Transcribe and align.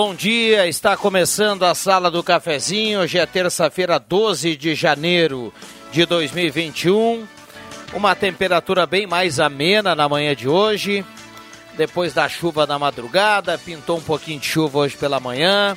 Bom 0.00 0.14
dia. 0.14 0.68
Está 0.68 0.96
começando 0.96 1.64
a 1.64 1.74
sala 1.74 2.08
do 2.08 2.22
cafezinho. 2.22 3.00
Hoje 3.00 3.18
é 3.18 3.26
terça-feira, 3.26 3.98
12 3.98 4.56
de 4.56 4.72
janeiro 4.72 5.52
de 5.90 6.06
2021. 6.06 7.26
Uma 7.92 8.14
temperatura 8.14 8.86
bem 8.86 9.08
mais 9.08 9.40
amena 9.40 9.96
na 9.96 10.08
manhã 10.08 10.36
de 10.36 10.48
hoje. 10.48 11.04
Depois 11.76 12.14
da 12.14 12.28
chuva 12.28 12.64
da 12.64 12.78
madrugada, 12.78 13.58
pintou 13.58 13.98
um 13.98 14.00
pouquinho 14.00 14.38
de 14.38 14.46
chuva 14.46 14.78
hoje 14.78 14.96
pela 14.96 15.18
manhã. 15.18 15.76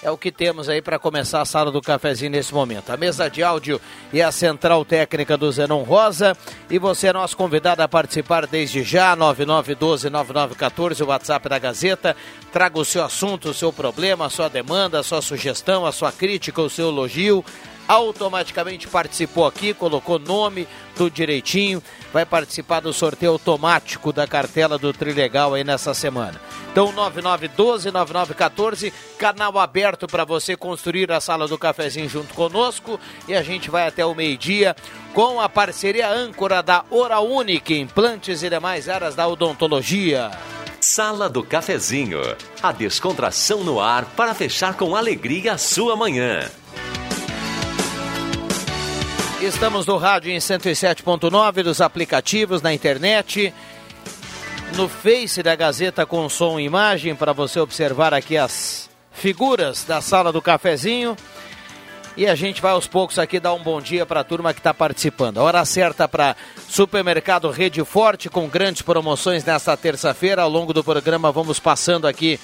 É 0.00 0.10
o 0.10 0.16
que 0.16 0.30
temos 0.30 0.68
aí 0.68 0.80
para 0.80 0.96
começar 0.96 1.40
a 1.40 1.44
sala 1.44 1.72
do 1.72 1.82
cafezinho 1.82 2.30
nesse 2.30 2.54
momento. 2.54 2.90
A 2.90 2.96
mesa 2.96 3.28
de 3.28 3.42
áudio 3.42 3.80
e 4.12 4.22
a 4.22 4.30
central 4.30 4.84
técnica 4.84 5.36
do 5.36 5.50
Zenon 5.50 5.82
Rosa. 5.82 6.36
E 6.70 6.78
você 6.78 7.08
é 7.08 7.12
nosso 7.12 7.36
convidado 7.36 7.82
a 7.82 7.88
participar 7.88 8.46
desde 8.46 8.84
já, 8.84 9.16
9912-9914, 9.16 11.00
o 11.00 11.08
WhatsApp 11.08 11.48
da 11.48 11.58
Gazeta. 11.58 12.16
Traga 12.52 12.78
o 12.78 12.84
seu 12.84 13.02
assunto, 13.02 13.48
o 13.48 13.54
seu 13.54 13.72
problema, 13.72 14.26
a 14.26 14.30
sua 14.30 14.48
demanda, 14.48 15.00
a 15.00 15.02
sua 15.02 15.20
sugestão, 15.20 15.84
a 15.84 15.90
sua 15.90 16.12
crítica, 16.12 16.62
o 16.62 16.70
seu 16.70 16.88
elogio 16.88 17.44
automaticamente 17.88 18.86
participou 18.86 19.46
aqui, 19.46 19.72
colocou 19.72 20.18
nome, 20.18 20.68
tudo 20.94 21.10
direitinho, 21.10 21.82
vai 22.12 22.26
participar 22.26 22.80
do 22.80 22.92
sorteio 22.92 23.32
automático 23.32 24.12
da 24.12 24.26
cartela 24.26 24.76
do 24.76 24.92
Trilegal 24.92 25.54
aí 25.54 25.64
nessa 25.64 25.94
semana. 25.94 26.38
Então 26.70 26.92
9912-9914, 26.92 28.92
canal 29.18 29.58
aberto 29.58 30.06
para 30.06 30.24
você 30.24 30.54
construir 30.54 31.10
a 31.10 31.20
sala 31.20 31.48
do 31.48 31.56
cafezinho 31.56 32.08
junto 32.08 32.34
conosco 32.34 33.00
e 33.26 33.34
a 33.34 33.42
gente 33.42 33.70
vai 33.70 33.88
até 33.88 34.04
o 34.04 34.14
meio-dia 34.14 34.76
com 35.14 35.40
a 35.40 35.48
parceria 35.48 36.10
âncora 36.10 36.62
da 36.62 36.84
Hora 36.90 37.20
Unique, 37.20 37.78
implantes 37.78 38.42
e 38.42 38.50
demais 38.50 38.88
áreas 38.88 39.14
da 39.14 39.26
odontologia. 39.26 40.30
Sala 40.80 41.28
do 41.28 41.42
Cafezinho, 41.42 42.20
a 42.62 42.70
descontração 42.70 43.64
no 43.64 43.80
ar 43.80 44.04
para 44.04 44.32
fechar 44.32 44.74
com 44.74 44.94
alegria 44.94 45.54
a 45.54 45.58
sua 45.58 45.96
manhã. 45.96 46.48
Estamos 49.40 49.86
no 49.86 49.96
rádio 49.98 50.32
em 50.32 50.38
107.9, 50.38 51.62
dos 51.62 51.80
aplicativos, 51.80 52.60
na 52.60 52.74
internet, 52.74 53.54
no 54.76 54.88
Face 54.88 55.44
da 55.44 55.54
Gazeta 55.54 56.04
com 56.04 56.28
som 56.28 56.58
e 56.58 56.64
imagem, 56.64 57.14
para 57.14 57.32
você 57.32 57.60
observar 57.60 58.12
aqui 58.12 58.36
as 58.36 58.90
figuras 59.12 59.84
da 59.84 60.00
sala 60.00 60.32
do 60.32 60.42
cafezinho. 60.42 61.16
E 62.16 62.26
a 62.26 62.34
gente 62.34 62.60
vai 62.60 62.72
aos 62.72 62.88
poucos 62.88 63.16
aqui 63.16 63.38
dar 63.38 63.54
um 63.54 63.62
bom 63.62 63.80
dia 63.80 64.04
para 64.04 64.20
a 64.20 64.24
turma 64.24 64.52
que 64.52 64.58
está 64.58 64.74
participando. 64.74 65.38
A 65.38 65.44
hora 65.44 65.64
certa 65.64 66.08
para 66.08 66.34
Supermercado 66.68 67.48
Rede 67.48 67.84
Forte, 67.84 68.28
com 68.28 68.48
grandes 68.48 68.82
promoções 68.82 69.44
nesta 69.44 69.76
terça-feira. 69.76 70.42
Ao 70.42 70.50
longo 70.50 70.72
do 70.72 70.82
programa 70.82 71.30
vamos 71.30 71.60
passando 71.60 72.08
aqui 72.08 72.40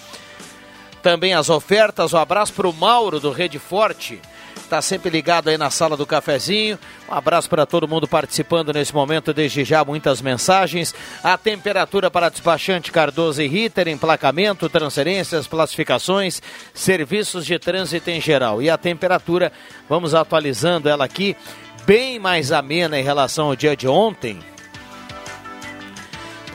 também 1.04 1.34
as 1.34 1.50
ofertas. 1.50 2.14
Um 2.14 2.18
abraço 2.18 2.54
para 2.54 2.66
o 2.66 2.72
Mauro 2.72 3.20
do 3.20 3.30
Rede 3.30 3.58
Forte 3.58 4.18
está 4.56 4.80
sempre 4.80 5.10
ligado 5.10 5.48
aí 5.48 5.58
na 5.58 5.68
sala 5.68 5.98
do 5.98 6.06
cafezinho. 6.06 6.78
Um 7.06 7.12
abraço 7.14 7.50
para 7.50 7.66
todo 7.66 7.86
mundo 7.86 8.08
participando 8.08 8.72
nesse 8.72 8.94
momento, 8.94 9.34
desde 9.34 9.62
já 9.64 9.84
muitas 9.84 10.22
mensagens. 10.22 10.94
A 11.22 11.36
temperatura 11.36 12.10
para 12.10 12.30
despachante 12.30 12.90
Cardoso 12.90 13.42
e 13.42 13.46
Ritter, 13.46 13.86
emplacamento, 13.88 14.68
transferências, 14.70 15.46
classificações, 15.46 16.40
serviços 16.72 17.44
de 17.44 17.58
trânsito 17.58 18.08
em 18.08 18.20
geral. 18.20 18.62
E 18.62 18.70
a 18.70 18.78
temperatura, 18.78 19.52
vamos 19.86 20.14
atualizando 20.14 20.88
ela 20.88 21.04
aqui, 21.04 21.36
bem 21.84 22.18
mais 22.18 22.50
amena 22.50 22.98
em 22.98 23.04
relação 23.04 23.48
ao 23.48 23.56
dia 23.56 23.76
de 23.76 23.86
ontem 23.86 24.40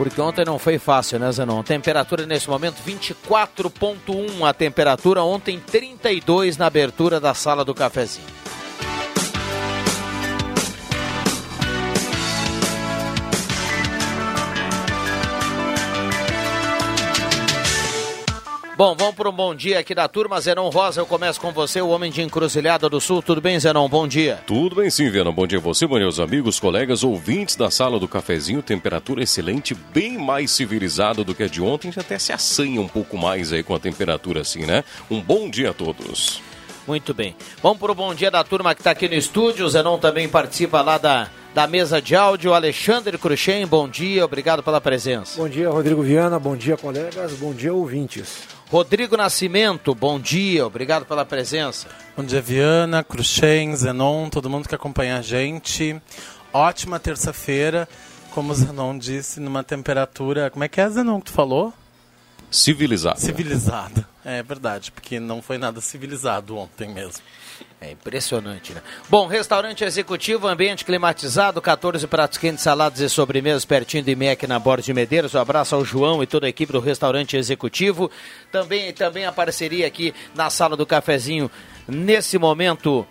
porque 0.00 0.18
ontem 0.18 0.46
não 0.46 0.58
foi 0.58 0.78
fácil, 0.78 1.18
né, 1.18 1.30
Zenon? 1.30 1.62
Temperatura 1.62 2.24
nesse 2.24 2.48
momento 2.48 2.76
24.1 2.86 4.48
a 4.48 4.54
temperatura, 4.54 5.22
ontem 5.22 5.60
32 5.60 6.56
na 6.56 6.64
abertura 6.64 7.20
da 7.20 7.34
sala 7.34 7.66
do 7.66 7.74
cafezinho. 7.74 8.26
Bom, 18.80 18.96
vamos 18.98 19.14
para 19.14 19.28
um 19.28 19.32
bom 19.32 19.54
dia 19.54 19.78
aqui 19.78 19.94
da 19.94 20.08
turma. 20.08 20.40
Zenon 20.40 20.70
Rosa, 20.70 21.02
eu 21.02 21.06
começo 21.06 21.38
com 21.38 21.52
você, 21.52 21.82
o 21.82 21.88
homem 21.90 22.10
de 22.10 22.22
Encruzilhada 22.22 22.88
do 22.88 22.98
Sul. 22.98 23.20
Tudo 23.20 23.38
bem, 23.38 23.60
Zenon? 23.60 23.86
Bom 23.86 24.08
dia. 24.08 24.42
Tudo 24.46 24.76
bem 24.76 24.88
sim, 24.88 25.10
Viana. 25.10 25.30
Bom 25.30 25.46
dia 25.46 25.58
a 25.58 25.60
você, 25.60 25.86
meus 25.86 26.18
amigos, 26.18 26.58
colegas, 26.58 27.04
ouvintes 27.04 27.56
da 27.56 27.70
sala 27.70 28.00
do 28.00 28.08
cafezinho. 28.08 28.62
Temperatura 28.62 29.22
excelente, 29.22 29.74
bem 29.74 30.16
mais 30.16 30.50
civilizada 30.52 31.22
do 31.22 31.34
que 31.34 31.42
a 31.42 31.46
de 31.46 31.60
ontem. 31.60 31.92
Já 31.92 32.00
até 32.00 32.18
se 32.18 32.32
assanha 32.32 32.80
um 32.80 32.88
pouco 32.88 33.18
mais 33.18 33.52
aí 33.52 33.62
com 33.62 33.74
a 33.74 33.78
temperatura 33.78 34.40
assim, 34.40 34.64
né? 34.64 34.82
Um 35.10 35.20
bom 35.20 35.50
dia 35.50 35.68
a 35.68 35.74
todos. 35.74 36.40
Muito 36.86 37.12
bem. 37.12 37.36
Vamos 37.62 37.76
para 37.76 37.92
o 37.92 37.94
bom 37.94 38.14
dia 38.14 38.30
da 38.30 38.42
turma 38.42 38.74
que 38.74 38.80
está 38.80 38.92
aqui 38.92 39.10
no 39.10 39.14
estúdio. 39.14 39.66
O 39.66 39.68
Zenon 39.68 39.98
também 39.98 40.26
participa 40.26 40.80
lá 40.80 40.96
da, 40.96 41.28
da 41.52 41.66
mesa 41.66 42.00
de 42.00 42.16
áudio. 42.16 42.54
Alexandre 42.54 43.18
Cruxem, 43.18 43.66
bom 43.66 43.86
dia, 43.86 44.24
obrigado 44.24 44.62
pela 44.62 44.80
presença. 44.80 45.36
Bom 45.36 45.50
dia, 45.50 45.68
Rodrigo 45.68 46.00
Viana, 46.02 46.38
bom 46.38 46.56
dia, 46.56 46.78
colegas, 46.78 47.34
bom 47.34 47.52
dia, 47.52 47.74
ouvintes. 47.74 48.58
Rodrigo 48.70 49.16
Nascimento, 49.16 49.92
bom 49.96 50.20
dia, 50.20 50.64
obrigado 50.64 51.04
pela 51.04 51.24
presença. 51.24 51.88
Bom 52.16 52.22
dia, 52.22 52.40
Viana, 52.40 53.02
Cruxem, 53.02 53.74
Zenon, 53.74 54.28
todo 54.28 54.48
mundo 54.48 54.68
que 54.68 54.74
acompanha 54.76 55.18
a 55.18 55.22
gente. 55.22 56.00
Ótima 56.52 57.00
terça-feira, 57.00 57.88
como 58.30 58.52
o 58.52 58.54
Zenon 58.54 58.96
disse, 58.96 59.40
numa 59.40 59.64
temperatura. 59.64 60.50
Como 60.50 60.62
é 60.62 60.68
que 60.68 60.80
é, 60.80 60.88
Zenon, 60.88 61.18
que 61.18 61.26
tu 61.26 61.32
falou? 61.32 61.74
Civilizado. 62.48 63.18
Civilizado. 63.18 64.06
É 64.24 64.40
verdade, 64.40 64.92
porque 64.92 65.18
não 65.18 65.42
foi 65.42 65.58
nada 65.58 65.80
civilizado 65.80 66.56
ontem 66.56 66.88
mesmo. 66.88 67.24
É 67.80 67.92
impressionante, 67.92 68.74
né? 68.74 68.82
Bom, 69.08 69.26
restaurante 69.26 69.84
executivo, 69.84 70.46
ambiente 70.46 70.84
climatizado, 70.84 71.62
14 71.62 72.06
pratos 72.06 72.36
quentes, 72.36 72.62
saladas 72.62 73.00
e 73.00 73.08
sobremesas 73.08 73.64
pertinho 73.64 74.02
de 74.02 74.14
MEC 74.14 74.46
na 74.46 74.58
Borda 74.58 74.82
de 74.82 74.92
Medeiros. 74.92 75.34
Um 75.34 75.38
abraço 75.38 75.74
ao 75.74 75.82
João 75.82 76.22
e 76.22 76.26
toda 76.26 76.44
a 76.44 76.50
equipe 76.50 76.74
do 76.74 76.78
restaurante 76.78 77.38
executivo. 77.38 78.10
Também, 78.52 78.92
também 78.92 79.24
a 79.24 79.32
parceria 79.32 79.86
aqui 79.86 80.12
na 80.34 80.50
sala 80.50 80.76
do 80.76 80.84
cafezinho, 80.84 81.50
nesse 81.88 82.36
momento 82.36 83.06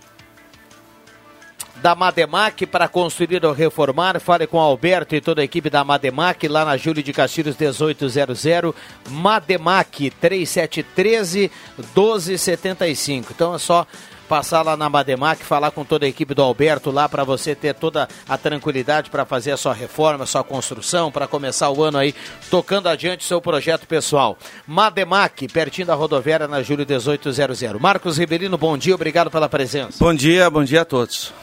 da 1.78 1.96
Mademac 1.96 2.68
para 2.68 2.88
construir 2.88 3.44
ou 3.44 3.54
reformar. 3.54 4.20
Fale 4.20 4.46
com 4.46 4.60
Alberto 4.60 5.16
e 5.16 5.22
toda 5.22 5.42
a 5.42 5.44
equipe 5.44 5.72
da 5.72 5.84
Mademac 5.84 6.48
lá 6.48 6.64
na 6.64 6.78
Júlio 6.78 7.02
de 7.02 7.12
Castilhos 7.12 7.58
1800. 7.58 8.76
Mademac 9.10 10.12
3713 10.12 11.52
1275. 11.96 13.34
Então 13.34 13.56
é 13.56 13.58
só 13.58 13.88
passar 14.30 14.62
lá 14.62 14.78
na 14.78 14.88
Mademac, 14.88 15.44
falar 15.44 15.72
com 15.72 15.84
toda 15.84 16.06
a 16.06 16.08
equipe 16.08 16.36
do 16.36 16.44
Alberto 16.44 16.92
lá 16.92 17.10
para 17.10 17.24
você 17.24 17.56
ter 17.56 17.74
toda 17.74 18.08
a 18.28 18.38
tranquilidade 18.38 19.10
para 19.10 19.26
fazer 19.26 19.52
a 19.52 19.58
sua 19.58 19.74
reforma, 19.74 20.24
a 20.24 20.28
sua 20.28 20.44
construção, 20.44 21.12
para 21.12 21.28
começar 21.28 21.72
o 21.72 21.84
ano 21.84 21.98
aí 21.98 22.14
tocando 22.52 22.88
adiante 22.88 23.26
seu 23.26 23.42
projeto 23.42 23.88
pessoal. 23.88 24.38
Mademac, 24.68 25.48
pertinho 25.48 25.88
da 25.88 25.96
rodoviária 25.96 26.48
na 26.48 26.62
Júlio 26.62 26.86
1800. 26.88 27.82
Marcos 27.82 28.20
Ribeirinho, 28.20 28.56
bom 28.56 28.78
dia, 28.78 28.94
obrigado 28.94 29.32
pela 29.32 29.50
presença. 29.50 29.98
Bom 30.00 30.14
dia, 30.14 30.48
bom 30.48 30.64
dia 30.64 30.82
a 30.82 30.86
todos. 30.86 31.34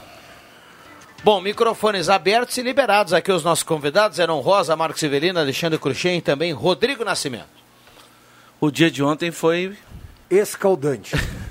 Bom, 1.25 1.41
microfones 1.41 2.09
abertos 2.09 2.57
e 2.57 2.63
liberados 2.63 3.13
aqui 3.13 3.33
os 3.33 3.43
nossos 3.43 3.65
convidados 3.65 4.21
eram 4.21 4.39
Rosa, 4.39 4.77
Marcos 4.77 5.01
Severino, 5.01 5.41
Alexandre 5.41 5.77
Cruxem 5.77 6.19
e 6.19 6.23
também 6.23 6.53
Rodrigo 6.53 7.05
Nascimento. 7.05 7.49
O 8.61 8.71
dia 8.71 8.93
de 8.93 9.03
ontem 9.03 9.33
foi 9.33 9.77
Escaldante. 10.31 11.17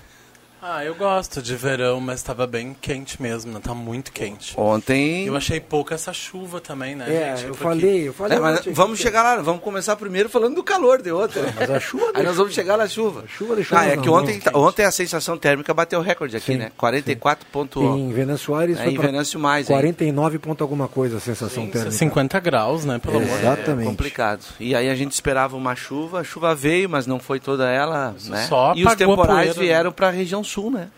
Ah, 0.67 0.83
eu 0.83 0.95
gosto 0.95 1.44
de 1.44 1.56
verão, 1.56 2.00
mas 2.01 2.15
estava 2.21 2.47
bem 2.47 2.75
quente 2.81 3.21
mesmo, 3.21 3.51
né? 3.53 3.59
Tá 3.62 3.75
muito 3.75 4.12
quente. 4.12 4.56
Ontem. 4.59 5.27
Eu 5.27 5.35
achei 5.38 5.59
pouca 5.59 5.94
essa 5.94 6.12
chuva 6.12 6.59
também, 6.59 6.95
né, 6.95 7.06
É, 7.07 7.38
gente? 7.38 7.50
eu 7.50 7.53
falei, 7.53 8.07
eu 8.07 8.13
falei. 8.13 8.35
É, 8.35 8.41
mas 8.41 8.59
ontem 8.62 8.73
vamos 8.73 8.97
que- 8.97 9.03
chegar 9.03 9.21
lá, 9.21 9.35
vamos 9.44 9.62
começar 9.62 9.95
primeiro 9.95 10.27
falando 10.27 10.56
do 10.56 10.63
calor 10.63 11.03
de 11.03 11.12
ontem. 11.12 11.44
Mas 11.56 11.69
a 11.69 11.79
chuva 11.79 12.12
Aí 12.15 12.23
nós 12.23 12.38
vamos 12.38 12.51
chegar 12.56 12.77
na 12.77 12.88
chuva. 12.88 13.25
A 13.25 13.27
chuva 13.27 13.56
deixou 13.56 13.77
Ah, 13.77 13.85
é 13.85 13.95
que 13.95 14.09
ontem, 14.09 14.41
mão. 14.51 14.63
ontem 14.63 14.83
a 14.85 14.91
sensação 14.91 15.38
térmica 15.38 15.71
bateu 15.71 16.00
o 16.00 16.01
recorde 16.01 16.35
aqui, 16.35 16.53
Sim, 16.53 16.57
né? 16.57 16.71
44.1. 16.75 17.95
Em 18.00 18.12
Venâncio 18.12 18.45
Soares 18.47 18.79
É, 18.79 18.83
foi 18.85 18.94
em 18.94 18.97
Venâncio 18.97 19.39
mais, 19.39 19.69
hein? 19.69 19.75
49 19.75 20.39
ponto 20.39 20.63
alguma 20.63 20.88
coisa 20.88 21.17
a 21.17 21.19
sensação 21.19 21.65
é 21.65 21.67
térmica. 21.67 21.91
50 21.91 22.39
graus, 22.39 22.83
né? 22.85 22.97
Pelo 22.97 23.17
amor 23.17 23.25
de 23.27 23.33
Deus. 23.33 23.44
Exatamente. 23.44 23.85
É 23.88 23.89
complicado. 23.91 24.41
E 24.59 24.73
aí 24.75 24.89
a 24.89 24.95
gente 24.95 25.12
esperava 25.12 25.56
uma 25.56 25.75
chuva, 25.75 26.21
a 26.21 26.23
chuva 26.23 26.56
veio, 26.56 26.89
mas 26.89 27.06
não 27.06 27.19
foi 27.19 27.39
toda 27.39 27.69
ela, 27.69 28.15
né? 28.25 28.47
só 28.50 28.73
e 28.75 28.83
os 28.83 28.95
temporais 28.95 29.27
poeira, 29.27 29.53
né? 29.53 29.59
vieram 29.59 29.91
para 29.91 30.07
a 30.07 30.12
região 30.12 30.44
sul, 30.44 30.55
né? 30.69 30.90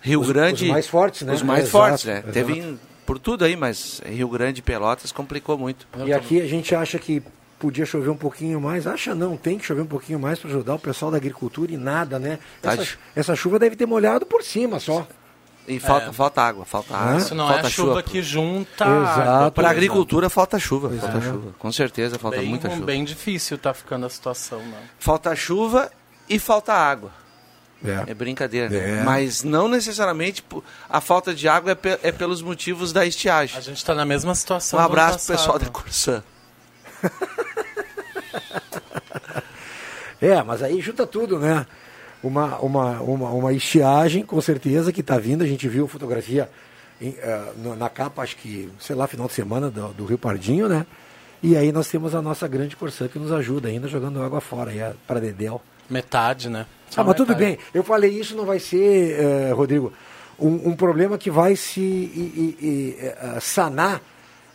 Rio 0.00 0.20
Grande. 0.22 0.64
os 0.64 0.70
mais 0.70 0.86
fortes, 0.86 1.22
né? 1.22 1.32
Os 1.32 1.42
mais 1.42 1.64
Exato, 1.64 1.70
fortes, 1.72 2.04
né? 2.04 2.14
exato. 2.18 2.32
Teve 2.32 2.78
por 3.06 3.18
tudo 3.18 3.44
aí, 3.44 3.56
mas 3.56 4.00
Rio 4.06 4.28
Grande 4.28 4.60
e 4.60 4.62
Pelotas 4.62 5.12
complicou 5.12 5.58
muito. 5.58 5.86
E 6.06 6.12
aqui 6.12 6.40
a 6.40 6.46
gente 6.46 6.74
acha 6.74 6.98
que 6.98 7.22
podia 7.58 7.84
chover 7.84 8.08
um 8.10 8.16
pouquinho 8.16 8.60
mais. 8.60 8.86
Acha 8.86 9.14
não, 9.14 9.36
tem 9.36 9.58
que 9.58 9.64
chover 9.66 9.82
um 9.82 9.86
pouquinho 9.86 10.18
mais 10.18 10.38
para 10.38 10.48
ajudar 10.48 10.74
o 10.74 10.78
pessoal 10.78 11.10
da 11.10 11.16
agricultura 11.18 11.72
e 11.72 11.76
nada, 11.76 12.18
né? 12.18 12.38
Tá 12.62 12.72
Essa, 12.72 12.88
essa 13.14 13.36
chuva 13.36 13.58
deve 13.58 13.76
ter 13.76 13.86
molhado 13.86 14.24
por 14.24 14.42
cima 14.42 14.80
só. 14.80 15.06
E 15.68 15.78
falta, 15.78 16.12
falta 16.12 16.42
água, 16.42 16.64
falta 16.64 16.96
água. 16.96 17.18
Isso 17.18 17.34
não 17.34 17.46
falta 17.46 17.66
é 17.66 17.70
chuva 17.70 18.02
que 18.02 18.22
junta 18.22 18.84
Exato. 18.84 19.52
Para 19.52 19.68
a 19.68 19.70
agricultura 19.70 20.30
falta 20.30 20.58
chuva, 20.58 20.88
Pois 20.88 21.00
falta 21.00 21.18
é. 21.18 21.20
chuva. 21.20 21.54
Com 21.58 21.70
certeza 21.70 22.18
falta 22.18 22.38
Bem, 22.38 22.48
muita 22.48 22.70
chuva. 22.70 22.86
bem 22.86 23.04
difícil 23.04 23.58
tá 23.58 23.74
ficando 23.74 24.06
a 24.06 24.08
situação, 24.08 24.58
né? 24.60 24.78
Falta 24.98 25.34
chuva 25.36 25.90
e 26.28 26.38
falta 26.38 26.72
água. 26.72 27.12
É 27.84 28.10
É. 28.10 28.14
brincadeira. 28.14 28.68
né? 28.68 29.00
É. 29.00 29.02
Mas 29.02 29.42
não 29.42 29.68
necessariamente 29.68 30.44
a 30.88 31.00
falta 31.00 31.32
de 31.34 31.48
água 31.48 31.72
é, 31.72 31.74
pe- 31.74 31.98
é 32.02 32.12
pelos 32.12 32.42
motivos 32.42 32.92
da 32.92 33.06
estiagem. 33.06 33.56
A 33.56 33.60
gente 33.60 33.84
tá 33.84 33.94
na 33.94 34.04
mesma 34.04 34.34
situação 34.34 34.78
Um 34.78 34.82
do 34.82 34.84
ano 34.84 34.92
abraço 34.92 35.26
pro 35.26 35.36
pessoal 35.36 35.58
da 35.58 35.66
Corsã. 35.66 36.22
É, 40.20 40.42
mas 40.42 40.62
aí 40.62 40.80
junta 40.82 41.06
tudo, 41.06 41.38
né? 41.38 41.66
Uma, 42.22 42.58
uma, 42.58 43.00
uma, 43.00 43.30
uma 43.30 43.52
estiagem, 43.54 44.22
com 44.22 44.38
certeza, 44.40 44.92
que 44.92 45.00
está 45.00 45.16
vindo. 45.16 45.42
A 45.42 45.46
gente 45.46 45.66
viu 45.66 45.88
fotografia 45.88 46.50
em, 47.00 47.14
no- 47.56 47.74
na 47.74 47.88
capa, 47.88 48.20
acho 48.22 48.36
que, 48.36 48.70
sei 48.78 48.94
lá, 48.94 49.06
final 49.06 49.26
de 49.26 49.32
semana 49.32 49.70
do, 49.70 49.88
do 49.94 50.04
Rio 50.04 50.18
Pardinho, 50.18 50.68
né? 50.68 50.84
E 51.42 51.56
aí 51.56 51.72
nós 51.72 51.88
temos 51.88 52.14
a 52.14 52.20
nossa 52.20 52.46
grande 52.46 52.76
Corsã 52.76 53.08
que 53.08 53.18
nos 53.18 53.32
ajuda 53.32 53.68
ainda 53.68 53.88
jogando 53.88 54.22
água 54.22 54.42
fora, 54.42 54.70
aí 54.70 54.92
para 55.06 55.20
Dedéu. 55.20 55.62
Metade, 55.88 56.50
né? 56.50 56.66
Ah, 56.96 57.04
mas 57.04 57.14
tudo 57.16 57.28
metade. 57.28 57.44
bem. 57.56 57.58
Eu 57.72 57.82
falei 57.84 58.10
isso 58.10 58.36
não 58.36 58.44
vai 58.44 58.58
ser, 58.58 59.18
eh, 59.20 59.52
Rodrigo, 59.52 59.92
um, 60.38 60.70
um 60.70 60.76
problema 60.76 61.16
que 61.18 61.30
vai 61.30 61.54
se 61.56 61.80
e- 61.80 62.56
e- 62.60 62.66
e, 62.66 62.96
eh, 62.98 63.38
sanar 63.40 64.00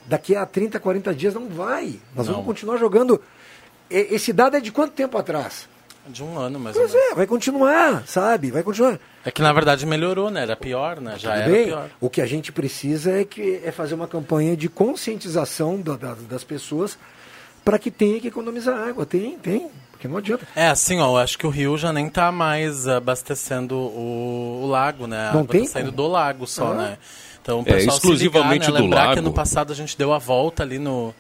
daqui 0.07 0.35
a 0.35 0.45
30, 0.45 0.79
40 0.79 1.13
dias. 1.13 1.33
Não 1.33 1.47
vai. 1.47 1.99
Nós 2.15 2.25
Não. 2.27 2.33
vamos 2.35 2.47
continuar 2.47 2.77
jogando. 2.77 3.21
Esse 3.89 4.33
dado 4.33 4.57
é 4.57 4.59
de 4.59 4.71
quanto 4.71 4.93
tempo 4.93 5.17
atrás? 5.17 5.67
De 6.07 6.23
um 6.23 6.37
ano, 6.37 6.59
mais 6.59 6.75
ou 6.75 6.83
Pois 6.83 6.93
é, 6.93 7.15
vai 7.15 7.25
continuar, 7.25 8.03
sabe? 8.07 8.51
Vai 8.51 8.61
continuar. 8.61 8.99
É 9.23 9.31
que 9.31 9.41
na 9.41 9.51
verdade 9.51 9.85
melhorou, 9.87 10.29
né? 10.29 10.43
Era 10.43 10.55
pior, 10.55 11.01
né? 11.01 11.15
Já 11.17 11.31
Tudo 11.31 11.41
era 11.41 11.51
bem? 11.51 11.65
pior. 11.65 11.89
O 11.99 12.09
que 12.11 12.21
a 12.21 12.27
gente 12.27 12.51
precisa 12.51 13.11
é, 13.11 13.23
que, 13.23 13.59
é 13.63 13.71
fazer 13.71 13.95
uma 13.95 14.07
campanha 14.07 14.55
de 14.55 14.69
conscientização 14.69 15.81
da- 15.81 15.95
da- 15.95 16.15
das 16.29 16.43
pessoas 16.43 16.95
para 17.63 17.79
que 17.79 17.89
tenha 17.89 18.19
que 18.19 18.27
economizar 18.27 18.77
água. 18.87 19.03
Tem, 19.03 19.35
tem. 19.39 19.67
Porque 20.05 20.11
não 20.11 20.17
adianta. 20.17 20.47
É, 20.55 20.67
assim, 20.67 20.99
ó, 20.99 21.11
eu 21.11 21.17
acho 21.17 21.37
que 21.37 21.45
o 21.45 21.49
rio 21.49 21.77
já 21.77 21.91
nem 21.93 22.09
tá 22.09 22.31
mais 22.31 22.87
abastecendo 22.87 23.75
o, 23.75 24.61
o 24.63 24.67
lago, 24.67 25.07
né? 25.07 25.29
A 25.29 25.33
Não 25.33 25.39
água 25.41 25.51
tem 25.51 25.63
tá 25.65 25.71
saindo 25.71 25.91
como. 25.91 25.97
do 25.97 26.07
lago 26.07 26.47
só, 26.47 26.71
Ah. 26.71 26.75
né? 26.75 26.97
Então 27.41 27.59
o 27.59 27.61
É, 27.61 27.73
pessoal 27.73 27.95
exclusivamente 27.97 28.65
se 28.65 28.71
ligar, 28.71 28.73
né? 28.73 28.77
do 28.79 28.83
Lembrar 28.83 29.01
que 29.01 29.07
lago. 29.09 29.19
ano 29.19 29.33
passado 29.33 29.71
a 29.71 29.75
gente 29.75 29.97
deu 29.97 30.11
a 30.13 30.17
volta 30.17 30.63
ali 30.63 30.79
no, 30.79 31.13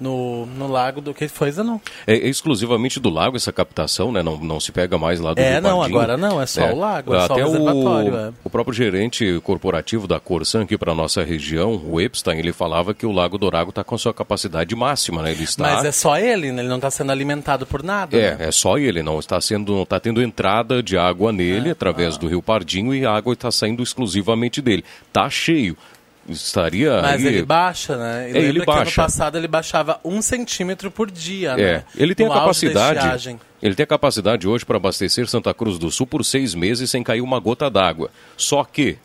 no, 0.00 0.46
no 0.46 0.66
lago 0.68 1.00
do 1.00 1.14
que 1.14 1.28
foi, 1.28 1.52
não. 1.52 1.80
É 2.06 2.14
exclusivamente 2.14 3.00
do 3.00 3.08
lago 3.08 3.36
essa 3.36 3.52
captação, 3.52 4.12
né? 4.12 4.22
Não, 4.22 4.36
não 4.36 4.60
se 4.60 4.72
pega 4.72 4.98
mais 4.98 5.20
lá 5.20 5.32
do 5.34 5.40
É, 5.40 5.54
Rio 5.54 5.62
não, 5.62 5.78
Pardinho. 5.78 5.98
agora 5.98 6.16
não, 6.16 6.40
é 6.40 6.46
só 6.46 6.70
o 6.72 6.78
lago, 6.78 7.14
é 7.14 7.26
só 7.26 7.34
o 7.34 7.36
Até 7.36 7.44
reservatório, 7.44 8.16
é. 8.16 8.32
o 8.44 8.50
próprio 8.50 8.74
gerente 8.74 9.40
corporativo 9.42 10.06
da 10.06 10.20
Corsan 10.20 10.62
aqui 10.62 10.76
para 10.76 10.94
nossa 10.94 11.22
região, 11.22 11.80
o 11.84 12.00
Epstein, 12.00 12.38
ele 12.38 12.52
falava 12.52 12.92
que 12.92 13.06
o 13.06 13.12
Lago 13.12 13.38
Dourago 13.38 13.70
está 13.70 13.82
com 13.84 13.96
sua 13.96 14.12
capacidade 14.12 14.74
máxima, 14.74 15.22
né? 15.22 15.32
Ele 15.32 15.44
está 15.44 15.62
Mas 15.62 15.84
é 15.84 15.92
só 15.92 16.18
ele, 16.18 16.52
né? 16.52 16.62
Ele 16.62 16.68
não 16.68 16.80
tá 16.80 16.90
sendo 16.90 17.12
alimentado 17.12 17.66
por 17.66 17.82
nada. 17.82 18.16
É, 18.16 18.36
né? 18.36 18.48
é 18.48 18.50
só 18.50 18.78
ele, 18.78 19.02
não 19.02 19.18
está 19.18 19.40
sendo, 19.40 19.74
não 19.74 19.82
está 19.82 19.98
tendo 20.00 20.22
entrada 20.22 20.82
de 20.82 20.96
água 20.98 21.30
É, 21.30 21.32
nele 21.32 21.70
através 21.70 22.16
ah. 22.16 22.18
do 22.18 22.28
Rio 22.28 22.42
Pardinho 22.42 22.94
e 22.94 23.04
a 23.06 23.12
água 23.12 23.32
está 23.32 23.50
saindo 23.50 23.82
exclusivamente 23.82 24.60
dele. 24.60 24.84
Tá 25.12 25.28
cheio. 25.30 25.76
Estaria 26.28 27.00
Mas 27.02 27.24
aí- 27.24 27.26
ele 27.34 27.42
baixa, 27.44 27.96
né? 27.96 28.30
E 28.30 28.36
É, 28.36 28.40
ele 28.40 28.60
que 28.64 28.70
ano 28.70 28.78
baixa. 28.80 29.02
passado 29.02 29.38
ele 29.38 29.46
baixava 29.46 30.00
um 30.04 30.20
centímetro 30.20 30.90
por 30.90 31.10
dia, 31.10 31.52
É, 31.52 31.56
né? 31.56 31.84
ele 31.96 32.14
tem 32.14 32.26
No 32.26 32.32
a 32.32 32.36
capacidade. 32.40 33.38
Ele 33.62 33.74
tem 33.74 33.84
a 33.84 33.86
capacidade 33.86 34.46
hoje 34.46 34.64
para 34.64 34.76
abastecer 34.76 35.28
Santa 35.28 35.54
Cruz 35.54 35.78
do 35.78 35.90
Sul 35.90 36.06
por 36.06 36.24
seis 36.24 36.54
meses 36.54 36.90
sem 36.90 37.02
cair 37.02 37.20
uma 37.20 37.38
gota 37.38 37.70
d'água. 37.70 38.10
Só 38.36 38.64
que 38.64 38.98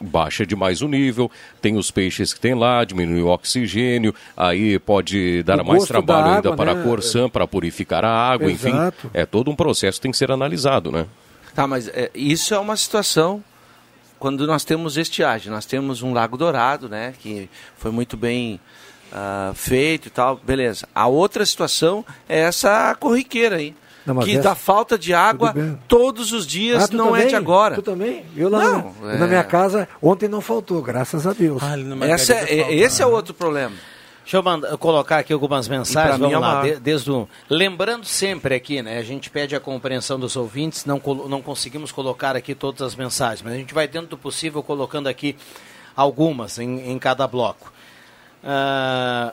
baixa 0.00 0.44
demais 0.44 0.82
o 0.82 0.88
nível, 0.88 1.30
tem 1.60 1.76
os 1.76 1.90
peixes 1.90 2.34
que 2.34 2.40
tem 2.40 2.54
lá, 2.54 2.84
diminui 2.84 3.22
o 3.22 3.28
oxigênio, 3.28 4.12
aí 4.36 4.78
pode 4.78 5.42
dar 5.44 5.60
O 5.60 5.64
mais 5.64 5.84
trabalho 5.84 6.22
da 6.24 6.34
ainda 6.36 6.48
água, 6.48 6.56
para 6.56 6.74
né? 6.74 6.80
a 6.80 6.84
Corsan, 6.84 7.28
para 7.28 7.46
purificar 7.46 8.04
a 8.04 8.10
água, 8.10 8.50
Exato. 8.50 9.06
enfim. 9.06 9.10
É 9.14 9.24
todo 9.24 9.50
um 9.50 9.54
processo 9.54 9.98
que 9.98 10.02
tem 10.02 10.10
que 10.10 10.16
ser 10.18 10.32
analisado, 10.32 10.90
né? 10.90 11.06
Tá, 11.54 11.66
mas 11.68 11.86
é, 11.88 12.10
isso 12.14 12.52
é 12.54 12.58
uma 12.58 12.76
situação 12.76 13.44
quando 14.22 14.46
nós 14.46 14.62
temos 14.64 14.96
estiagem. 14.96 15.50
Nós 15.50 15.66
temos 15.66 16.00
um 16.00 16.12
Lago 16.12 16.36
Dourado, 16.36 16.88
né? 16.88 17.12
Que 17.18 17.50
foi 17.76 17.90
muito 17.90 18.16
bem 18.16 18.60
ah, 19.12 19.50
feito 19.52 20.06
e 20.06 20.10
tal, 20.12 20.36
beleza. 20.36 20.86
A 20.94 21.08
outra 21.08 21.44
situação 21.44 22.04
é 22.28 22.38
essa 22.42 22.94
corriqueira 22.94 23.56
aí. 23.56 23.74
Não, 24.06 24.16
que 24.20 24.30
essa- 24.32 24.42
dá 24.42 24.54
falta 24.54 24.96
de 24.96 25.12
água 25.12 25.52
todos 25.88 26.30
os 26.32 26.46
dias, 26.46 26.84
Ah, 26.84 26.88
não 26.94 27.08
é 27.08 27.10
também? 27.18 27.28
de 27.30 27.34
agora. 27.34 27.74
Tu 27.74 27.82
também? 27.82 28.24
Eu 28.36 28.48
lá 28.48 28.62
Não, 28.62 28.94
na, 29.02 29.12
é- 29.14 29.18
na 29.18 29.26
minha 29.26 29.42
casa, 29.44 29.88
ontem 30.00 30.28
não 30.28 30.40
faltou, 30.40 30.80
graças 30.82 31.26
a 31.26 31.32
Deus. 31.32 31.60
Ah, 31.60 31.74
Essa 32.06 32.34
é, 32.34 32.72
esse 32.74 33.02
é 33.02 33.04
né? 33.04 33.10
outro 33.12 33.34
problema. 33.34 33.74
Deixa 34.22 34.36
eu 34.36 34.42
mandar- 34.42 34.76
colocar 34.78 35.18
aqui 35.18 35.32
algumas 35.32 35.66
mensagens, 35.68 36.14
mim 36.18 36.30
vamos 36.30 36.36
é 36.36 36.38
lá. 36.38 36.62
de- 36.62 36.76
desde 36.80 37.10
o... 37.10 37.28
Lembrando 37.50 38.04
sempre 38.06 38.54
aqui, 38.54 38.80
né? 38.80 38.98
A 38.98 39.02
gente 39.02 39.28
pede 39.28 39.54
a 39.56 39.60
compreensão 39.60 40.18
dos 40.18 40.36
ouvintes, 40.36 40.84
não, 40.84 41.00
não 41.28 41.42
conseguimos 41.42 41.90
colocar 41.90 42.36
aqui 42.36 42.54
todas 42.54 42.82
as 42.82 42.94
mensagens, 42.94 43.42
mas 43.42 43.52
a 43.52 43.56
gente 43.56 43.74
vai 43.74 43.88
dentro 43.88 44.08
do 44.10 44.16
possível 44.18 44.62
colocando 44.62 45.08
aqui 45.08 45.36
algumas 45.96 46.58
em, 46.58 46.90
em 46.92 46.98
cada 46.98 47.26
bloco. 47.26 47.72
Ah, 48.44 49.32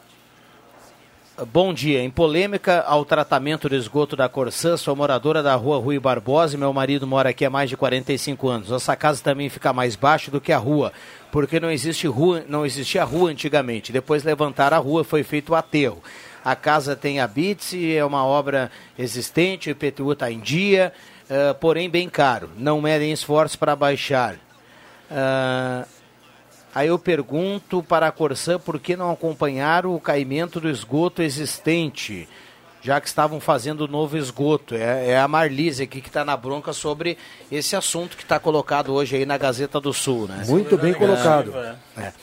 Bom 1.54 1.74
dia. 1.74 2.04
Em 2.04 2.10
polêmica 2.10 2.82
ao 2.82 3.06
tratamento 3.06 3.70
do 3.70 3.76
esgoto 3.76 4.14
da 4.14 4.28
Corsã, 4.28 4.76
sou 4.76 4.94
moradora 4.94 5.42
da 5.42 5.56
rua 5.56 5.78
Rui 5.80 5.98
Barbosa 5.98 6.56
e 6.56 6.58
meu 6.60 6.74
marido 6.74 7.08
mora 7.08 7.30
aqui 7.30 7.46
há 7.46 7.50
mais 7.50 7.70
de 7.70 7.78
45 7.78 8.50
anos. 8.50 8.70
Nossa 8.70 8.94
casa 8.98 9.24
também 9.24 9.48
fica 9.48 9.72
mais 9.72 9.96
baixa 9.96 10.30
do 10.30 10.42
que 10.42 10.52
a 10.52 10.58
rua, 10.58 10.92
porque 11.32 11.60
não, 11.60 11.72
existe 11.72 12.08
rua, 12.08 12.44
não 12.48 12.66
existia 12.66 13.04
rua 13.04 13.32
antigamente. 13.32 13.92
Depois 13.92 14.24
levantaram 14.24 14.78
a 14.78 14.80
rua, 14.80 15.04
foi 15.04 15.24
feito 15.24 15.52
o 15.52 15.56
aterro. 15.56 16.02
A 16.44 16.56
casa 16.56 16.96
tem 16.96 17.20
habite, 17.20 17.96
é 17.96 18.04
uma 18.04 18.26
obra 18.26 18.72
existente, 18.98 19.70
o 19.70 19.72
IPTU 19.72 20.14
está 20.14 20.32
em 20.32 20.40
dia, 20.40 20.94
eh, 21.30 21.54
porém 21.54 21.90
bem 21.90 22.10
caro. 22.10 22.50
Não 22.58 22.82
medem 22.82 23.12
esforços 23.12 23.56
para 23.56 23.76
baixar. 23.76 24.36
Ah, 25.12 25.86
Aí 26.74 26.88
eu 26.88 27.00
pergunto 27.00 27.82
para 27.82 28.08
a 28.08 28.12
Corsã 28.12 28.60
por 28.60 28.80
que 28.80 28.96
não 28.96 29.12
acompanharam 29.12 29.96
o 29.96 30.00
caimento 30.00 30.60
do 30.60 30.70
esgoto 30.70 31.22
existente, 31.24 32.30
já 32.82 33.00
que 33.00 33.08
estavam 33.08 33.40
fazendo 33.40 33.88
novo 33.88 34.18
esgoto. 34.18 34.76
É, 34.76 35.10
é 35.10 35.20
a 35.20 35.28
Marlise 35.28 35.84
aqui 35.84 36.02
que 36.02 36.10
está 36.10 36.24
na 36.24 36.36
bronca 36.38 36.74
sobre 36.74 37.18
esse 37.52 37.76
assunto 37.76 38.16
que 38.16 38.24
está 38.24 38.40
colocado 38.40 38.94
hoje 38.94 39.16
aí 39.16 39.26
na 39.26 39.38
Gazeta 39.38 39.80
do 39.80 39.94
Sul. 39.94 40.28
Né? 40.28 40.44
Muito 40.48 40.78
bem 40.78 40.94
colocado. 40.94 41.54
É. 41.98 42.14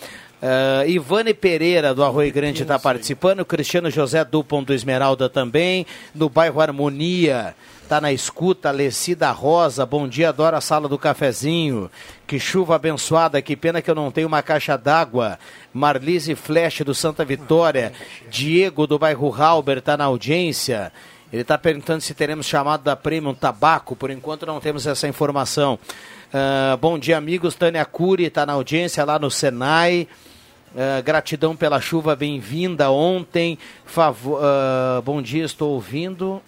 Ah, 0.41 0.87
Ivane 0.87 1.33
Pereira 1.33 1.95
do 1.95 2.05
Arroio 2.05 2.33
Grande 2.33 2.63
está 2.63 2.79
participando, 2.79 3.45
Cristiano 3.45 3.91
José 3.91 4.25
Dupont 4.25 4.67
do 4.67 4.75
Esmeralda 4.75 5.29
também, 5.29 5.87
no 6.15 6.29
bairro 6.29 6.61
Harmonia, 6.61 7.55
está 7.87 8.00
na 8.00 8.12
escuta, 8.12 8.73
Lecida 8.73 9.31
Rosa, 9.31 9.87
bom 9.87 10.09
dia, 10.09 10.31
adoro 10.31 10.57
a 10.57 10.61
sala 10.61 10.88
do 10.88 10.99
cafezinho, 10.99 11.88
que 12.26 12.37
chuva 12.37 12.75
abençoada, 12.75 13.40
que 13.40 13.55
pena 13.55 13.81
que 13.81 13.88
eu 13.88 13.95
não 13.95 14.11
tenho 14.11 14.26
uma 14.26 14.43
caixa 14.43 14.76
d'água, 14.76 15.38
Marlise 15.73 16.35
Flash 16.35 16.81
do 16.81 16.93
Santa 16.93 17.25
Vitória, 17.25 17.93
Diego 18.28 18.88
do 18.88 18.99
bairro 18.99 19.33
Halber 19.33 19.78
está 19.78 19.97
na 19.97 20.05
audiência, 20.05 20.93
ele 21.33 21.43
está 21.43 21.57
perguntando 21.57 22.00
se 22.00 22.12
teremos 22.12 22.47
chamado 22.47 22.83
da 22.83 22.97
Premium 22.97 23.35
Tabaco, 23.35 23.95
por 23.95 24.11
enquanto 24.11 24.45
não 24.45 24.59
temos 24.59 24.85
essa 24.85 25.07
informação. 25.07 25.78
Ah, 26.35 26.76
bom 26.81 26.99
dia, 26.99 27.16
amigos. 27.16 27.55
Tânia 27.55 27.85
Cury 27.85 28.25
está 28.25 28.45
na 28.45 28.52
audiência 28.55 29.05
lá 29.05 29.19
no 29.19 29.31
Senai. 29.31 30.09
Ah, 30.76 31.00
gratidão 31.00 31.57
pela 31.57 31.81
chuva, 31.81 32.14
bem-vinda 32.14 32.90
ontem. 32.90 33.59
Ah, 33.97 35.00
bom 35.05 35.21
dia, 35.21 35.45
estou 35.45 35.73
ouvindo. 35.73 36.40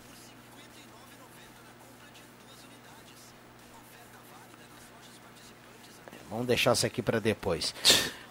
Vamos 6.38 6.47
deixar 6.47 6.73
isso 6.73 6.87
aqui 6.87 7.02
para 7.02 7.18
depois. 7.18 7.75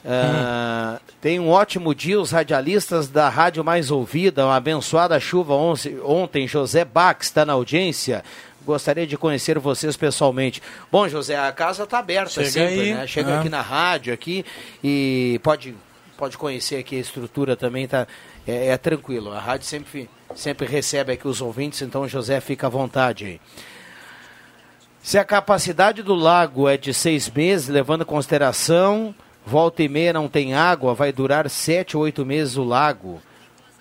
Uh, 0.05 0.97
tem 1.19 1.41
um 1.41 1.49
ótimo 1.49 1.93
dia, 1.93 2.17
os 2.17 2.31
radialistas 2.31 3.09
da 3.09 3.27
rádio 3.27 3.65
mais 3.65 3.91
ouvida, 3.91 4.45
uma 4.45 4.55
abençoada 4.55 5.19
chuva 5.19 5.53
ontem. 5.53 6.47
José 6.47 6.85
Bach 6.85 7.17
está 7.19 7.45
na 7.45 7.51
audiência. 7.51 8.23
Gostaria 8.65 9.05
de 9.05 9.17
conhecer 9.17 9.59
vocês 9.59 9.97
pessoalmente. 9.97 10.63
Bom, 10.89 11.09
José, 11.09 11.37
a 11.37 11.51
casa 11.51 11.83
está 11.83 11.99
aberta 11.99 12.29
Chega 12.29 12.49
sempre, 12.49 12.79
aí. 12.79 12.93
né? 12.93 13.05
Chega 13.07 13.33
ah. 13.35 13.39
aqui 13.41 13.49
na 13.49 13.61
rádio 13.61 14.13
aqui 14.13 14.45
e 14.81 15.37
pode, 15.43 15.75
pode 16.17 16.37
conhecer 16.37 16.77
aqui 16.77 16.95
a 16.95 16.99
estrutura 16.99 17.57
também, 17.57 17.89
tá, 17.89 18.07
é, 18.47 18.67
é 18.67 18.77
tranquilo. 18.77 19.33
A 19.33 19.39
rádio 19.41 19.67
sempre, 19.67 20.09
sempre 20.33 20.65
recebe 20.65 21.11
aqui 21.11 21.27
os 21.27 21.41
ouvintes, 21.41 21.81
então 21.81 22.07
José 22.07 22.39
fica 22.39 22.67
à 22.67 22.69
vontade 22.69 23.25
aí. 23.25 23.41
Se 25.07 25.17
a 25.17 25.23
capacidade 25.23 26.03
do 26.03 26.13
lago 26.13 26.67
é 26.67 26.75
de 26.75 26.93
seis 26.93 27.29
meses, 27.29 27.69
levando 27.69 28.01
em 28.01 28.05
consideração, 28.05 29.15
volta 29.45 29.81
e 29.81 29.87
meia 29.87 30.11
não 30.11 30.27
tem 30.27 30.53
água, 30.53 30.93
vai 30.93 31.13
durar 31.13 31.49
sete 31.49 31.95
ou 31.95 32.03
oito 32.03 32.25
meses 32.25 32.57
o 32.57 32.63
lago. 32.65 33.21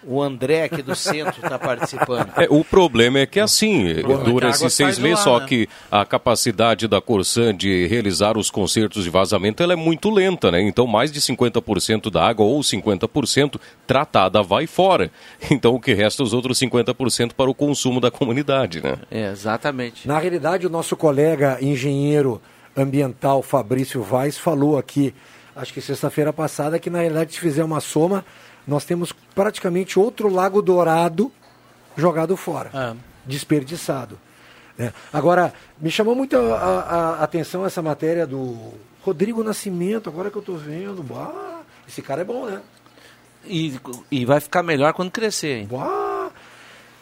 O 0.06 0.22
André 0.22 0.64
aqui 0.64 0.82
do 0.82 0.94
centro 0.94 1.42
está 1.42 1.58
participando. 1.58 2.30
É, 2.36 2.46
o 2.48 2.64
problema 2.64 3.18
é 3.18 3.26
que 3.26 3.40
assim, 3.40 3.94
dura 4.24 4.50
esses 4.50 4.72
seis 4.72 4.98
meses, 4.98 5.20
só 5.20 5.40
né? 5.40 5.46
que 5.46 5.68
a 5.90 6.04
capacidade 6.04 6.86
da 6.86 7.00
Corsan 7.00 7.54
de 7.54 7.86
realizar 7.86 8.38
os 8.38 8.50
concertos 8.50 9.04
de 9.04 9.10
vazamento 9.10 9.62
ela 9.62 9.72
é 9.72 9.76
muito 9.76 10.10
lenta, 10.10 10.50
né? 10.50 10.62
Então 10.62 10.86
mais 10.86 11.10
de 11.10 11.20
50% 11.20 12.10
da 12.10 12.26
água 12.26 12.46
ou 12.46 12.60
50% 12.60 13.60
tratada 13.86 14.42
vai 14.42 14.66
fora. 14.66 15.10
Então 15.50 15.74
o 15.74 15.80
que 15.80 15.94
resta 15.94 16.22
os 16.22 16.32
outros 16.32 16.58
50% 16.58 17.32
para 17.32 17.50
o 17.50 17.54
consumo 17.54 18.00
da 18.00 18.10
comunidade, 18.10 18.82
né? 18.82 18.96
É, 19.10 19.30
exatamente. 19.30 20.06
Na 20.06 20.18
realidade, 20.18 20.66
o 20.66 20.70
nosso 20.70 20.96
colega 20.96 21.58
engenheiro 21.60 22.40
ambiental 22.76 23.42
Fabrício 23.42 24.02
Vaz 24.02 24.36
falou 24.36 24.76
aqui, 24.76 25.14
acho 25.54 25.72
que 25.72 25.80
sexta-feira 25.80 26.32
passada, 26.32 26.78
que 26.78 26.90
na 26.90 27.00
realidade 27.00 27.32
se 27.32 27.40
fizer 27.40 27.64
uma 27.64 27.80
soma 27.80 28.24
nós 28.66 28.84
temos 28.84 29.12
praticamente 29.34 29.98
outro 29.98 30.28
Lago 30.28 30.60
Dourado 30.60 31.30
jogado 31.96 32.36
fora, 32.36 32.70
é. 32.74 32.96
desperdiçado. 33.24 34.18
Né? 34.76 34.92
Agora, 35.12 35.52
me 35.80 35.90
chamou 35.90 36.14
muito 36.14 36.36
a, 36.36 36.40
a, 36.40 37.10
a, 37.20 37.24
atenção 37.24 37.64
essa 37.64 37.80
matéria 37.80 38.26
do 38.26 38.74
Rodrigo 39.02 39.42
Nascimento, 39.42 40.08
agora 40.08 40.30
que 40.30 40.36
eu 40.36 40.40
estou 40.40 40.56
vendo. 40.56 41.02
Bah, 41.02 41.62
esse 41.88 42.02
cara 42.02 42.20
é 42.22 42.24
bom, 42.24 42.46
né? 42.46 42.60
E, 43.46 43.78
e 44.10 44.24
vai 44.24 44.40
ficar 44.40 44.62
melhor 44.62 44.92
quando 44.92 45.10
crescer, 45.10 45.60
hein? 45.60 45.68
Bah, 45.70 46.30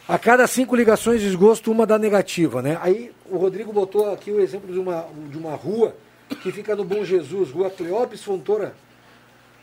a 0.07 0.19
cada 0.19 0.45
cinco 0.45 0.75
ligações 0.75 1.19
de 1.19 1.27
esgoto, 1.27 1.71
uma 1.71 1.85
dá 1.85 1.97
negativa, 1.97 2.61
né? 2.61 2.77
Aí 2.81 3.11
o 3.29 3.37
Rodrigo 3.37 3.73
botou 3.73 4.13
aqui 4.13 4.31
o 4.31 4.39
exemplo 4.39 4.71
de 4.71 4.79
uma, 4.79 5.07
de 5.29 5.37
uma 5.37 5.55
rua 5.55 5.95
que 6.41 6.51
fica 6.51 6.75
no 6.75 6.85
Bom 6.85 7.03
Jesus, 7.03 7.49
rua 7.49 7.69
Cleópis 7.69 8.23
Fontoura, 8.23 8.75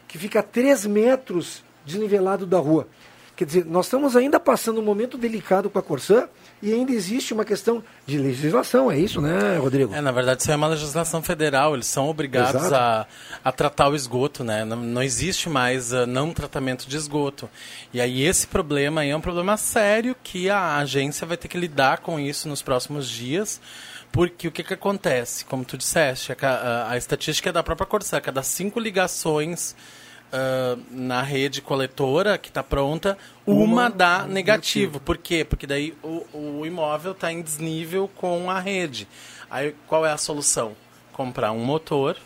que 0.08 0.18
fica 0.18 0.40
a 0.40 0.42
3 0.42 0.86
metros 0.86 1.62
desnivelado 1.84 2.46
da 2.46 2.58
rua. 2.58 2.86
Quer 3.34 3.46
dizer, 3.46 3.64
nós 3.64 3.86
estamos 3.86 4.14
ainda 4.14 4.38
passando 4.38 4.80
um 4.80 4.84
momento 4.84 5.16
delicado 5.16 5.70
com 5.70 5.78
a 5.78 5.82
Corsã 5.82 6.28
e 6.62 6.72
ainda 6.72 6.92
existe 6.92 7.32
uma 7.32 7.44
questão 7.46 7.82
de 8.06 8.18
legislação, 8.18 8.92
é 8.92 8.98
isso, 8.98 9.22
né, 9.22 9.56
Rodrigo? 9.56 9.92
É, 9.94 10.02
na 10.02 10.12
verdade, 10.12 10.42
isso 10.42 10.52
é 10.52 10.54
uma 10.54 10.68
legislação 10.68 11.22
federal, 11.22 11.74
eles 11.74 11.86
são 11.86 12.08
obrigados 12.08 12.70
a, 12.72 13.06
a 13.42 13.50
tratar 13.50 13.88
o 13.88 13.96
esgoto, 13.96 14.44
né? 14.44 14.66
Não, 14.66 14.76
não 14.76 15.02
existe 15.02 15.48
mais 15.48 15.92
uh, 15.92 16.06
não 16.06 16.32
tratamento 16.32 16.86
de 16.86 16.94
esgoto. 16.94 17.48
E 17.92 18.00
aí 18.02 18.22
esse 18.22 18.46
problema 18.46 19.02
é 19.02 19.16
um 19.16 19.20
problema 19.20 19.56
sério 19.56 20.14
que 20.22 20.50
a 20.50 20.76
agência 20.76 21.26
vai 21.26 21.38
ter 21.38 21.48
que 21.48 21.58
lidar 21.58 21.98
com 21.98 22.20
isso 22.20 22.48
nos 22.48 22.60
próximos 22.60 23.08
dias. 23.08 23.60
Porque 24.12 24.46
o 24.46 24.52
que, 24.52 24.62
que 24.62 24.74
acontece? 24.74 25.42
Como 25.46 25.64
tu 25.64 25.78
disseste, 25.78 26.32
a, 26.32 26.36
a, 26.46 26.90
a 26.90 26.96
estatística 26.98 27.48
é 27.48 27.52
da 27.52 27.62
própria 27.62 27.86
Corsã, 27.86 28.20
cada 28.20 28.42
cinco 28.42 28.78
ligações 28.78 29.74
uh, 30.32 30.80
na 30.90 31.22
rede 31.22 31.60
coletora 31.60 32.38
que 32.38 32.48
está 32.48 32.62
pronta, 32.62 33.16
uma, 33.46 33.64
uma 33.64 33.90
dá 33.90 34.20
negativo. 34.20 34.32
negativo. 34.34 35.00
Por 35.00 35.18
quê? 35.18 35.44
Porque 35.44 35.66
daí 35.66 35.94
o, 36.02 36.24
o 36.60 36.66
imóvel 36.66 37.12
está 37.12 37.32
em 37.32 37.42
desnível 37.42 38.10
com 38.16 38.50
a 38.50 38.58
rede. 38.58 39.06
Aí 39.50 39.74
qual 39.86 40.06
é 40.06 40.10
a 40.10 40.16
solução? 40.16 40.74
Comprar 41.12 41.52
um 41.52 41.64
motor 41.64 42.16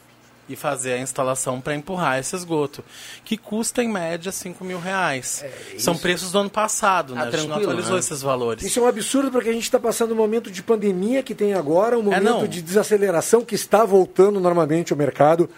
e 0.49 0.55
fazer 0.55 0.93
a 0.93 0.99
instalação 0.99 1.61
para 1.61 1.75
empurrar 1.75 2.21
esse 2.21 2.37
esgoto, 2.37 2.85
que 3.25 3.37
custa 3.37 3.83
em 3.83 3.89
média 3.89 4.31
5 4.31 4.65
mil 4.65 4.79
reais. 4.79 5.43
É, 5.43 5.79
São 5.79 5.97
preços 5.97 6.31
do 6.31 6.39
ano 6.39 6.51
passado, 6.51 7.17
né? 7.17 7.23
Ah, 7.23 7.25
a 7.27 7.31
gente 7.37 7.49
não 7.49 7.57
atualizou 7.57 7.95
né? 7.95 7.99
esses 7.99 8.23
valores. 8.23 8.65
Isso 8.65 8.79
é 8.79 8.83
um 8.83 8.87
absurdo 8.87 9.31
porque 9.31 9.49
a 9.49 9.53
gente 9.53 9.65
está 9.65 9.81
passando 9.81 10.13
um 10.13 10.17
momento 10.17 10.49
de 10.49 10.63
pandemia 10.63 11.21
que 11.21 11.35
tem 11.35 11.55
agora, 11.55 11.99
um 11.99 12.13
é, 12.13 12.21
momento 12.21 12.45
é, 12.45 12.49
de 12.49 12.63
desaceleração 12.63 13.45
que 13.45 13.57
está 13.57 13.85
voltando 13.85 14.39
normalmente 14.39 14.93
ao 14.93 14.97
mercado, 14.97 15.51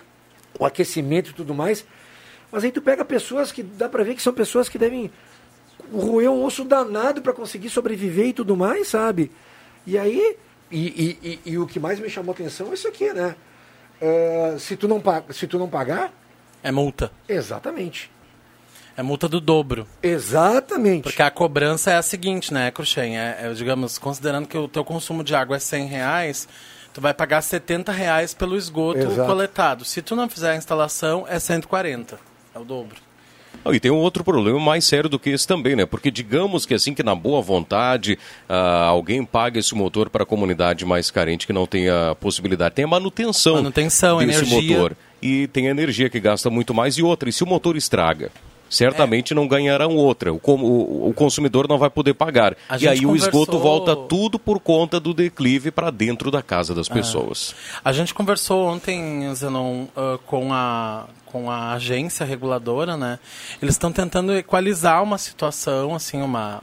o 0.59 0.65
aquecimento 0.65 1.31
e 1.31 1.35
tudo 1.35 1.55
mais. 1.55 1.85
Mas 2.51 2.65
aí 2.65 2.73
tu 2.73 2.81
pega 2.81 3.05
pessoas 3.05 3.53
que 3.53 3.63
dá 3.63 3.89
para 3.89 4.03
ver 4.03 4.15
que 4.15 4.23
são 4.23 4.33
pessoas 4.33 4.69
que 4.69 4.79
devem 4.79 5.11
roer 5.93 6.31
um 6.31 6.45
osso 6.45 6.65
danado 6.65 7.23
para 7.23 7.33
conseguir 7.33 7.71
sobreviver 7.71 8.29
e 8.29 8.33
tudo 8.33 8.57
mais, 8.57 8.89
sabe? 8.89 9.31
E 9.87 9.99
aí, 9.99 10.37
e, 10.71 10.79
e, 10.87 11.19
e, 11.23 11.53
e, 11.53 11.59
o 11.59 11.67
que 11.67 11.81
mais 11.81 11.99
me 11.99 12.11
chamou 12.11 12.33
atenção 12.33 12.71
é 12.71 12.75
isso 12.75 12.89
aqui, 12.89 13.13
né? 13.13 13.35
Uh, 14.01 14.59
se, 14.59 14.77
tu 14.77 14.87
não, 14.87 15.03
se 15.31 15.47
tu 15.47 15.59
não 15.59 15.69
pagar. 15.69 16.13
É 16.63 16.71
multa. 16.71 17.11
Exatamente. 17.29 18.11
É 18.97 19.03
multa 19.03 19.29
do 19.29 19.41
dobro. 19.41 19.87
Exatamente. 20.03 21.05
Porque 21.05 21.23
a 21.23 21.31
cobrança 21.31 21.91
é 21.93 21.97
a 21.97 22.03
seguinte, 22.03 22.53
né, 22.53 22.71
Cruxem? 22.71 23.19
É, 23.19 23.39
é, 23.43 23.53
digamos, 23.53 23.97
considerando 23.97 24.49
que 24.49 24.59
o 24.59 24.69
teu 24.69 24.85
consumo 24.85 25.23
de 25.23 25.35
água 25.35 25.57
é 25.57 25.61
100 25.61 25.87
reais, 25.87 26.49
tu 26.93 27.01
vai 27.01 27.15
pagar 27.15 27.41
70 27.41 27.93
reais 27.93 28.35
pelo 28.35 28.57
esgoto 28.57 28.99
Exato. 28.99 29.29
coletado. 29.29 29.85
Se 29.85 30.03
tu 30.03 30.17
não 30.17 30.29
fizer 30.29 30.51
a 30.51 30.57
instalação, 30.57 31.25
é 31.29 31.39
140. 31.39 32.28
É 32.59 32.61
o 32.61 32.65
dobro. 32.65 32.97
e 33.73 33.79
tem 33.79 33.91
um 33.91 33.97
outro 33.97 34.25
problema 34.25 34.59
mais 34.59 34.85
sério 34.85 35.09
do 35.09 35.19
que 35.19 35.31
esse 35.31 35.47
também, 35.47 35.77
né? 35.77 35.87
Porque 35.87 36.11
digamos 36.11 36.67
que 36.67 36.75
assim 36.75 36.93
que 36.93 37.05
na 37.05 37.15
boa 37.15 37.41
vontade 37.41 38.19
uh, 38.49 38.53
alguém 38.89 39.25
paga 39.25 39.61
esse 39.61 39.75
motor 39.75 40.11
para 40.11 40.25
a 40.25 40.27
comunidade 40.27 40.85
mais 40.85 41.11
carente 41.11 41.47
que 41.47 41.53
não 41.53 41.67
tem 41.67 41.89
a 41.89 42.17
possibilidade, 42.19 42.75
tem 42.75 42.85
a 42.85 42.89
manutenção, 42.89 43.57
manutenção 43.57 44.19
desse 44.19 44.45
energia. 44.45 44.77
motor 44.77 44.97
e 45.23 45.47
tem 45.49 45.69
a 45.69 45.71
energia 45.71 46.11
que 46.11 46.19
gasta 46.19 46.51
muito 46.51 46.75
mais 46.75 46.99
e 46.99 47.03
outra. 47.03 47.29
E 47.29 47.33
se 47.33 47.45
o 47.45 47.47
motor 47.47 47.77
estraga? 47.77 48.33
Certamente 48.69 49.33
é. 49.33 49.37
não 49.37 49.47
ganharão 49.47 49.95
outra. 49.97 50.33
O, 50.33 50.41
o, 50.45 51.09
o, 51.09 51.15
consumidor 51.15 51.69
não 51.69 51.79
vai 51.79 51.91
poder 51.91 52.15
pagar. 52.15 52.57
e 52.81 52.89
aí 52.89 53.01
conversou... 53.01 53.11
o 53.11 53.17
esgoto 53.17 53.59
volta 53.59 53.97
tudo 53.97 54.39
por 54.39 54.61
conta 54.61 55.01
do 55.01 55.15
declive 55.15 55.71
para 55.71 55.91
dentro 55.91 56.31
da 56.31 56.43
casa 56.43 56.75
das 56.75 56.91
é. 56.91 56.93
pessoas. 56.93 57.55
A 57.85 57.93
gente 57.93 58.15
conversou 58.15 58.67
ontem, 58.67 59.33
Zenon, 59.35 59.85
uh, 59.85 60.19
com 60.27 60.53
a 60.53 61.07
com 61.31 61.51
a 61.51 61.75
agência 61.75 62.25
reguladora, 62.25 62.97
né? 62.97 63.19
Eles 63.61 63.75
estão 63.75 63.93
tentando 63.93 64.35
equalizar 64.35 65.03
uma 65.03 65.19
situação, 65.19 65.95
assim, 65.95 66.23
uma 66.23 66.63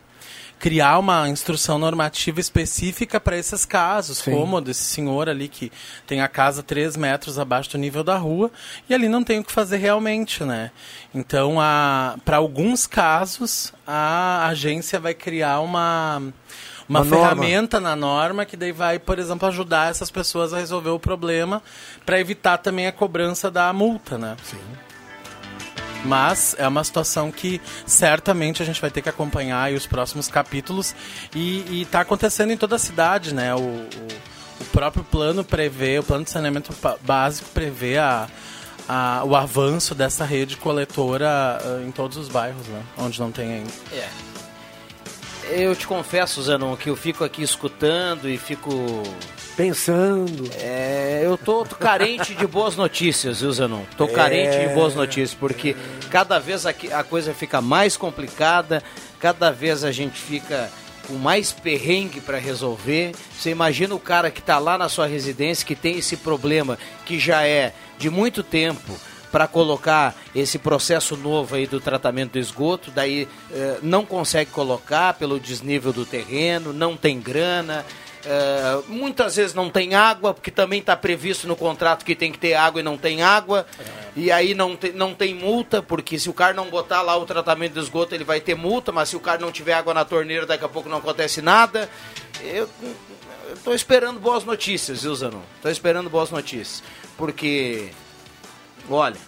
criar 0.59 1.00
uma 1.00 1.27
instrução 1.29 1.77
normativa 1.77 2.39
específica 2.39 3.19
para 3.19 3.38
esses 3.38 3.65
casos, 3.65 4.19
Sim. 4.19 4.31
como 4.31 4.62
desse 4.62 4.83
senhor 4.83 5.29
ali 5.29 5.47
que 5.47 5.71
tem 6.07 6.21
a 6.21 6.27
casa 6.27 6.63
3 6.63 6.95
metros 6.97 7.38
abaixo 7.38 7.71
do 7.71 7.77
nível 7.77 8.03
da 8.03 8.17
rua 8.17 8.51
e 8.89 8.93
ali 8.93 9.07
não 9.07 9.24
tem 9.24 9.39
o 9.39 9.43
que 9.43 9.51
fazer 9.51 9.77
realmente, 9.77 10.43
né? 10.43 10.71
Então, 11.13 11.55
para 12.24 12.38
alguns 12.38 12.88
casos, 12.88 13.74
a 13.85 14.47
agência 14.47 15.00
vai 15.00 15.13
criar 15.13 15.59
uma 15.59 16.21
uma, 16.88 17.01
uma 17.01 17.05
ferramenta 17.05 17.79
na 17.79 17.95
norma 17.95 18.45
que 18.45 18.55
daí 18.55 18.71
vai, 18.71 19.00
por 19.00 19.17
exemplo, 19.17 19.47
ajudar 19.47 19.89
essas 19.89 20.12
pessoas 20.12 20.53
a 20.53 20.59
resolver 20.59 20.91
o 20.91 21.00
problema 21.00 21.62
para 22.05 22.19
evitar 22.19 22.59
também 22.59 22.85
a 22.85 22.91
cobrança 22.91 23.50
da 23.50 23.74
multa, 23.74 24.17
né? 24.17 24.38
Sim. 24.43 24.57
Mas 26.05 26.55
é 26.57 26.67
uma 26.67 26.83
situação 26.83 27.31
que 27.31 27.59
certamente 27.85 28.62
a 28.62 28.65
gente 28.65 28.79
vai 28.79 28.91
ter 28.91 29.01
que 29.01 29.09
acompanhar 29.09 29.71
os 29.74 29.88
próximos 29.88 30.27
capítulos 30.27 30.95
e 31.33 31.81
está 31.81 32.01
acontecendo 32.01 32.51
em 32.51 32.57
toda 32.57 32.75
a 32.75 32.79
cidade, 32.79 33.33
né? 33.33 33.53
O, 33.55 33.59
o, 33.59 33.89
o, 34.62 34.65
próprio 34.71 35.03
plano 35.03 35.43
prevê, 35.43 36.00
o 36.00 36.03
plano 36.03 36.24
de 36.24 36.29
saneamento 36.29 36.74
básico 37.01 37.50
prevê 37.50 37.97
a, 37.97 38.27
a, 38.88 39.24
o 39.25 39.35
avanço 39.35 39.95
dessa 39.95 40.24
rede 40.24 40.57
coletora 40.57 41.59
uh, 41.63 41.88
em 41.88 41.91
todos 41.91 42.17
os 42.17 42.29
bairros, 42.29 42.67
né? 42.67 42.83
Onde 42.97 43.19
não 43.19 43.31
tem 43.31 43.53
ainda. 43.55 43.71
É. 43.91 44.09
Eu 45.47 45.75
te 45.75 45.85
confesso, 45.85 46.41
Zanon, 46.41 46.75
que 46.75 46.89
eu 46.89 46.95
fico 46.95 47.24
aqui 47.24 47.43
escutando 47.43 48.27
e 48.29 48.38
fico. 48.38 48.71
Pensando. 49.55 50.50
É, 50.59 51.21
eu 51.24 51.38
tô, 51.38 51.63
tô 51.63 51.75
carente 51.75 52.35
de 52.35 52.45
boas 52.45 52.75
notícias, 52.75 53.39
viu, 53.39 53.51
Zanon? 53.51 53.83
Tô 53.97 54.05
é... 54.05 54.07
carente 54.07 54.67
de 54.67 54.74
boas 54.74 54.93
notícias, 54.95 55.33
porque 55.33 55.75
cada 56.09 56.39
vez 56.39 56.65
a, 56.65 56.74
a 56.91 57.03
coisa 57.03 57.33
fica 57.33 57.62
mais 57.62 57.95
complicada, 57.95 58.83
cada 59.19 59.51
vez 59.51 59.85
a 59.85 59.91
gente 59.93 60.19
fica 60.19 60.69
com 61.07 61.13
mais 61.13 61.53
perrengue 61.53 62.19
para 62.19 62.38
resolver. 62.38 63.13
Você 63.38 63.50
imagina 63.50 63.95
o 63.95 64.00
cara 64.00 64.29
que 64.29 64.39
está 64.39 64.57
lá 64.59 64.77
na 64.77 64.89
sua 64.89 65.07
residência, 65.07 65.65
que 65.65 65.75
tem 65.75 65.97
esse 66.00 66.17
problema 66.17 66.77
que 67.05 67.17
já 67.17 67.43
é 67.45 67.74
de 67.97 68.09
muito 68.09 68.43
tempo 68.43 68.91
para 69.31 69.47
colocar 69.47 70.15
esse 70.33 70.57
processo 70.57 71.17
novo 71.17 71.55
aí 71.55 71.67
do 71.67 71.79
tratamento 71.81 72.33
do 72.33 72.39
esgoto, 72.39 72.89
daí 72.89 73.27
eh, 73.51 73.79
não 73.81 74.05
consegue 74.05 74.50
colocar 74.50 75.13
pelo 75.15 75.39
desnível 75.39 75.91
do 75.91 76.05
terreno, 76.05 76.71
não 76.71 76.95
tem 76.95 77.19
grana. 77.19 77.85
É, 78.27 78.82
muitas 78.88 79.36
vezes 79.36 79.53
não 79.53 79.70
tem 79.70 79.94
água, 79.94 80.34
porque 80.34 80.50
também 80.50 80.79
está 80.79 80.96
previsto 80.96 81.48
no 81.48 81.55
contrato 81.55 82.03
que 82.03 82.15
tem 82.15 82.32
que 82.32 82.39
ter 82.39 82.55
água 82.55 82.82
e 82.82 82.84
não 82.84 82.98
tem 82.98 83.22
água. 83.22 83.67
É. 83.79 83.84
E 84.15 84.32
aí 84.32 84.55
não, 84.55 84.75
te, 84.75 84.91
não 84.91 85.13
tem 85.13 85.36
multa, 85.36 85.82
porque 85.82 86.17
se 86.17 86.27
o 86.27 86.34
cara 86.34 86.53
não 86.53 86.70
botar 86.70 87.03
lá 87.03 87.15
o 87.15 87.25
tratamento 87.25 87.74
de 87.74 87.79
esgoto, 87.79 88.15
ele 88.15 88.24
vai 88.24 88.41
ter 88.41 88.55
multa, 88.55 88.91
mas 88.91 89.10
se 89.10 89.15
o 89.15 89.20
cara 89.20 89.39
não 89.39 89.51
tiver 89.51 89.74
água 89.74 89.94
na 89.94 90.03
torneira, 90.03 90.46
daqui 90.46 90.65
a 90.65 90.70
pouco 90.70 90.89
não 90.89 90.98
acontece 90.98 91.41
nada. 91.41 91.88
Eu 92.41 92.67
estou 93.53 93.75
esperando 93.75 94.20
boas 94.20 94.44
notícias, 94.44 95.03
viu, 95.03 95.13
Zanon? 95.13 95.41
Estou 95.58 95.72
esperando 95.72 96.10
boas 96.10 96.32
notícias. 96.32 96.82
Porque, 97.17 97.91
olha, 98.89 99.20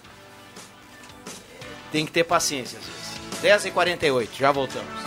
tem 1.92 2.06
que 2.06 2.12
ter 2.12 2.24
paciência 2.24 2.80
às 2.80 2.86
vezes. 2.86 3.68
10h48, 3.72 4.30
já 4.40 4.52
voltamos. 4.52 5.07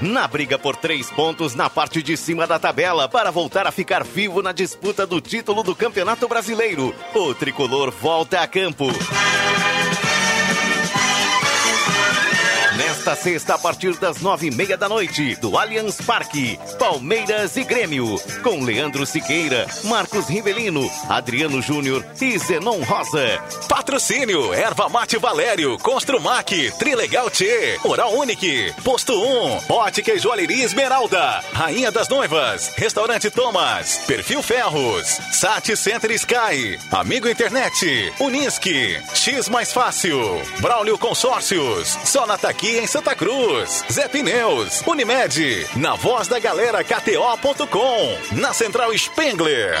Na 0.00 0.28
briga 0.28 0.56
por 0.58 0.76
três 0.76 1.10
pontos 1.10 1.56
na 1.56 1.68
parte 1.68 2.00
de 2.02 2.16
cima 2.16 2.46
da 2.46 2.58
tabela 2.58 3.08
para 3.08 3.32
voltar 3.32 3.66
a 3.66 3.72
ficar 3.72 4.04
vivo 4.04 4.40
na 4.42 4.52
disputa 4.52 5.04
do 5.04 5.20
título 5.20 5.64
do 5.64 5.74
Campeonato 5.74 6.28
Brasileiro, 6.28 6.94
o 7.14 7.34
tricolor 7.34 7.90
volta 7.90 8.40
a 8.40 8.46
campo. 8.46 8.86
Nesta 13.08 13.22
sexta, 13.22 13.54
a 13.54 13.58
partir 13.58 13.96
das 13.96 14.20
nove 14.20 14.48
e 14.48 14.50
meia 14.50 14.76
da 14.76 14.86
noite, 14.86 15.34
do 15.36 15.56
Allianz 15.56 15.98
Parque, 15.98 16.60
Palmeiras 16.78 17.56
e 17.56 17.64
Grêmio, 17.64 18.20
com 18.42 18.62
Leandro 18.62 19.06
Siqueira, 19.06 19.66
Marcos 19.84 20.28
Rivelino, 20.28 20.90
Adriano 21.08 21.62
Júnior 21.62 22.04
e 22.20 22.38
Zenon 22.38 22.82
Rosa. 22.82 23.42
Patrocínio, 23.66 24.52
Erva 24.52 24.90
Mate 24.90 25.16
Valério, 25.16 25.78
Construmac, 25.78 26.70
Trilegal 26.78 27.30
T, 27.30 27.80
Oral 27.82 28.12
Unique, 28.12 28.74
Posto 28.84 29.14
1, 29.14 29.72
Ótica 29.72 30.12
e 30.12 30.18
Joalheria 30.18 30.66
Esmeralda, 30.66 31.42
Rainha 31.54 31.90
das 31.90 32.10
Noivas, 32.10 32.74
Restaurante 32.76 33.30
Thomas, 33.30 34.02
Perfil 34.06 34.42
Ferros, 34.42 35.18
Sat 35.32 35.74
Center 35.76 36.10
Sky, 36.10 36.78
Amigo 36.90 37.26
Internet, 37.26 38.12
Unisque, 38.20 39.00
X 39.14 39.48
Mais 39.48 39.72
Fácil, 39.72 40.42
Braulio 40.60 40.98
Consórcios, 40.98 41.96
Sonataqui 42.04 42.58
aqui 42.58 42.78
em 42.78 42.86
Santa 42.98 43.14
Cruz. 43.14 43.84
Zé 43.92 44.08
Pneus, 44.08 44.82
Unimed, 44.84 45.68
na 45.76 45.94
voz 45.94 46.26
da 46.26 46.40
galera 46.40 46.82
KTO.com, 46.82 48.36
na 48.40 48.52
Central 48.52 48.92
Spengler. 48.98 49.76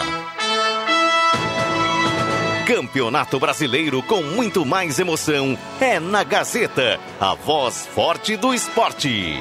Campeonato 2.64 3.40
Brasileiro 3.40 4.04
com 4.04 4.22
muito 4.22 4.64
mais 4.64 5.00
emoção 5.00 5.58
é 5.80 5.98
na 5.98 6.22
Gazeta, 6.22 7.00
a 7.20 7.34
voz 7.34 7.88
forte 7.92 8.36
do 8.36 8.54
esporte. 8.54 9.36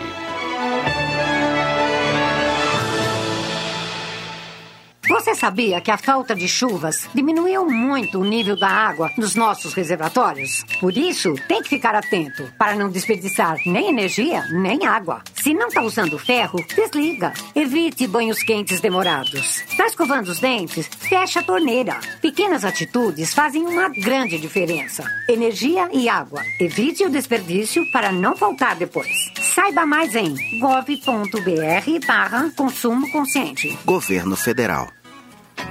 Você 5.09 5.33
sabia 5.33 5.79
que 5.79 5.89
a 5.89 5.97
falta 5.97 6.35
de 6.35 6.49
chuvas 6.49 7.07
diminuiu 7.15 7.65
muito 7.65 8.19
o 8.19 8.25
nível 8.25 8.57
da 8.59 8.67
água 8.67 9.09
nos 9.17 9.35
nossos 9.35 9.73
reservatórios? 9.73 10.65
Por 10.81 10.97
isso, 10.97 11.33
tem 11.47 11.61
que 11.61 11.69
ficar 11.69 11.95
atento 11.95 12.43
para 12.57 12.75
não 12.75 12.89
desperdiçar 12.89 13.57
nem 13.65 13.87
energia 13.87 14.43
nem 14.51 14.85
água. 14.85 15.21
Se 15.33 15.53
não 15.53 15.69
está 15.69 15.81
usando 15.81 16.19
ferro, 16.19 16.59
desliga. 16.75 17.31
Evite 17.55 18.05
banhos 18.05 18.43
quentes 18.43 18.81
demorados. 18.81 19.63
Está 19.69 19.87
escovando 19.87 20.27
os 20.27 20.39
dentes? 20.39 20.89
Fecha 20.99 21.39
a 21.39 21.43
torneira. 21.43 21.97
Pequenas 22.21 22.65
atitudes 22.65 23.33
fazem 23.33 23.65
uma 23.65 23.87
grande 23.87 24.37
diferença. 24.37 25.05
Energia 25.29 25.89
e 25.93 26.09
água. 26.09 26.41
Evite 26.59 27.05
o 27.05 27.09
desperdício 27.09 27.89
para 27.93 28.11
não 28.11 28.35
faltar 28.35 28.75
depois. 28.75 29.31
Saiba 29.41 29.85
mais 29.85 30.15
em 30.15 30.35
gov.br 30.59 32.05
barra 32.05 32.51
consumo 32.55 33.09
consciente. 33.11 33.77
Governo 33.85 34.35
Federal. 34.35 34.96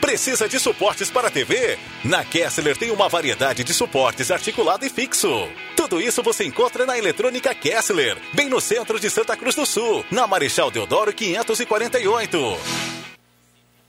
Precisa 0.00 0.48
de 0.48 0.58
suportes 0.60 1.10
para 1.10 1.30
TV? 1.30 1.78
Na 2.04 2.24
Kessler 2.24 2.76
tem 2.76 2.90
uma 2.90 3.08
variedade 3.08 3.64
de 3.64 3.74
suportes 3.74 4.30
articulado 4.30 4.84
e 4.84 4.90
fixo. 4.90 5.48
Tudo 5.74 6.00
isso 6.00 6.22
você 6.22 6.44
encontra 6.44 6.86
na 6.86 6.98
Eletrônica 6.98 7.54
Kessler, 7.54 8.16
bem 8.32 8.48
no 8.48 8.60
centro 8.60 9.00
de 9.00 9.10
Santa 9.10 9.36
Cruz 9.36 9.54
do 9.54 9.66
Sul, 9.66 10.04
na 10.10 10.26
Marechal 10.26 10.70
Deodoro 10.70 11.12
548. 11.12 12.38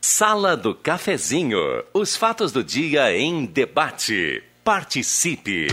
Sala 0.01 0.55
do 0.55 0.73
Cafezinho. 0.73 1.59
Os 1.93 2.15
fatos 2.15 2.51
do 2.51 2.63
dia 2.63 3.15
em 3.15 3.45
debate. 3.45 4.41
Participe. 4.63 5.67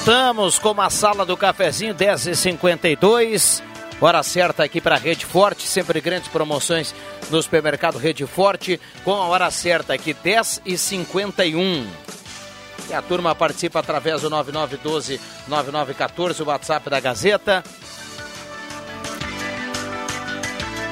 Voltamos 0.00 0.58
com 0.58 0.80
a 0.80 0.88
sala 0.88 1.26
do 1.26 1.36
cafezinho 1.36 1.94
10h52. 1.94 3.62
Hora 4.00 4.22
certa 4.22 4.64
aqui 4.64 4.80
para 4.80 4.96
Rede 4.96 5.26
Forte, 5.26 5.68
sempre 5.68 6.00
grandes 6.00 6.30
promoções 6.30 6.94
no 7.30 7.42
supermercado 7.42 7.98
Rede 7.98 8.26
Forte, 8.26 8.80
com 9.04 9.12
a 9.12 9.26
hora 9.26 9.50
certa 9.50 9.92
aqui 9.92 10.14
10h51. 10.14 11.86
E 12.88 12.94
a 12.94 13.02
turma 13.02 13.34
participa 13.34 13.80
através 13.80 14.22
do 14.22 14.30
9912-9914, 14.30 16.40
o 16.40 16.48
WhatsApp 16.48 16.88
da 16.88 16.98
Gazeta. 16.98 17.62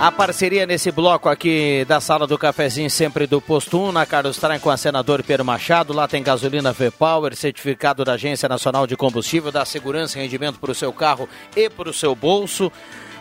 A 0.01 0.13
parceria 0.13 0.65
nesse 0.65 0.93
bloco 0.93 1.29
aqui 1.29 1.85
da 1.89 2.01
sala 2.01 2.25
do 2.25 2.39
cafezinho, 2.39 2.89
sempre 2.89 3.27
do 3.27 3.41
Posto 3.41 3.81
1, 3.81 3.91
na 3.91 4.07
Carlos 4.07 4.37
Traem 4.37 4.61
com 4.61 4.71
a 4.71 4.77
senador 4.77 5.25
Pedro 5.25 5.45
Machado. 5.45 5.93
Lá 5.93 6.07
tem 6.07 6.23
gasolina 6.23 6.73
V-Power, 6.73 7.35
certificado 7.35 8.05
da 8.05 8.13
Agência 8.13 8.49
Nacional 8.49 8.87
de 8.87 8.97
Combustível, 8.97 9.51
dá 9.51 9.65
segurança 9.65 10.17
e 10.17 10.23
rendimento 10.23 10.61
para 10.61 10.71
o 10.71 10.75
seu 10.75 10.93
carro 10.93 11.29
e 11.57 11.69
para 11.69 11.91
o 11.91 11.93
seu 11.93 12.15
bolso. 12.15 12.71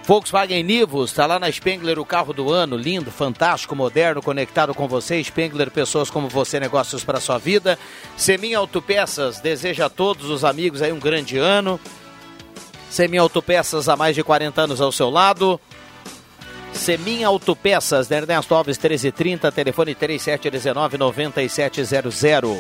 Volkswagen 0.04 0.62
Nivus, 0.62 1.10
está 1.10 1.26
lá 1.26 1.40
na 1.40 1.52
Spengler, 1.52 1.98
o 1.98 2.06
carro 2.06 2.32
do 2.32 2.54
ano, 2.54 2.78
lindo, 2.78 3.10
fantástico, 3.10 3.76
moderno, 3.76 4.22
conectado 4.22 4.72
com 4.76 4.88
você. 4.88 5.22
Spengler, 5.24 5.72
pessoas 5.72 6.12
como 6.12 6.30
você, 6.30 6.60
negócios 6.60 7.04
para 7.04 7.20
sua 7.20 7.40
vida. 7.40 7.78
Semin 8.16 8.54
Autopeças, 8.54 9.40
deseja 9.40 9.88
a 9.88 9.90
todos 9.90 10.30
os 10.30 10.46
amigos 10.46 10.84
aí 10.84 10.92
um 10.92 11.00
grande 11.00 11.40
ano. 11.40 11.80
Semin 12.88 13.18
Autopeças 13.18 13.90
há 13.90 13.96
mais 13.96 14.16
de 14.16 14.24
40 14.24 14.62
anos 14.62 14.80
ao 14.80 14.92
seu 14.92 15.10
lado. 15.10 15.60
Semin 16.78 17.24
Autopeças, 17.24 18.08
da 18.08 18.18
Ernesto 18.18 18.56
Alves 18.56 18.78
1330, 18.78 19.52
telefone 19.52 19.96
3719-9700. 19.96 22.58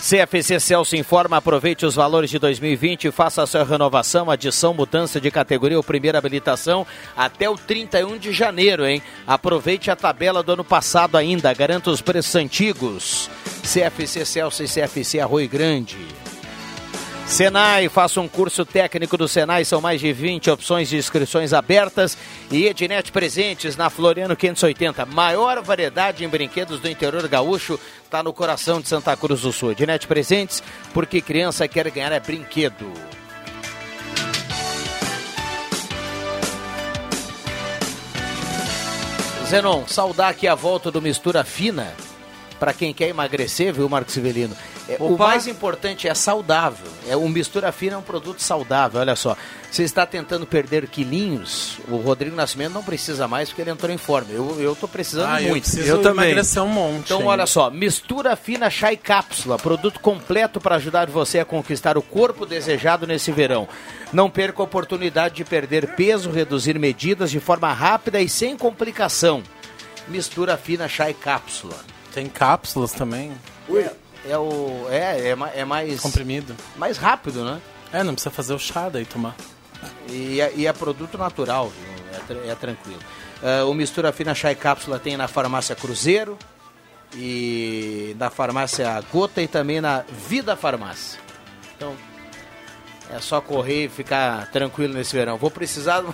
CFC 0.00 0.58
Celso 0.58 0.96
informa, 0.96 1.36
aproveite 1.36 1.86
os 1.86 1.94
valores 1.94 2.28
de 2.28 2.38
2020 2.38 3.04
e 3.04 3.12
faça 3.12 3.42
a 3.42 3.46
sua 3.46 3.64
renovação, 3.64 4.30
adição, 4.30 4.74
mudança 4.74 5.20
de 5.20 5.30
categoria 5.30 5.76
ou 5.76 5.84
primeira 5.84 6.18
habilitação 6.18 6.84
até 7.16 7.48
o 7.48 7.56
31 7.56 8.18
de 8.18 8.32
janeiro, 8.32 8.84
hein? 8.84 9.00
Aproveite 9.26 9.90
a 9.90 9.96
tabela 9.96 10.42
do 10.42 10.52
ano 10.52 10.64
passado 10.64 11.16
ainda, 11.16 11.54
garanta 11.54 11.90
os 11.90 12.00
preços 12.00 12.34
antigos. 12.34 13.30
CFC 13.62 14.24
Celso 14.24 14.64
e 14.64 14.66
CFC 14.66 15.20
Arroio 15.20 15.48
Grande. 15.48 16.21
Senai, 17.26 17.88
faça 17.88 18.20
um 18.20 18.28
curso 18.28 18.64
técnico 18.64 19.16
do 19.16 19.26
Senai, 19.26 19.64
são 19.64 19.80
mais 19.80 20.00
de 20.00 20.12
20 20.12 20.50
opções 20.50 20.88
de 20.88 20.98
inscrições 20.98 21.52
abertas 21.54 22.16
e 22.50 22.66
Ednet 22.66 23.10
Presentes 23.10 23.74
na 23.74 23.88
Floriano 23.88 24.36
580. 24.36 25.06
Maior 25.06 25.62
variedade 25.62 26.24
em 26.24 26.28
brinquedos 26.28 26.78
do 26.78 26.88
interior 26.88 27.26
gaúcho 27.28 27.80
está 28.04 28.22
no 28.22 28.34
coração 28.34 28.80
de 28.80 28.88
Santa 28.88 29.16
Cruz 29.16 29.40
do 29.40 29.52
Sul. 29.52 29.72
Ednet 29.72 30.06
Presentes, 30.06 30.62
porque 30.92 31.22
criança 31.22 31.66
quer 31.66 31.90
ganhar 31.90 32.12
é 32.12 32.20
brinquedo. 32.20 32.92
Zenon, 39.48 39.86
saudar 39.86 40.30
aqui 40.30 40.46
a 40.46 40.54
volta 40.54 40.90
do 40.90 41.00
Mistura 41.00 41.44
Fina 41.44 41.94
para 42.62 42.72
quem 42.72 42.94
quer 42.94 43.08
emagrecer, 43.08 43.74
viu, 43.74 43.88
Marcos 43.88 44.14
Sivelino? 44.14 44.56
É, 44.88 44.96
o 45.00 45.18
mais 45.18 45.48
importante 45.48 46.06
é 46.06 46.14
saudável. 46.14 46.86
É 47.08 47.16
um 47.16 47.28
mistura 47.28 47.72
fina 47.72 47.94
é 47.94 47.98
um 47.98 48.02
produto 48.02 48.40
saudável. 48.40 49.00
Olha 49.00 49.16
só, 49.16 49.36
você 49.68 49.82
está 49.82 50.06
tentando 50.06 50.46
perder 50.46 50.86
quilinhos. 50.86 51.78
O 51.88 51.96
Rodrigo 51.96 52.36
Nascimento 52.36 52.72
não 52.72 52.84
precisa 52.84 53.26
mais 53.26 53.48
porque 53.48 53.62
ele 53.62 53.72
entrou 53.72 53.90
em 53.90 53.98
forma. 53.98 54.30
Eu 54.30 54.60
eu 54.60 54.76
tô 54.76 54.86
precisando 54.86 55.26
Ah, 55.28 55.42
eu 55.42 55.48
muito. 55.48 55.64
preciso 55.64 55.88
Eu 55.88 56.02
também. 56.02 56.26
emagrecer 56.26 56.62
um 56.62 56.68
monte 56.68 57.06
Então 57.06 57.18
ainda. 57.18 57.30
olha 57.30 57.46
só, 57.46 57.68
mistura 57.68 58.36
fina 58.36 58.70
chá 58.70 58.92
e 58.92 58.96
cápsula, 58.96 59.58
produto 59.58 59.98
completo 59.98 60.60
para 60.60 60.76
ajudar 60.76 61.10
você 61.10 61.40
a 61.40 61.44
conquistar 61.44 61.98
o 61.98 62.02
corpo 62.02 62.46
desejado 62.46 63.08
nesse 63.08 63.32
verão. 63.32 63.66
Não 64.12 64.30
perca 64.30 64.62
a 64.62 64.64
oportunidade 64.64 65.34
de 65.34 65.44
perder 65.44 65.96
peso, 65.96 66.30
reduzir 66.30 66.78
medidas 66.78 67.28
de 67.28 67.40
forma 67.40 67.72
rápida 67.72 68.20
e 68.20 68.28
sem 68.28 68.56
complicação. 68.56 69.42
Mistura 70.06 70.56
fina 70.56 70.86
chá 70.86 71.10
e 71.10 71.14
cápsula. 71.14 71.74
Tem 72.14 72.26
cápsulas 72.28 72.92
também. 72.92 73.32
É 74.28 74.38
o. 74.38 74.86
É, 74.90 75.30
é, 75.30 75.60
é 75.60 75.64
mais. 75.64 76.00
Comprimido. 76.00 76.54
Mais 76.76 76.96
rápido, 76.96 77.44
né? 77.44 77.60
É, 77.92 78.02
não 78.02 78.14
precisa 78.14 78.30
fazer 78.30 78.54
o 78.54 78.58
chá 78.58 78.88
daí 78.88 79.04
tomar. 79.04 79.34
E 80.08 80.40
é, 80.40 80.52
e 80.54 80.66
é 80.66 80.72
produto 80.72 81.18
natural, 81.18 81.70
viu? 81.70 82.44
É, 82.46 82.50
é 82.50 82.54
tranquilo. 82.54 83.00
Ah, 83.42 83.64
o 83.64 83.74
Mistura 83.74 84.12
Fina 84.12 84.34
Chá 84.34 84.52
e 84.52 84.54
Cápsula 84.54 84.98
tem 84.98 85.16
na 85.16 85.26
farmácia 85.26 85.74
Cruzeiro 85.74 86.38
e 87.14 88.14
na 88.18 88.30
farmácia 88.30 89.02
Gota 89.12 89.42
e 89.42 89.48
também 89.48 89.80
na 89.80 90.04
Vida 90.28 90.56
Farmácia. 90.56 91.18
Então, 91.76 91.94
é 93.10 93.18
só 93.18 93.40
correr 93.40 93.86
e 93.86 93.88
ficar 93.88 94.46
tranquilo 94.50 94.94
nesse 94.94 95.12
verão. 95.12 95.36
Vou 95.36 95.50
precisar, 95.50 96.04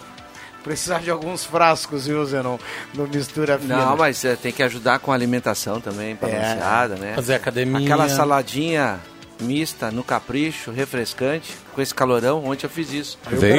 precisar 0.69 1.01
de 1.01 1.11
alguns 1.11 1.45
frascos, 1.45 2.07
viu, 2.07 2.25
Zenon? 2.27 2.59
No 2.95 3.07
Mistura 3.09 3.59
Fina. 3.59 3.77
Não, 3.79 3.97
mas 3.97 4.25
é, 4.25 4.37
tem 4.37 4.53
que 4.53 4.63
ajudar 4.63 4.99
com 4.99 5.11
a 5.11 5.15
alimentação 5.15 5.81
também, 5.81 6.15
balanceada, 6.15 6.95
né? 6.97 7.15
Fazer 7.15 7.35
academia. 7.35 7.85
Aquela 7.85 8.09
saladinha 8.09 9.01
mista, 9.41 9.91
no 9.91 10.03
capricho, 10.05 10.71
refrescante, 10.73 11.57
com 11.73 11.81
esse 11.81 11.95
calorão, 11.95 12.45
ontem 12.45 12.67
eu 12.67 12.71
fiz 12.71 12.93
isso. 12.93 13.19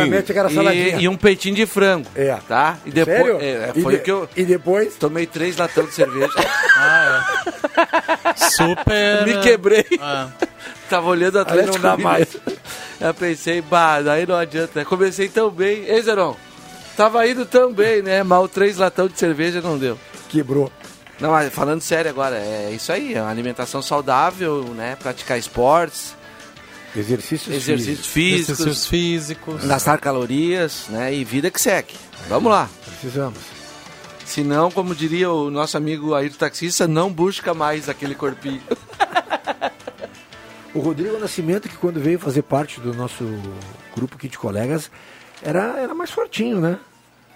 Mete 0.09 0.31
aquela 0.31 0.49
saladinha. 0.49 0.97
E, 0.97 1.03
e 1.03 1.07
um 1.07 1.15
peitinho 1.17 1.55
de 1.55 1.65
frango, 1.65 2.05
É. 2.15 2.37
tá? 2.47 2.77
E 2.85 2.91
depois, 2.91 3.17
Sério? 3.17 3.37
é, 3.41 3.71
E 3.75 3.81
foi 3.81 3.93
de- 3.93 3.99
o 3.99 4.03
que 4.03 4.11
eu 4.11 4.29
E 4.35 4.43
depois? 4.43 4.95
tomei 4.95 5.25
três 5.25 5.55
latão 5.57 5.85
de 5.85 5.93
cerveja, 5.93 6.27
Super. 8.35 9.25
me 9.25 9.37
quebrei. 9.41 9.85
Ah, 9.99 10.29
Tava 10.89 11.07
olhando 11.07 11.35
o 11.35 11.39
Atlético 11.39 11.75
não 11.77 11.81
dá 11.81 11.97
Mineiro. 11.97 12.27
Eu 12.99 13.13
pensei, 13.13 13.61
bah, 13.61 14.01
daí 14.01 14.25
não 14.27 14.35
adianta. 14.35 14.83
Comecei 14.83 15.29
tão 15.29 15.49
bem. 15.49 15.85
Ei, 15.85 16.01
Zeron, 16.01 16.35
tava 16.99 17.25
indo 17.25 17.45
tão 17.45 17.71
bem, 17.71 18.01
né? 18.01 18.23
Mal 18.23 18.45
três 18.49 18.75
latão 18.75 19.07
de 19.07 19.17
cerveja 19.17 19.61
não 19.61 19.77
deu. 19.77 19.97
Quebrou. 20.27 20.69
Não, 21.17 21.31
mas 21.31 21.53
falando 21.53 21.79
sério 21.79 22.11
agora, 22.11 22.35
é 22.35 22.73
isso 22.73 22.91
aí, 22.91 23.13
é 23.13 23.21
uma 23.21 23.31
alimentação 23.31 23.81
saudável, 23.81 24.65
né? 24.75 24.97
Praticar 24.97 25.39
esportes, 25.39 26.13
Exercícios 26.93 27.55
exercícios 27.55 28.07
físicos. 28.07 28.07
físicos, 28.07 28.59
exercícios 28.59 28.87
físicos. 28.87 29.65
gastar 29.65 29.97
calorias, 29.99 30.87
né? 30.89 31.13
E 31.13 31.23
vida 31.23 31.49
que 31.49 31.61
segue. 31.61 31.93
Vamos 32.27 32.51
lá. 32.51 32.69
Precisamos. 32.85 33.39
Se 34.25 34.43
não, 34.43 34.69
como 34.69 34.93
diria 34.93 35.31
o 35.31 35.49
nosso 35.49 35.77
amigo 35.77 36.13
Ayrton 36.13 36.37
Taxista, 36.37 36.85
não 36.85 37.09
busca 37.09 37.53
mais 37.53 37.87
aquele 37.87 38.13
corpinho. 38.13 38.61
O 40.71 40.81
Rodrigo 40.81 41.17
Nascimento, 41.17 41.67
que 41.67 41.75
quando 41.75 41.99
veio 41.99 42.19
fazer 42.19 42.43
parte 42.43 42.79
do 42.79 42.93
nosso 42.93 43.25
grupo 43.95 44.15
aqui 44.15 44.29
de 44.29 44.37
colegas, 44.37 44.91
era, 45.41 45.79
era 45.79 45.95
mais 45.95 46.11
fortinho, 46.11 46.61
né? 46.61 46.77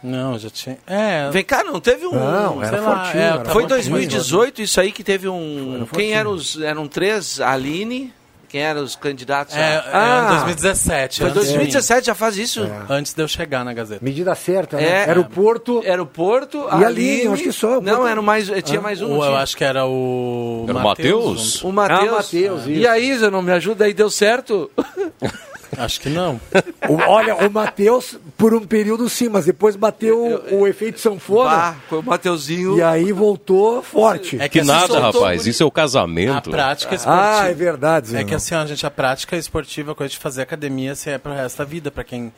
Não, 0.04 0.38
já 0.38 0.50
tinha. 0.50 0.78
É. 0.86 1.30
Vem 1.32 1.44
cá, 1.44 1.64
não 1.64 1.80
teve 1.80 2.06
um. 2.06 2.12
Não, 2.14 2.60
sei 2.60 2.68
era 2.68 2.82
lá, 2.82 2.96
fortinho. 3.04 3.22
é, 3.24 3.26
era 3.28 3.38
tá 3.40 3.52
Foi 3.52 3.64
em 3.64 3.68
bom, 3.68 3.74
fortinho. 3.76 3.92
2018 4.00 4.62
isso 4.62 4.82
aí 4.82 4.92
que 4.92 5.04
teve 5.04 5.30
um. 5.30 5.76
Era 5.78 5.86
Quem 5.86 6.12
eram 6.14 6.32
os. 6.32 6.60
Eram 6.62 6.88
três? 6.88 7.40
A 7.40 7.52
Aline. 7.54 8.14
Quem 8.50 8.62
eram 8.62 8.84
os 8.84 8.96
candidatos? 8.96 9.56
É, 9.56 9.84
a- 9.92 10.26
é 10.28 10.30
2017. 10.36 11.22
Foi 11.22 11.30
antes 11.30 11.42
de 11.42 11.48
mim. 11.54 11.56
2017, 11.56 12.06
já 12.06 12.14
faz 12.14 12.38
isso? 12.38 12.62
Antes 12.88 13.12
de 13.12 13.20
eu 13.24 13.28
chegar 13.28 13.66
na 13.66 13.74
Gazeta. 13.74 14.06
Medida 14.06 14.36
certa, 14.36 14.78
né? 14.78 14.84
É. 15.06 15.10
Era 15.10 15.20
o 15.20 15.26
Porto. 15.26 15.82
Era 15.84 16.04
o 16.04 16.06
Porto, 16.06 16.68
E 16.80 16.84
a 16.84 16.88
Aline, 16.88 17.24
eu 17.24 17.34
acho 17.34 17.42
que 17.42 17.52
só, 17.52 17.80
o 17.80 17.82
Não, 17.82 18.08
era 18.08 18.22
mais, 18.22 18.52
tinha 18.64 18.80
mais 18.80 19.02
um. 19.02 19.08
Não 19.08 19.26
eu 19.26 19.36
acho 19.38 19.58
que 19.58 19.64
era 19.64 19.88
o. 19.88 20.66
Era 20.70 20.78
o 20.78 20.84
Matheus? 20.84 21.64
O 21.64 21.72
Matheus. 21.72 22.10
Ah, 22.10 22.12
Matheus, 22.18 22.68
E 22.68 22.86
aí, 22.88 23.18
Zé, 23.18 23.32
não 23.32 23.42
me 23.42 23.52
ajuda 23.54 23.86
aí, 23.86 23.94
deu 23.94 24.12
certo? 24.12 24.70
Acho 25.78 26.00
que 26.02 26.10
não. 26.10 26.40
O- 26.88 26.96
olha, 27.08 27.36
o 27.36 27.50
Matheus, 27.52 28.18
por 28.38 28.54
um 28.54 28.66
período 28.66 29.08
sim, 29.10 29.30
mas 29.30 29.46
depois 29.46 29.76
bateu 29.76 30.42
o, 30.52 30.62
o 30.62 30.68
efeito 30.68 31.00
sanfona. 31.00 31.50
Bah, 31.50 31.76
foi 31.90 32.00
o 32.00 32.04
Mateuzinho. 32.04 32.78
E 32.78 32.82
aí 32.82 33.12
voltou 33.12 33.82
forte. 33.82 34.38
É 34.42 34.48
Que 34.50 34.60
assim, 34.60 34.68
nada, 34.68 35.00
rapaz. 35.00 35.36
muito. 35.38 35.50
Isso 35.50 35.64
é 35.64 35.66
o 35.66 35.70
A 35.70 35.72
casamento. 35.72 36.50
prática 36.50 36.96
esportiva. 36.96 37.40
Ah, 37.42 37.48
é 37.50 37.54
verdade. 37.54 38.16
É 38.16 38.24
que 38.24 38.32
não. 38.32 38.38
assim, 38.38 38.56
ó, 38.56 38.66
gente, 38.66 38.86
a 38.86 38.92
prática 38.92 39.36
esportiva, 39.38 39.92
a 39.92 39.96
coisa 39.96 40.12
de 40.12 40.18
fazer 40.18 40.42
academia, 40.42 40.92
assim, 40.94 41.10
é 41.12 41.18
pro 41.18 41.34
resto 41.34 41.58
da 41.58 41.66
vida, 41.66 41.90
pra 41.92 42.04
quem 42.04 42.32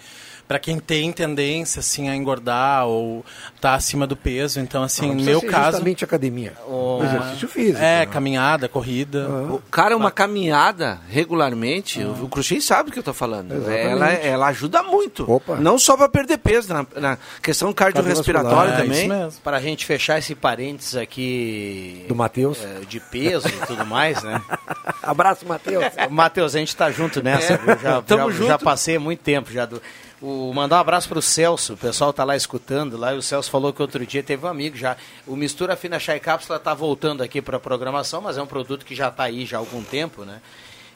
para 0.48 0.60
quem 0.60 0.80
tem 0.80 1.12
tendência 1.12 1.80
assim 1.80 2.08
a 2.10 2.16
engordar 2.16 2.86
ou 2.86 3.26
tá 3.60 3.74
acima 3.74 4.06
do 4.06 4.16
peso, 4.16 4.60
então 4.60 4.84
assim, 4.84 5.08
Não 5.08 5.16
no 5.16 5.24
meu 5.24 5.40
ser 5.40 5.48
caso, 5.48 5.66
justamente 5.72 6.04
academia. 6.04 6.54
O 6.68 7.02
exercício 7.04 7.48
físico. 7.48 7.78
é, 7.80 8.00
né? 8.00 8.06
caminhada, 8.06 8.68
corrida. 8.70 9.28
O 9.30 9.60
cara, 9.72 9.96
uma 9.98 10.12
caminhada 10.12 11.00
regularmente, 11.10 12.04
o 12.04 12.28
Cruxem 12.30 12.60
sabe 12.62 12.90
o 12.90 12.94
que 12.94 13.00
eu 13.00 13.04
tô 13.04 13.14
falando. 13.14 13.54
Exatamente. 13.54 13.88
Ela, 13.88 14.08
ela 14.14 14.48
ajuda 14.48 14.84
muito. 14.84 15.30
Opa. 15.32 15.56
Não 15.56 15.80
só 15.80 15.98
para 15.98 16.08
perder 16.10 16.38
peso, 16.38 16.72
na, 16.74 16.86
na 16.96 17.18
questão 17.42 17.74
cardiorrespiratória 17.74 18.72
É, 18.74 18.78
também. 18.78 19.00
isso 19.00 19.08
mesmo. 19.10 19.42
Para 19.44 19.58
a 19.58 19.62
gente 19.62 19.86
fechar 19.86 20.20
esse 20.20 20.36
parênteses 20.36 20.96
aqui 20.96 22.06
Do 22.08 22.16
Matheus. 22.16 22.60
é, 22.64 22.86
de 22.88 23.00
peso 23.00 23.48
e 23.48 23.66
tudo 23.68 23.86
mais, 23.86 24.22
né? 24.24 24.42
Abraço, 25.02 25.46
Matheus. 25.48 25.86
Matheus, 26.10 26.56
a 26.56 26.60
gente 26.60 26.76
tá 26.76 26.92
junto 26.92 27.22
nessa. 27.24 27.58
viu? 27.58 27.78
Já, 27.80 28.02
Tamo 28.02 28.32
já, 28.32 28.38
junto. 28.38 28.48
já 28.48 28.60
passei 28.60 28.98
muito 28.98 29.20
tempo 29.22 29.52
já 29.52 29.66
do. 29.66 29.82
O, 30.26 30.52
mandar 30.54 30.78
um 30.78 30.80
abraço 30.80 31.08
pro 31.08 31.22
Celso, 31.22 31.74
o 31.74 31.78
pessoal 31.78 32.12
tá 32.12 32.24
lá 32.24 32.36
escutando 32.36 32.98
lá, 32.98 33.14
e 33.14 33.18
o 33.18 33.22
Celso 33.22 33.52
falou 33.52 33.72
que 33.72 33.82
outro 33.82 34.06
dia 34.06 34.24
teve 34.24 34.46
um 34.46 34.50
amigo 34.50 34.76
já. 34.76 34.98
O 35.28 35.36
Mistura 35.36 35.76
Fina 35.76 36.00
Chá 36.00 36.16
e 36.16 36.20
Cápsula 36.20 36.58
tá 36.58 36.74
voltando 36.74 37.22
aqui 37.22 37.42
pra 37.42 37.60
programação, 37.60 38.22
mas 38.22 38.38
é 38.38 38.42
um 38.42 38.48
produto 38.48 38.86
que 38.86 38.96
já 38.96 39.12
tá 39.12 39.24
aí 39.24 39.46
já 39.46 39.58
há 39.58 39.60
algum 39.60 39.84
tempo, 39.84 40.24
né? 40.26 40.42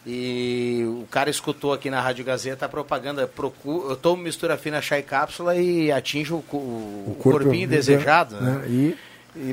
E 0.08 0.84
o 0.88 1.06
cara 1.12 1.30
escutou 1.30 1.74
aqui 1.74 1.90
na 1.90 2.02
Rádio 2.02 2.24
Gazeta 2.26 2.66
a 2.66 2.70
propaganda, 2.70 3.28
procu- 3.28 3.86
eu 3.90 3.96
tomo 3.96 4.24
mistura 4.24 4.58
fina 4.58 4.82
chá 4.82 4.98
e 4.98 5.04
cápsula 5.04 5.56
e 5.56 5.92
atinge 5.92 6.34
o, 6.34 6.38
o 6.38 7.16
corpo 7.20 7.44
corpinho 7.44 7.64
ide- 7.66 7.76
desejado, 7.76 8.36
né? 8.38 8.52
né? 8.62 8.68
E- 8.70 8.98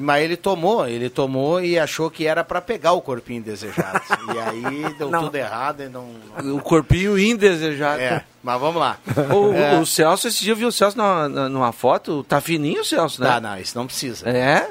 Mas 0.03 0.25
ele 0.25 0.37
tomou, 0.37 0.87
ele 0.89 1.09
tomou 1.09 1.61
e 1.61 1.79
achou 1.79 2.11
que 2.11 2.27
era 2.27 2.43
para 2.43 2.61
pegar 2.61 2.93
o 2.93 3.01
corpinho 3.01 3.43
desejado. 3.43 4.01
e 4.35 4.39
aí 4.39 4.95
deu 4.99 5.09
Não. 5.11 5.25
tudo 5.25 5.37
errado 5.37 5.83
e 5.83 5.89
não. 5.89 6.07
O 6.57 6.61
corpinho 6.61 7.19
indesejado. 7.19 8.01
É, 8.01 8.25
mas 8.43 8.61
vamos 8.61 8.81
lá. 8.81 8.99
O, 9.33 9.53
É. 9.55 9.79
o 9.79 9.87
Celso, 9.87 10.27
esse 10.29 10.43
dia 10.43 10.53
eu 10.53 10.57
vi 10.57 10.65
o 10.65 10.73
Celso 10.73 10.97
na- 10.99 11.29
numa 11.29 11.73
foto, 11.73 12.25
tá 12.25 12.41
fininho 12.41 12.81
o 12.81 12.85
Celso, 12.85 13.23
né? 13.23 13.29
Tá, 13.29 13.41
não, 13.41 13.59
isso 13.59 13.79
não 13.79 13.87
precisa. 13.87 14.29
É? 14.29 14.69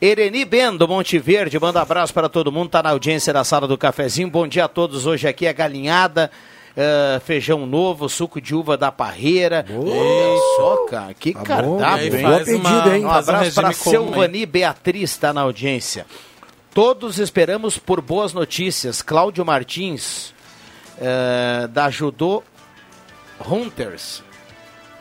Ereni 0.00 0.44
Bendo, 0.46 0.88
Monte 0.88 1.18
Verde, 1.18 1.58
manda 1.60 1.80
abraço 1.82 2.12
para 2.14 2.28
todo 2.28 2.50
mundo, 2.50 2.70
tá 2.70 2.82
na 2.82 2.90
audiência 2.90 3.32
da 3.32 3.44
sala 3.44 3.68
do 3.68 3.76
cafezinho. 3.76 4.30
Bom 4.30 4.48
dia 4.48 4.64
a 4.64 4.68
todos. 4.68 5.04
Hoje 5.06 5.28
aqui 5.28 5.46
é 5.46 5.52
galinhada, 5.52 6.30
eh, 6.76 7.20
feijão 7.24 7.66
novo, 7.66 8.08
suco 8.08 8.40
de 8.40 8.54
uva 8.54 8.76
da 8.76 8.90
parreira. 8.92 9.64
Olha 9.70 10.38
só, 10.56 10.86
cara, 10.86 11.14
que 11.14 11.32
Tá 11.32 11.40
bom. 11.40 11.44
cardápio, 11.78 12.14
aí 12.14 12.16
hein? 12.16 12.22
Boa 12.22 12.38
pedida? 12.44 12.98
Um 13.06 13.10
abraço 13.10 13.54
para? 13.54 13.72
Silvani 13.72 14.46
Beatriz, 14.46 15.10
está 15.10 15.32
na 15.32 15.42
audiência. 15.42 16.06
Todos 16.72 17.18
esperamos 17.18 17.78
por 17.78 18.00
boas 18.00 18.32
notícias. 18.32 19.02
Cláudio 19.02 19.44
Martins, 19.44 20.32
eh, 21.00 21.68
da 21.72 21.90
Judô 21.90 22.42
Hunters. 23.48 24.22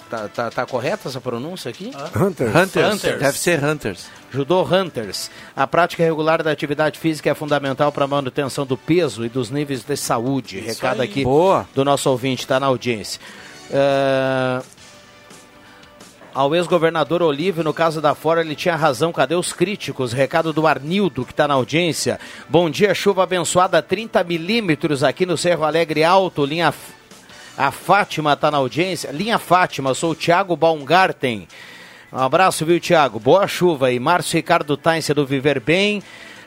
Tá, 0.10 0.28
tá, 0.28 0.50
tá 0.50 0.65
correta 0.65 1.08
essa 1.08 1.22
pronúncia 1.22 1.69
aqui? 1.69 1.91
Hunters. 2.15 2.56
Hunters. 2.56 2.93
Hunters. 2.95 3.19
Deve 3.19 3.38
ser 3.38 3.63
Hunters. 3.63 4.08
Judô 4.32 4.63
Hunters. 4.63 5.30
A 5.56 5.67
prática 5.67 6.04
regular 6.04 6.41
da 6.41 6.50
atividade 6.52 6.98
física 6.98 7.30
é 7.30 7.34
fundamental 7.36 7.91
para 7.91 8.06
a 8.06 8.08
manutenção 8.08 8.65
do 8.65 8.76
peso 8.76 9.24
e 9.24 9.30
dos 9.30 9.52
níveis 9.52 9.84
de 9.84 9.95
saúde. 9.95 10.60
Recado 10.60 11.02
aí. 11.02 11.08
aqui 11.10 11.24
Boa. 11.24 11.67
do 11.76 11.86
nosso 11.86 12.10
ouvinte, 12.10 12.41
está 12.41 12.60
na 12.60 12.65
audiência. 12.65 13.22
É, 13.72 14.62
Ao 16.34 16.56
ex-governador 16.56 17.22
Olívio, 17.22 17.63
no 17.63 17.74
caso 17.74 18.02
da 18.02 18.15
Fora, 18.15 18.41
ele 18.41 18.56
tinha 18.56 18.76
razão. 18.76 19.12
Cadê 19.12 19.36
os 19.36 19.54
críticos? 19.54 20.12
Recado 20.12 20.52
do 20.52 20.65
Arnildo, 20.65 21.24
que 21.26 21.34
está 21.34 21.48
na 21.48 21.54
audiência. 21.54 22.19
Bom 22.48 22.67
dia, 22.69 22.95
chuva 22.95 23.24
abençoada, 23.24 23.80
30 23.82 24.24
milímetros 24.24 25.04
aqui 25.04 25.26
no 25.26 25.38
Cerro 25.38 25.63
Alegre 25.65 26.04
Alto, 26.04 26.45
linha. 26.45 26.74
A 27.60 27.72
Fátima 27.72 28.32
está 28.34 28.50
na 28.50 28.58
audiência. 28.58 29.12
Linha 29.12 29.38
Fátima, 29.38 29.93
sou 29.93 30.12
o 30.12 30.15
Thiago 30.15 30.56
Baumgarten. 30.56 31.45
Um 32.12 32.17
abraço, 32.17 32.65
viu, 32.65 32.80
Thiago? 32.80 33.19
Boa 33.19 33.45
chuva 33.48 33.88
aí. 33.88 34.00
Márcio 34.00 34.38
Ricardo 34.38 34.78
Taince 34.78 35.13
do 35.13 35.26
Viver 35.26 35.60
Bem. 35.60 36.02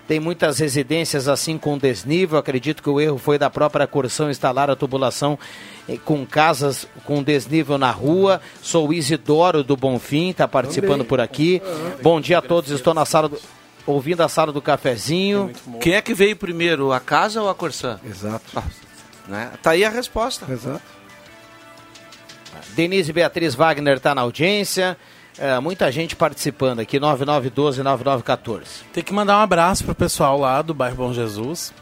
Tem 0.09 0.19
muitas 0.19 0.59
residências 0.59 1.29
assim 1.29 1.59
com 1.59 1.77
desnível. 1.77 2.39
Acredito 2.39 2.83
que 2.83 2.89
o 2.89 2.99
erro 2.99 3.19
foi 3.19 3.39
da 3.39 3.51
própria 3.51 3.87
Corção 3.87 4.31
instalar 4.31 4.71
a 4.71 4.75
tubulação 4.75 5.39
eh, 5.87 5.99
com 6.03 6.25
casas 6.27 6.89
com 7.05 7.23
desnível 7.23 7.77
na 7.77 7.91
rua. 7.91 8.41
Sou 8.63 8.89
o 8.89 8.93
Isidoro 8.95 9.63
do 9.63 9.77
Bonfim, 9.77 10.31
está 10.31 10.49
participando 10.49 11.05
por 11.05 11.21
aqui. 11.21 11.61
Bom 12.03 12.21
dia 12.23 12.39
a 12.39 12.43
todos. 12.43 12.71
Estou 12.71 12.95
na 12.95 13.05
sala 13.05 13.29
do- 13.29 13.39
ouvindo 13.87 14.23
a 14.23 14.29
sala 14.31 14.51
do 14.51 14.63
cafezinho. 14.63 15.51
Quem 15.79 15.93
é 15.95 16.01
que 16.01 16.15
veio 16.15 16.37
primeiro, 16.37 16.91
a 16.91 16.99
casa 16.99 17.41
ou 17.43 17.49
a 17.51 17.55
Corsã? 17.55 18.01
Exato. 18.05 18.45
Ah, 18.57 18.63
né? 19.29 19.51
Tá 19.63 19.71
aí 19.73 19.85
a 19.85 19.91
resposta. 19.91 20.51
Exato. 20.51 20.83
Denise 22.71 23.13
Beatriz 23.13 23.55
Wagner 23.55 23.97
está 23.97 24.15
na 24.15 24.23
audiência. 24.23 24.97
É, 25.39 25.59
muita 25.61 25.91
gente 25.91 26.15
participando 26.15 26.81
aqui, 26.81 26.99
9912-9914. 27.01 28.63
Tem 28.93 29.03
que 29.03 29.13
mandar 29.13 29.39
um 29.39 29.41
abraço 29.41 29.85
pro 29.85 29.95
pessoal 29.95 30.39
lá 30.39 30.61
do 30.63 30.75
bairro 30.75 30.97
Bom 30.97 31.13
Jesus, 31.13 31.73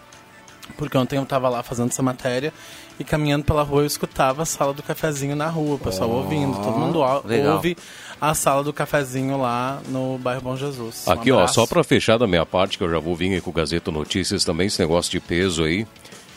porque 0.78 0.96
ontem 0.96 1.16
eu 1.16 1.26
tava 1.26 1.48
lá 1.48 1.62
fazendo 1.62 1.88
essa 1.90 2.02
matéria 2.02 2.52
e 2.98 3.02
caminhando 3.04 3.44
pela 3.44 3.62
rua 3.62 3.82
eu 3.82 3.86
escutava 3.86 4.42
a 4.42 4.46
sala 4.46 4.72
do 4.72 4.82
cafezinho 4.82 5.34
na 5.34 5.48
rua, 5.48 5.74
o 5.76 5.78
pessoal 5.78 6.10
ouvindo, 6.10 6.54
todo 6.62 6.78
mundo 6.78 7.00
ó- 7.00 7.22
legal. 7.24 7.54
ouve 7.54 7.76
a 8.20 8.34
sala 8.34 8.62
do 8.62 8.72
cafezinho 8.72 9.36
lá 9.40 9.80
no 9.88 10.16
bairro 10.18 10.42
Bom 10.42 10.56
Jesus. 10.56 11.04
Um 11.08 11.12
Aqui, 11.12 11.32
ó, 11.32 11.36
abraço. 11.38 11.54
só 11.54 11.66
pra 11.66 11.82
fechar 11.82 12.18
da 12.18 12.26
minha 12.26 12.46
parte, 12.46 12.78
que 12.78 12.84
eu 12.84 12.90
já 12.90 12.98
vou 13.00 13.16
vir 13.16 13.32
aí 13.34 13.40
com 13.40 13.50
o 13.50 13.52
Gazeta 13.52 13.90
Notícias 13.90 14.44
também, 14.44 14.66
esse 14.68 14.80
negócio 14.80 15.10
de 15.10 15.18
peso 15.18 15.64
aí. 15.64 15.86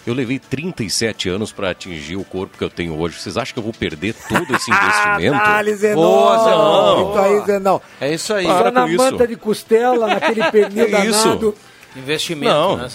Eu 0.06 0.14
levei 0.14 0.38
37 0.38 1.30
anos 1.30 1.52
pra 1.54 1.70
atingir 1.70 2.18
o 2.18 2.26
corpo 2.26 2.58
que 2.58 2.64
eu 2.64 2.70
tenho 2.70 3.00
hoje. 3.00 3.20
Vocês 3.20 3.38
acham 3.38 3.54
que 3.54 3.60
eu 3.60 3.64
vou 3.64 3.72
perder 3.74 4.14
todo 4.28 4.54
esse 4.56 4.70
investimento? 4.70 5.38
Dale, 5.44 5.76
Zenon. 5.76 5.96
Boa, 6.02 6.38
Zenon. 6.44 7.10
Isso 7.12 7.20
aí, 7.20 7.46
Zenon. 7.46 7.80
É 8.02 8.14
isso 8.14 8.34
aí. 8.34 8.46
Para 8.46 8.64
Só 8.66 8.72
na 8.72 8.88
isso. 8.88 8.98
manta 8.98 9.28
de 9.28 9.36
costela, 9.38 10.08
naquele 10.08 10.44
pernil 10.52 10.88
isso? 11.10 11.24
danado. 11.24 11.56
Investimento, 11.96 12.54
Não. 12.54 12.78
né? 12.78 12.90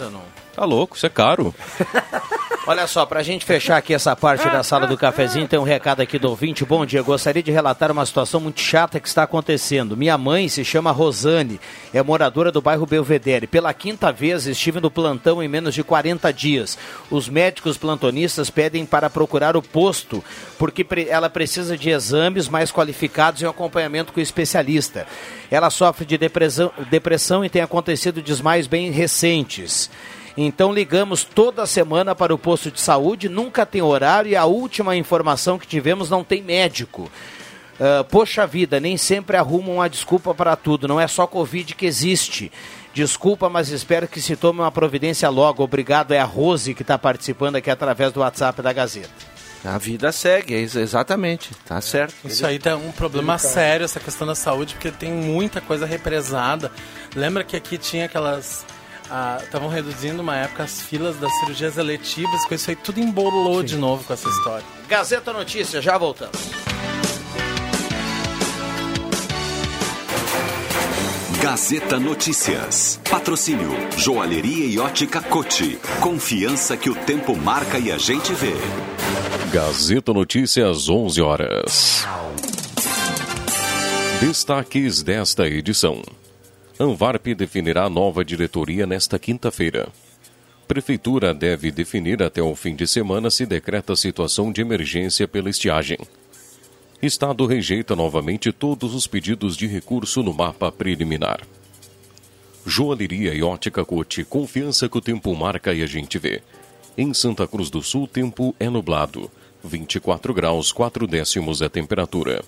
Tá 0.59 0.65
louco, 0.65 0.97
isso 0.97 1.07
é 1.07 1.09
caro. 1.09 1.55
Olha 2.67 2.87
só, 2.89 3.07
pra 3.07 3.23
gente 3.23 3.47
fechar 3.47 3.77
aqui 3.77 3.95
essa 3.95 4.17
parte 4.17 4.45
da 4.51 4.63
sala 4.65 4.89
do 4.89 4.99
cafezinho, 4.99 5.47
tem 5.47 5.59
um 5.59 5.63
recado 5.63 6.01
aqui 6.01 6.19
do 6.19 6.29
ouvinte. 6.29 6.65
Bom 6.65 6.85
dia, 6.85 7.01
gostaria 7.01 7.43
de 7.43 7.53
relatar 7.53 7.93
uma 7.93 8.05
situação 8.05 8.41
muito 8.41 8.61
chata 8.61 8.99
que 8.99 9.07
está 9.07 9.23
acontecendo. 9.23 9.97
Minha 9.97 10.19
mãe 10.19 10.49
se 10.49 10.65
chama 10.65 10.91
Rosane, 10.91 11.61
é 11.95 12.03
moradora 12.03 12.51
do 12.51 12.61
bairro 12.61 12.85
Belvedere. 12.85 13.47
Pela 13.47 13.73
quinta 13.73 14.11
vez 14.11 14.49
estive 14.49 14.81
no 14.81 14.91
plantão 14.91 15.41
em 15.41 15.49
menos 15.49 15.77
de 15.77 15.85
40 15.85 16.31
dias. 16.33 16.77
Os 17.09 17.29
médicos 17.29 17.79
plantonistas 17.79 18.51
pedem 18.51 18.85
para 18.85 19.09
procurar 19.09 19.57
o 19.57 19.63
posto, 19.63 20.23
porque 20.59 20.85
ela 21.09 21.31
precisa 21.31 21.79
de 21.79 21.89
exames 21.89 22.49
mais 22.49 22.73
qualificados 22.73 23.41
e 23.41 23.47
um 23.47 23.51
acompanhamento 23.51 24.13
com 24.13 24.19
o 24.19 24.23
especialista. 24.23 25.07
Ela 25.53 25.71
sofre 25.71 26.05
de 26.05 26.19
depressão, 26.19 26.73
depressão 26.91 27.45
e 27.45 27.49
tem 27.49 27.63
acontecido 27.63 28.21
desmaios 28.21 28.67
bem 28.67 28.91
recentes. 28.91 29.89
Então 30.41 30.73
ligamos 30.73 31.25
toda 31.25 31.67
semana 31.67 32.15
para 32.15 32.33
o 32.33 32.39
posto 32.39 32.71
de 32.71 32.81
saúde, 32.81 33.29
nunca 33.29 33.67
tem 33.67 33.83
horário 33.83 34.31
e 34.31 34.37
a 34.37 34.45
última 34.45 34.95
informação 34.95 35.59
que 35.59 35.67
tivemos 35.67 36.09
não 36.09 36.23
tem 36.23 36.41
médico. 36.43 37.11
Ah, 37.81 38.05
poxa 38.05 38.47
vida, 38.47 38.79
nem 38.79 38.97
sempre 38.97 39.37
arrumam 39.37 39.77
uma 39.77 39.89
desculpa 39.89 40.33
para 40.35 40.55
tudo, 40.55 40.87
não 40.87 41.01
é 41.01 41.09
só 41.09 41.27
Covid 41.27 41.75
que 41.75 41.87
existe. 41.87 42.53
Desculpa, 42.95 43.49
mas 43.49 43.69
espero 43.71 44.09
que 44.09 44.21
se 44.21 44.37
tome 44.37 44.61
uma 44.61 44.73
providência 44.73 45.29
logo. 45.29 45.63
Obrigado, 45.63 46.13
é 46.13 46.19
a 46.19 46.25
Rose 46.25 46.75
que 46.75 46.83
está 46.83 46.99
participando 46.99 47.57
aqui 47.57 47.71
através 47.71 48.13
do 48.13 48.21
WhatsApp 48.21 48.63
da 48.63 48.73
Gazeta. 48.73 49.39
A 49.65 49.77
vida 49.77 50.13
segue, 50.13 50.55
é 50.55 50.61
exatamente. 50.61 51.51
Tá 51.67 51.81
certo. 51.81 52.15
Isso 52.25 52.47
aí 52.47 52.61
tá 52.61 52.77
um 52.77 52.93
problema 52.93 53.39
sério, 53.39 53.85
essa 53.85 53.99
questão 53.99 54.27
da 54.27 54.35
saúde, 54.37 54.75
porque 54.75 54.91
tem 54.91 55.13
muita 55.13 55.61
coisa 55.61 55.85
represada. 55.85 56.71
Lembra 57.15 57.43
que 57.43 57.57
aqui 57.57 57.77
tinha 57.77 58.05
aquelas. 58.07 58.65
Estavam 59.43 59.69
reduzindo 59.69 60.21
uma 60.21 60.37
época 60.37 60.65
as 60.65 60.83
filas 60.83 61.17
das 61.17 61.33
cirurgias 61.41 61.79
eletivas, 61.79 62.45
com 62.45 62.55
isso 62.55 62.71
aí 62.71 62.77
tudo 62.77 63.01
embolou 63.01 63.63
de 63.63 63.77
novo 63.77 64.05
com 64.05 64.13
essa 64.13 64.29
história. 64.29 64.65
Gazeta 64.89 65.33
Notícias, 65.33 65.83
já 65.83 65.97
voltamos. 65.97 66.39
Gazeta 71.41 71.99
Notícias. 71.99 73.01
Patrocínio 73.09 73.71
Joalheria 73.97 74.67
e 74.67 74.79
Ótica 74.79 75.23
Cote. 75.23 75.79
Confiança 76.01 76.77
que 76.77 76.91
o 76.91 76.95
tempo 76.95 77.35
marca 77.37 77.79
e 77.79 77.91
a 77.91 77.97
gente 77.97 78.35
vê. 78.35 78.55
Gazeta 79.53 80.13
Notícias, 80.13 80.89
11 80.89 81.23
horas. 81.23 82.07
Destaques 84.21 85.03
desta 85.03 85.47
edição. 85.47 86.03
Anvarp 86.81 87.27
definirá 87.35 87.91
nova 87.91 88.25
diretoria 88.25 88.87
nesta 88.87 89.19
quinta-feira. 89.19 89.89
Prefeitura 90.69 91.35
deve 91.35 91.73
definir 91.73 92.23
até 92.23 92.41
o 92.41 92.55
fim 92.55 92.77
de 92.77 92.87
semana 92.87 93.31
se 93.33 93.45
decreta 93.45 93.97
situação 93.97 94.53
de 94.53 94.61
emergência 94.61 95.27
pela 95.27 95.51
estiagem. 95.51 95.99
Estado 97.03 97.47
rejeita 97.47 97.97
novamente 97.97 98.53
todos 98.53 98.95
os 98.95 99.09
pedidos 99.09 99.57
de 99.57 99.67
recurso 99.67 100.23
no 100.23 100.33
mapa 100.33 100.71
preliminar. 100.71 101.41
Joalheria 102.65 103.35
e 103.35 103.43
ótica 103.43 103.85
Cote, 103.85 104.25
confiança 104.25 104.89
que 104.89 104.99
o 104.99 105.01
tempo 105.01 105.35
marca 105.35 105.75
e 105.75 105.83
a 105.83 105.87
gente 105.87 106.17
vê. 106.17 106.43
Em 106.97 107.13
Santa 107.13 107.49
Cruz 107.49 107.71
do 107.71 107.83
Sul, 107.83 108.07
tempo 108.07 108.55
é 108.61 108.71
nublado. 108.71 109.29
24 109.65 110.33
graus, 110.33 110.71
4 110.71 111.09
décimos 111.09 111.61
a 111.61 111.69
temperatura. 111.69 112.45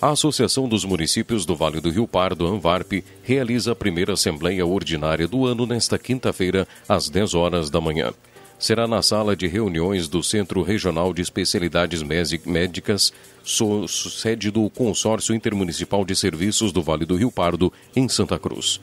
A 0.00 0.10
Associação 0.10 0.68
dos 0.68 0.84
Municípios 0.84 1.44
do 1.44 1.56
Vale 1.56 1.80
do 1.80 1.90
Rio 1.90 2.06
Pardo, 2.06 2.46
ANVARP, 2.46 3.02
realiza 3.20 3.72
a 3.72 3.74
primeira 3.74 4.12
Assembleia 4.12 4.64
Ordinária 4.64 5.26
do 5.26 5.44
ano 5.44 5.66
nesta 5.66 5.98
quinta-feira, 5.98 6.68
às 6.88 7.08
10 7.10 7.34
horas 7.34 7.68
da 7.68 7.80
manhã. 7.80 8.12
Será 8.60 8.86
na 8.86 9.02
sala 9.02 9.34
de 9.34 9.48
reuniões 9.48 10.06
do 10.06 10.22
Centro 10.22 10.62
Regional 10.62 11.12
de 11.12 11.20
Especialidades 11.20 12.00
Médicas, 12.46 13.12
sede 13.44 14.52
do 14.52 14.70
Consórcio 14.70 15.34
Intermunicipal 15.34 16.04
de 16.04 16.14
Serviços 16.14 16.70
do 16.70 16.80
Vale 16.80 17.04
do 17.04 17.16
Rio 17.16 17.32
Pardo, 17.32 17.72
em 17.96 18.08
Santa 18.08 18.38
Cruz. 18.38 18.80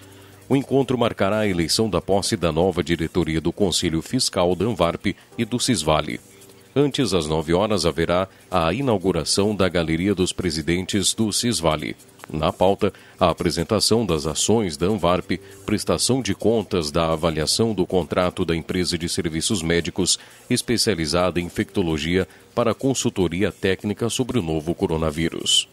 O 0.49 0.55
encontro 0.55 0.97
marcará 0.97 1.39
a 1.39 1.47
eleição 1.47 1.89
da 1.89 2.01
posse 2.01 2.35
da 2.35 2.51
nova 2.51 2.83
diretoria 2.83 3.39
do 3.39 3.53
Conselho 3.53 4.01
Fiscal 4.01 4.53
da 4.53 4.65
ANVARP 4.65 5.15
e 5.37 5.45
do 5.45 5.61
Cisvale. 5.61 6.19
Antes, 6.77 7.13
às 7.13 7.25
9 7.25 7.53
horas, 7.53 7.85
haverá 7.85 8.27
a 8.51 8.73
inauguração 8.73 9.55
da 9.55 9.69
Galeria 9.69 10.13
dos 10.13 10.33
Presidentes 10.33 11.13
do 11.13 11.31
Cisvale. 11.31 11.95
Na 12.29 12.51
pauta, 12.51 12.91
a 13.17 13.29
apresentação 13.29 14.05
das 14.05 14.25
ações 14.25 14.75
da 14.75 14.87
Anvarp, 14.87 15.39
prestação 15.65 16.21
de 16.21 16.35
contas 16.35 16.91
da 16.91 17.13
avaliação 17.13 17.73
do 17.73 17.85
contrato 17.85 18.43
da 18.43 18.53
empresa 18.53 18.97
de 18.97 19.07
serviços 19.07 19.61
médicos 19.61 20.19
especializada 20.49 21.39
em 21.39 21.45
infectologia 21.45 22.27
para 22.53 22.73
consultoria 22.73 23.53
técnica 23.53 24.09
sobre 24.09 24.37
o 24.37 24.41
novo 24.41 24.75
coronavírus. 24.75 25.69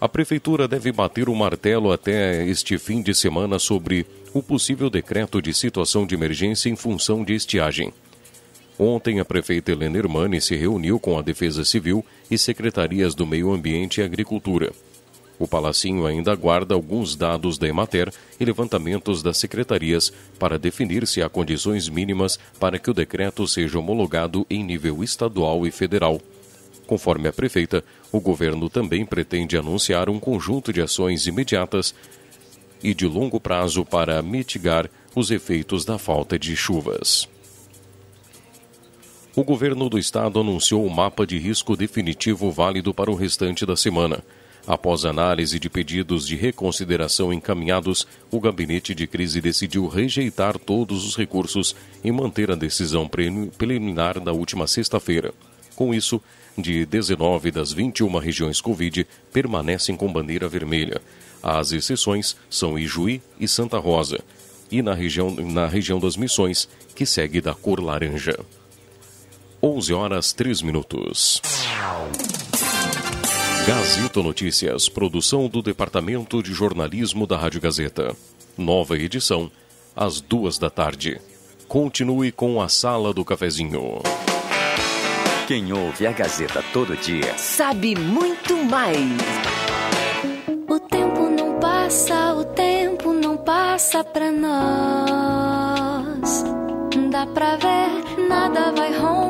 A 0.00 0.08
Prefeitura 0.08 0.66
deve 0.66 0.90
bater 0.90 1.28
o 1.28 1.34
martelo 1.34 1.92
até 1.92 2.44
este 2.44 2.76
fim 2.76 3.02
de 3.02 3.14
semana 3.14 3.58
sobre 3.60 4.04
o 4.34 4.42
possível 4.42 4.90
decreto 4.90 5.40
de 5.40 5.54
situação 5.54 6.04
de 6.04 6.14
emergência 6.16 6.68
em 6.68 6.74
função 6.74 7.22
de 7.22 7.34
estiagem. 7.34 7.92
Ontem, 8.82 9.20
a 9.20 9.26
prefeita 9.26 9.70
Helena 9.70 9.98
Hermani 9.98 10.40
se 10.40 10.56
reuniu 10.56 10.98
com 10.98 11.18
a 11.18 11.20
Defesa 11.20 11.66
Civil 11.66 12.02
e 12.30 12.38
secretarias 12.38 13.14
do 13.14 13.26
Meio 13.26 13.52
Ambiente 13.52 14.00
e 14.00 14.02
Agricultura. 14.02 14.72
O 15.38 15.46
Palacinho 15.46 16.06
ainda 16.06 16.32
aguarda 16.32 16.74
alguns 16.74 17.14
dados 17.14 17.58
da 17.58 17.68
Emater 17.68 18.10
e 18.40 18.44
levantamentos 18.46 19.22
das 19.22 19.36
secretarias 19.36 20.10
para 20.38 20.58
definir 20.58 21.06
se 21.06 21.20
há 21.20 21.28
condições 21.28 21.90
mínimas 21.90 22.38
para 22.58 22.78
que 22.78 22.90
o 22.90 22.94
decreto 22.94 23.46
seja 23.46 23.78
homologado 23.78 24.46
em 24.48 24.64
nível 24.64 25.04
estadual 25.04 25.66
e 25.66 25.70
federal. 25.70 26.18
Conforme 26.86 27.28
a 27.28 27.32
prefeita, 27.34 27.84
o 28.10 28.18
governo 28.18 28.70
também 28.70 29.04
pretende 29.04 29.58
anunciar 29.58 30.08
um 30.08 30.18
conjunto 30.18 30.72
de 30.72 30.80
ações 30.80 31.26
imediatas 31.26 31.94
e 32.82 32.94
de 32.94 33.06
longo 33.06 33.38
prazo 33.38 33.84
para 33.84 34.22
mitigar 34.22 34.88
os 35.14 35.30
efeitos 35.30 35.84
da 35.84 35.98
falta 35.98 36.38
de 36.38 36.56
chuvas. 36.56 37.28
O 39.34 39.44
governo 39.44 39.88
do 39.88 39.96
estado 39.96 40.40
anunciou 40.40 40.84
o 40.84 40.90
mapa 40.90 41.24
de 41.24 41.38
risco 41.38 41.76
definitivo 41.76 42.50
válido 42.50 42.92
para 42.92 43.10
o 43.10 43.14
restante 43.14 43.64
da 43.64 43.76
semana. 43.76 44.24
Após 44.66 45.04
análise 45.04 45.58
de 45.58 45.70
pedidos 45.70 46.26
de 46.26 46.34
reconsideração 46.34 47.32
encaminhados, 47.32 48.06
o 48.28 48.40
gabinete 48.40 48.92
de 48.92 49.06
crise 49.06 49.40
decidiu 49.40 49.86
rejeitar 49.86 50.58
todos 50.58 51.06
os 51.06 51.16
recursos 51.16 51.76
e 52.02 52.10
manter 52.10 52.50
a 52.50 52.56
decisão 52.56 53.08
preliminar 53.56 54.18
da 54.18 54.32
última 54.32 54.66
sexta-feira. 54.66 55.32
Com 55.76 55.94
isso, 55.94 56.20
de 56.58 56.84
19 56.84 57.52
das 57.52 57.72
21 57.72 58.18
regiões 58.18 58.60
Covid 58.60 59.06
permanecem 59.32 59.96
com 59.96 60.12
bandeira 60.12 60.48
vermelha. 60.48 61.00
As 61.40 61.70
exceções 61.70 62.36
são 62.50 62.76
Ijuí 62.76 63.22
e 63.38 63.46
Santa 63.46 63.78
Rosa, 63.78 64.18
e 64.70 64.82
na 64.82 64.92
região, 64.92 65.30
na 65.30 65.68
região 65.68 66.00
das 66.00 66.16
Missões, 66.16 66.68
que 66.94 67.06
segue 67.06 67.40
da 67.40 67.54
cor 67.54 67.80
laranja. 67.80 68.36
11 69.62 69.92
horas 69.92 70.32
3 70.32 70.62
minutos. 70.62 71.42
Gazeta 73.66 74.22
Notícias, 74.22 74.88
produção 74.88 75.48
do 75.48 75.60
Departamento 75.60 76.42
de 76.42 76.54
Jornalismo 76.54 77.26
da 77.26 77.36
Rádio 77.36 77.60
Gazeta. 77.60 78.16
Nova 78.56 78.96
edição, 78.96 79.50
às 79.94 80.18
duas 80.18 80.56
da 80.58 80.70
tarde. 80.70 81.20
Continue 81.68 82.32
com 82.32 82.62
a 82.62 82.70
Sala 82.70 83.12
do 83.12 83.22
Cafezinho. 83.22 84.00
Quem 85.46 85.70
ouve 85.74 86.06
a 86.06 86.12
Gazeta 86.12 86.64
todo 86.72 86.96
dia 86.96 87.36
sabe 87.36 87.94
muito 87.94 88.56
mais. 88.64 88.96
O 90.70 90.80
tempo 90.80 91.28
não 91.28 91.60
passa, 91.60 92.34
o 92.34 92.44
tempo 92.46 93.12
não 93.12 93.36
passa 93.36 94.02
pra 94.02 94.32
nós. 94.32 95.50
Dá 97.10 97.26
pra 97.26 97.56
ver, 97.56 98.26
nada 98.26 98.72
vai 98.72 98.98
romper 98.98 99.29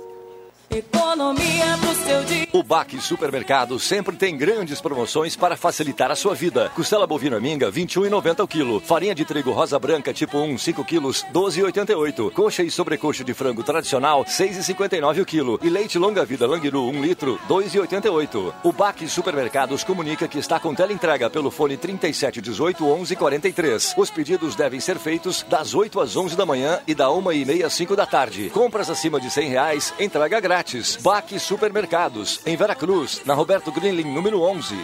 Economia 0.73 1.77
pro 1.81 1.93
seu 1.95 2.23
dia. 2.23 2.47
O 2.53 2.63
Baque 2.63 2.97
Supermercado 3.01 3.77
sempre 3.77 4.15
tem 4.15 4.37
grandes 4.37 4.79
promoções 4.79 5.35
para 5.35 5.57
facilitar 5.57 6.09
a 6.09 6.15
sua 6.15 6.33
vida. 6.33 6.71
Costela 6.73 7.05
bovina 7.05 7.41
minga, 7.41 7.69
21,90 7.69 8.41
o 8.41 8.47
quilo. 8.47 8.79
Farinha 8.79 9.13
de 9.13 9.25
trigo 9.25 9.51
rosa 9.51 9.77
branca 9.77 10.13
tipo 10.13 10.37
1, 10.37 10.57
5 10.57 10.85
quilos, 10.85 11.25
12,88. 11.33 12.31
Coxa 12.31 12.63
e 12.63 12.71
sobrecoxa 12.71 13.21
de 13.21 13.33
frango 13.33 13.63
tradicional, 13.63 14.23
6,59 14.23 15.21
o 15.21 15.25
quilo. 15.25 15.59
E 15.61 15.69
leite 15.69 15.97
longa 15.97 16.23
vida 16.23 16.47
Langiru, 16.47 16.87
1 16.87 17.01
litro, 17.01 17.37
2,88. 17.49 18.53
O 18.63 18.71
Baque 18.71 19.09
Supermercados 19.09 19.83
comunica 19.83 20.25
que 20.25 20.39
está 20.39 20.57
com 20.57 20.73
teleentrega 20.73 21.29
pelo 21.29 21.51
fone 21.51 21.75
3718 21.75 22.81
1143. 22.81 23.93
Os 23.97 24.09
pedidos 24.09 24.55
devem 24.55 24.79
ser 24.79 24.97
feitos 24.97 25.45
das 25.49 25.73
8 25.73 25.99
às 25.99 26.15
11 26.15 26.37
da 26.37 26.45
manhã 26.45 26.79
e 26.87 26.95
da 26.95 27.11
1 27.11 27.31
e 27.33 27.45
meia 27.45 27.67
às 27.67 27.73
5 27.73 27.93
da 27.93 28.05
tarde. 28.05 28.49
Compras 28.51 28.89
acima 28.89 29.19
de 29.19 29.29
100 29.29 29.49
reais, 29.49 29.93
entrega 29.99 30.39
grátis 30.39 30.60
grátis. 30.61 30.97
Baque 31.01 31.39
Supermercados, 31.39 32.39
em 32.45 32.55
Veracruz, 32.55 33.21
na 33.25 33.33
Roberto 33.33 33.71
Greenling, 33.71 34.13
número 34.13 34.41
11. 34.41 34.75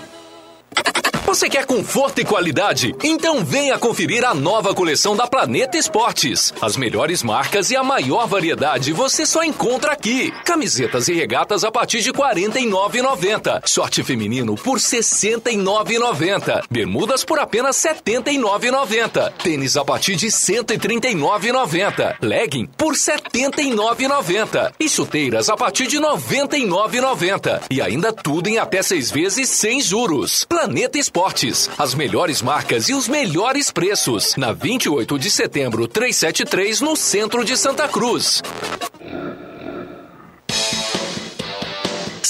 Você 1.28 1.50
quer 1.50 1.66
conforto 1.66 2.22
e 2.22 2.24
qualidade? 2.24 2.96
Então 3.04 3.44
venha 3.44 3.78
conferir 3.78 4.24
a 4.24 4.34
nova 4.34 4.74
coleção 4.74 5.14
da 5.14 5.28
Planeta 5.28 5.78
Esportes. 5.78 6.54
As 6.62 6.78
melhores 6.78 7.22
marcas 7.22 7.70
e 7.70 7.76
a 7.76 7.84
maior 7.84 8.26
variedade 8.28 8.94
você 8.94 9.26
só 9.26 9.44
encontra 9.44 9.92
aqui. 9.92 10.32
Camisetas 10.46 11.10
e 11.10 11.14
regatas 11.14 11.66
a 11.66 11.72
partir 11.72 12.00
de 12.00 12.12
R$ 12.12 12.18
49,90. 12.18 13.68
Short 13.68 14.04
feminino 14.04 14.56
por 14.56 14.78
R$ 14.78 14.84
69,90. 14.86 16.64
Bermudas 16.72 17.26
por 17.26 17.40
apenas 17.40 17.84
R$ 17.84 17.96
79,90. 18.06 19.34
Tênis 19.44 19.76
a 19.76 19.84
partir 19.84 20.16
de 20.16 20.28
R$ 20.28 20.32
139,90. 20.32 22.16
Legging 22.22 22.68
por 22.78 22.94
R$ 22.94 23.00
79,90. 23.00 24.72
E 24.80 24.88
chuteiras 24.88 25.50
a 25.50 25.58
partir 25.58 25.88
de 25.88 25.98
R$ 25.98 26.04
99,90. 26.06 27.64
E 27.70 27.82
ainda 27.82 28.14
tudo 28.14 28.48
em 28.48 28.60
até 28.60 28.82
seis 28.82 29.12
vezes 29.12 29.50
sem 29.50 29.82
juros. 29.82 30.46
Planeta 30.46 30.98
Esportes 30.98 31.17
Esportes. 31.18 31.68
As 31.80 31.96
melhores 31.96 32.44
marcas 32.44 32.90
e 32.90 32.94
os 32.94 33.08
melhores 33.08 33.72
preços. 33.72 34.36
Na 34.38 34.52
28 34.52 35.18
de 35.18 35.32
setembro, 35.32 35.88
373, 35.88 36.80
no 36.82 36.96
centro 36.96 37.44
de 37.44 37.58
Santa 37.58 37.88
Cruz. 37.88 38.44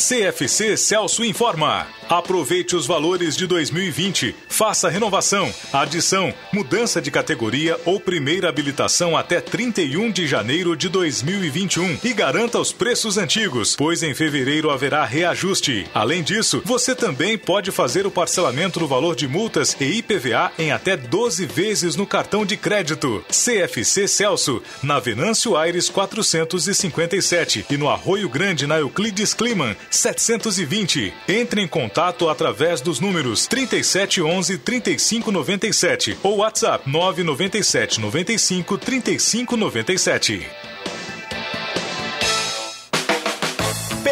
CFC 0.07 0.77
Celso 0.77 1.25
informa. 1.25 1.85
Aproveite 2.07 2.77
os 2.77 2.87
valores 2.87 3.35
de 3.35 3.45
2020. 3.45 4.33
Faça 4.47 4.87
renovação, 4.87 5.53
adição, 5.73 6.33
mudança 6.53 7.01
de 7.01 7.11
categoria 7.11 7.77
ou 7.83 7.99
primeira 7.99 8.47
habilitação 8.47 9.17
até 9.17 9.41
31 9.41 10.09
de 10.09 10.25
janeiro 10.25 10.77
de 10.77 10.87
2021 10.87 11.99
e 12.05 12.13
garanta 12.13 12.57
os 12.57 12.71
preços 12.71 13.17
antigos, 13.17 13.75
pois 13.75 14.01
em 14.01 14.13
fevereiro 14.13 14.71
haverá 14.71 15.03
reajuste. 15.03 15.85
Além 15.93 16.23
disso, 16.23 16.61
você 16.63 16.95
também 16.95 17.37
pode 17.37 17.69
fazer 17.69 18.07
o 18.07 18.11
parcelamento 18.11 18.79
do 18.79 18.87
valor 18.87 19.13
de 19.13 19.27
multas 19.27 19.75
e 19.77 19.97
IPVA 19.97 20.53
em 20.57 20.71
até 20.71 20.95
12 20.95 21.45
vezes 21.45 21.97
no 21.97 22.07
cartão 22.07 22.45
de 22.45 22.55
crédito. 22.55 23.25
CFC 23.27 24.07
Celso, 24.07 24.63
na 24.81 25.01
Venâncio 25.01 25.57
Aires 25.57 25.89
457 25.89 27.65
e 27.69 27.75
no 27.75 27.89
Arroio 27.89 28.29
Grande 28.29 28.65
na 28.65 28.79
Euclides 28.79 29.33
Kliman 29.33 29.75
720. 29.97 31.13
Entre 31.27 31.61
em 31.61 31.67
contato 31.67 32.29
através 32.29 32.81
dos 32.81 32.99
números 32.99 33.47
3711 33.47 34.57
3597 34.59 36.17
ou 36.23 36.37
WhatsApp 36.37 36.89
997 36.89 37.99
95 37.99 38.77
3597. 38.77 40.47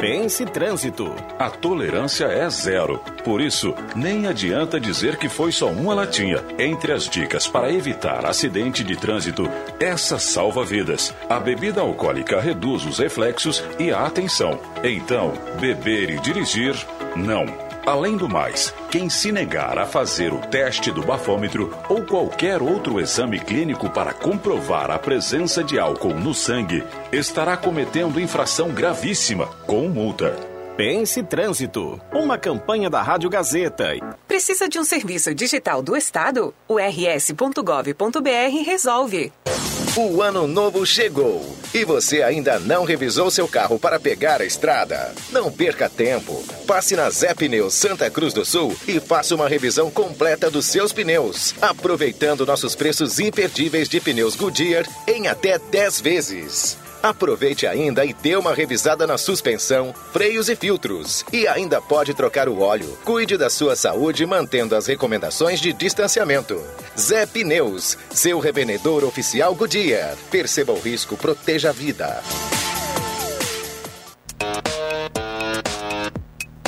Pense 0.00 0.46
Trânsito. 0.46 1.14
A 1.38 1.50
tolerância 1.50 2.24
é 2.24 2.48
zero. 2.48 2.98
Por 3.22 3.38
isso, 3.38 3.74
nem 3.94 4.26
adianta 4.26 4.80
dizer 4.80 5.18
que 5.18 5.28
foi 5.28 5.52
só 5.52 5.68
uma 5.68 5.92
latinha. 5.92 6.42
Entre 6.58 6.90
as 6.90 7.06
dicas 7.06 7.46
para 7.46 7.70
evitar 7.70 8.24
acidente 8.24 8.82
de 8.82 8.96
trânsito, 8.96 9.42
essa 9.78 10.18
salva 10.18 10.64
vidas. 10.64 11.14
A 11.28 11.38
bebida 11.38 11.82
alcoólica 11.82 12.40
reduz 12.40 12.86
os 12.86 12.98
reflexos 12.98 13.62
e 13.78 13.90
a 13.90 14.06
atenção. 14.06 14.58
Então, 14.82 15.34
beber 15.60 16.08
e 16.08 16.20
dirigir, 16.20 16.74
não. 17.14 17.69
Além 17.86 18.16
do 18.16 18.28
mais, 18.28 18.74
quem 18.90 19.08
se 19.08 19.32
negar 19.32 19.78
a 19.78 19.86
fazer 19.86 20.32
o 20.32 20.38
teste 20.38 20.90
do 20.90 21.02
bafômetro 21.02 21.74
ou 21.88 22.04
qualquer 22.04 22.62
outro 22.62 23.00
exame 23.00 23.40
clínico 23.40 23.88
para 23.88 24.12
comprovar 24.12 24.90
a 24.90 24.98
presença 24.98 25.64
de 25.64 25.78
álcool 25.78 26.14
no 26.14 26.34
sangue 26.34 26.84
estará 27.10 27.56
cometendo 27.56 28.20
infração 28.20 28.70
gravíssima 28.70 29.46
com 29.66 29.88
multa. 29.88 30.36
Pense 30.76 31.22
Trânsito, 31.22 32.00
uma 32.12 32.38
campanha 32.38 32.88
da 32.88 33.02
Rádio 33.02 33.28
Gazeta. 33.28 33.90
Precisa 34.26 34.68
de 34.68 34.78
um 34.78 34.84
serviço 34.84 35.34
digital 35.34 35.82
do 35.82 35.96
Estado? 35.96 36.54
O 36.66 36.76
rs.gov.br 36.78 38.64
resolve. 38.64 39.32
O 39.96 40.22
ano 40.22 40.46
novo 40.46 40.86
chegou 40.86 41.44
e 41.74 41.84
você 41.84 42.22
ainda 42.22 42.60
não 42.60 42.84
revisou 42.84 43.28
seu 43.28 43.48
carro 43.48 43.76
para 43.76 43.98
pegar 43.98 44.40
a 44.40 44.44
estrada. 44.44 45.12
Não 45.32 45.50
perca 45.50 45.90
tempo. 45.90 46.44
Passe 46.64 46.94
na 46.94 47.10
Zé 47.10 47.34
Pneus 47.34 47.74
Santa 47.74 48.08
Cruz 48.08 48.32
do 48.32 48.44
Sul 48.44 48.72
e 48.86 49.00
faça 49.00 49.34
uma 49.34 49.48
revisão 49.48 49.90
completa 49.90 50.48
dos 50.48 50.66
seus 50.66 50.92
pneus, 50.92 51.56
aproveitando 51.60 52.46
nossos 52.46 52.76
preços 52.76 53.18
imperdíveis 53.18 53.88
de 53.88 54.00
pneus 54.00 54.36
Goodyear 54.36 54.86
em 55.08 55.26
até 55.26 55.58
10 55.58 56.00
vezes. 56.00 56.78
Aproveite 57.02 57.66
ainda 57.66 58.04
e 58.04 58.12
dê 58.12 58.36
uma 58.36 58.54
revisada 58.54 59.06
na 59.06 59.16
suspensão, 59.16 59.94
freios 60.12 60.48
e 60.48 60.56
filtros. 60.56 61.24
E 61.32 61.46
ainda 61.48 61.80
pode 61.80 62.12
trocar 62.14 62.48
o 62.48 62.60
óleo. 62.60 62.98
Cuide 63.04 63.36
da 63.38 63.48
sua 63.48 63.74
saúde 63.74 64.26
mantendo 64.26 64.76
as 64.76 64.86
recomendações 64.86 65.60
de 65.60 65.72
distanciamento. 65.72 66.60
Zé 66.98 67.24
Pneus, 67.24 67.96
seu 68.10 68.38
revendedor 68.38 69.04
oficial 69.04 69.54
Goodyear. 69.54 70.16
Perceba 70.30 70.72
o 70.72 70.80
risco, 70.80 71.16
proteja 71.16 71.70
a 71.70 71.72
vida. 71.72 72.22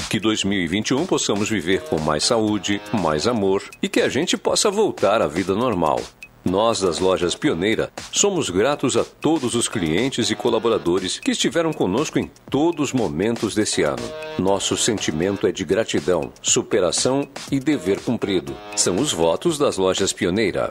Que 0.09 0.21
2021 0.21 1.07
possamos 1.07 1.49
viver 1.49 1.85
com 1.85 1.99
mais 1.99 2.25
saúde, 2.25 2.83
mais 2.93 3.27
amor 3.27 3.63
e 3.83 3.89
que 3.89 4.01
a 4.01 4.11
gente 4.11 4.37
possa 4.37 4.71
voltar 4.71 5.23
à 5.23 5.27
vida 5.27 5.55
normal. 5.55 6.01
Nós, 6.45 6.81
das 6.81 6.99
lojas 6.99 7.35
Pioneira, 7.35 7.93
somos 8.11 8.51
gratos 8.51 8.97
a 8.97 9.05
todos 9.05 9.55
os 9.55 9.69
clientes 9.69 10.31
e 10.31 10.35
colaboradores 10.35 11.21
que 11.21 11.31
estiveram 11.31 11.73
conosco 11.73 12.19
em 12.19 12.31
todos 12.51 12.89
os 12.89 12.93
momentos 12.93 13.55
desse 13.55 13.83
ano. 13.83 14.03
Nosso 14.39 14.77
sentimento 14.77 15.47
é 15.47 15.53
de 15.53 15.65
gratidão, 15.65 16.33
superação 16.43 17.29
e 17.51 17.61
dever 17.61 18.01
cumprido. 18.01 18.55
São 18.75 18.97
os 18.97 19.13
votos 19.13 19.57
das 19.57 19.77
lojas 19.77 20.13
Pioneira. 20.13 20.71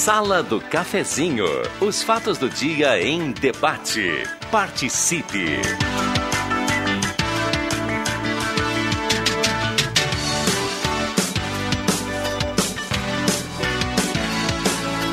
Sala 0.00 0.42
do 0.42 0.58
Cafezinho. 0.62 1.44
Os 1.78 2.02
fatos 2.02 2.38
do 2.38 2.48
dia 2.48 2.98
em 3.02 3.32
debate. 3.32 4.22
Participe. 4.50 5.60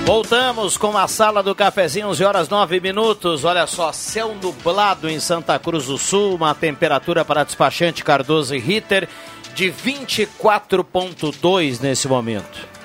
Voltamos 0.05 0.77
com 0.77 0.97
a 0.97 1.05
sala 1.05 1.43
do 1.43 1.53
cafezinho, 1.53 2.07
11 2.07 2.23
horas 2.23 2.47
9 2.47 2.79
minutos. 2.79 3.43
Olha 3.43 3.67
só, 3.67 3.91
céu 3.91 4.33
nublado 4.41 5.09
em 5.09 5.19
Santa 5.19 5.59
Cruz 5.59 5.88
do 5.88 5.97
Sul, 5.97 6.35
uma 6.35 6.55
temperatura 6.55 7.25
para 7.25 7.43
despachante 7.43 8.05
Cardoso 8.05 8.55
e 8.55 8.59
Ritter 8.59 9.09
de 9.53 9.69
24,2 9.69 11.81
nesse 11.81 12.07
momento. 12.07 12.76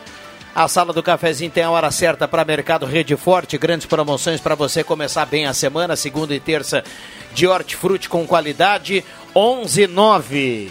A 0.54 0.68
sala 0.68 0.92
do 0.92 1.02
cafezinho 1.02 1.50
tem 1.50 1.62
a 1.62 1.70
hora 1.70 1.90
certa 1.90 2.28
para 2.28 2.44
Mercado 2.44 2.84
Rede 2.84 3.16
Forte, 3.16 3.56
grandes 3.56 3.86
promoções 3.86 4.38
para 4.38 4.54
você 4.54 4.84
começar 4.84 5.24
bem 5.24 5.46
a 5.46 5.54
semana, 5.54 5.96
segunda 5.96 6.34
e 6.34 6.40
terça 6.40 6.84
de 7.32 7.46
hortifruti 7.46 8.06
com 8.06 8.26
qualidade, 8.26 9.02
11,9. 9.34 10.68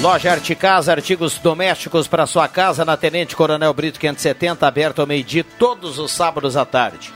Loja 0.00 0.32
Arte 0.32 0.54
Casa, 0.54 0.92
artigos 0.92 1.36
domésticos 1.36 2.08
para 2.08 2.26
sua 2.26 2.48
casa 2.48 2.82
na 2.82 2.96
Tenente 2.96 3.36
Coronel 3.36 3.74
Brito 3.74 4.00
570, 4.00 4.66
aberto 4.66 5.00
ao 5.00 5.06
meio-dia 5.06 5.44
todos 5.58 5.98
os 5.98 6.12
sábados 6.12 6.56
à 6.56 6.64
tarde. 6.64 7.12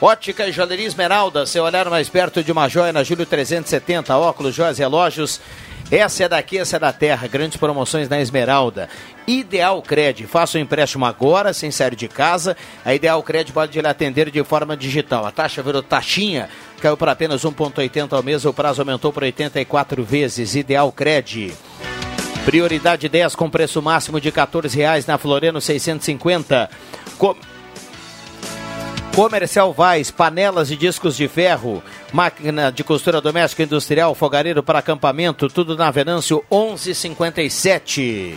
Ótica 0.00 0.46
e 0.46 0.52
Joalheria 0.52 0.86
Esmeralda, 0.86 1.46
seu 1.46 1.64
olhar 1.64 1.90
mais 1.90 2.08
perto 2.08 2.44
de 2.44 2.52
uma 2.52 2.68
joia 2.68 2.92
na 2.92 3.02
Júlio 3.02 3.26
370, 3.26 4.16
óculos, 4.16 4.54
joias 4.54 4.78
e 4.78 4.82
relógios 4.82 5.40
essa 5.90 6.24
é 6.24 6.28
daqui, 6.28 6.58
essa 6.58 6.76
é 6.76 6.78
da 6.78 6.92
terra. 6.92 7.28
Grandes 7.28 7.56
promoções 7.56 8.08
na 8.08 8.20
Esmeralda. 8.20 8.88
Ideal 9.26 9.80
Cred. 9.82 10.26
Faça 10.26 10.58
o 10.58 10.60
um 10.60 10.64
empréstimo 10.64 11.04
agora, 11.04 11.52
sem 11.52 11.70
sair 11.70 11.94
de 11.94 12.08
casa. 12.08 12.56
A 12.84 12.94
Ideal 12.94 13.22
Cred 13.22 13.52
pode 13.52 13.80
lhe 13.80 13.86
atender 13.86 14.30
de 14.30 14.42
forma 14.42 14.76
digital. 14.76 15.24
A 15.24 15.30
taxa 15.30 15.62
virou 15.62 15.82
taxinha, 15.82 16.48
caiu 16.80 16.96
para 16.96 17.12
apenas 17.12 17.42
1,80 17.42 18.12
ao 18.12 18.22
mês. 18.22 18.44
O 18.44 18.52
prazo 18.52 18.82
aumentou 18.82 19.12
para 19.12 19.26
84 19.26 20.02
vezes. 20.02 20.56
Ideal 20.56 20.90
Cred. 20.90 21.54
Prioridade 22.44 23.08
10 23.08 23.34
com 23.34 23.50
preço 23.50 23.82
máximo 23.82 24.20
de 24.20 24.28
R$ 24.28 24.36
14,00 24.36 25.06
na 25.06 25.18
Floreno 25.18 25.60
650. 25.60 26.70
Com... 27.18 27.34
Comercial 29.16 29.72
Vaz, 29.72 30.10
panelas 30.10 30.70
e 30.70 30.76
discos 30.76 31.16
de 31.16 31.26
ferro, 31.26 31.82
máquina 32.12 32.70
de 32.70 32.84
costura 32.84 33.18
doméstica 33.18 33.62
industrial, 33.62 34.14
fogareiro 34.14 34.62
para 34.62 34.80
acampamento, 34.80 35.48
tudo 35.48 35.74
na 35.74 35.90
Venâncio 35.90 36.44
1157. 36.52 38.36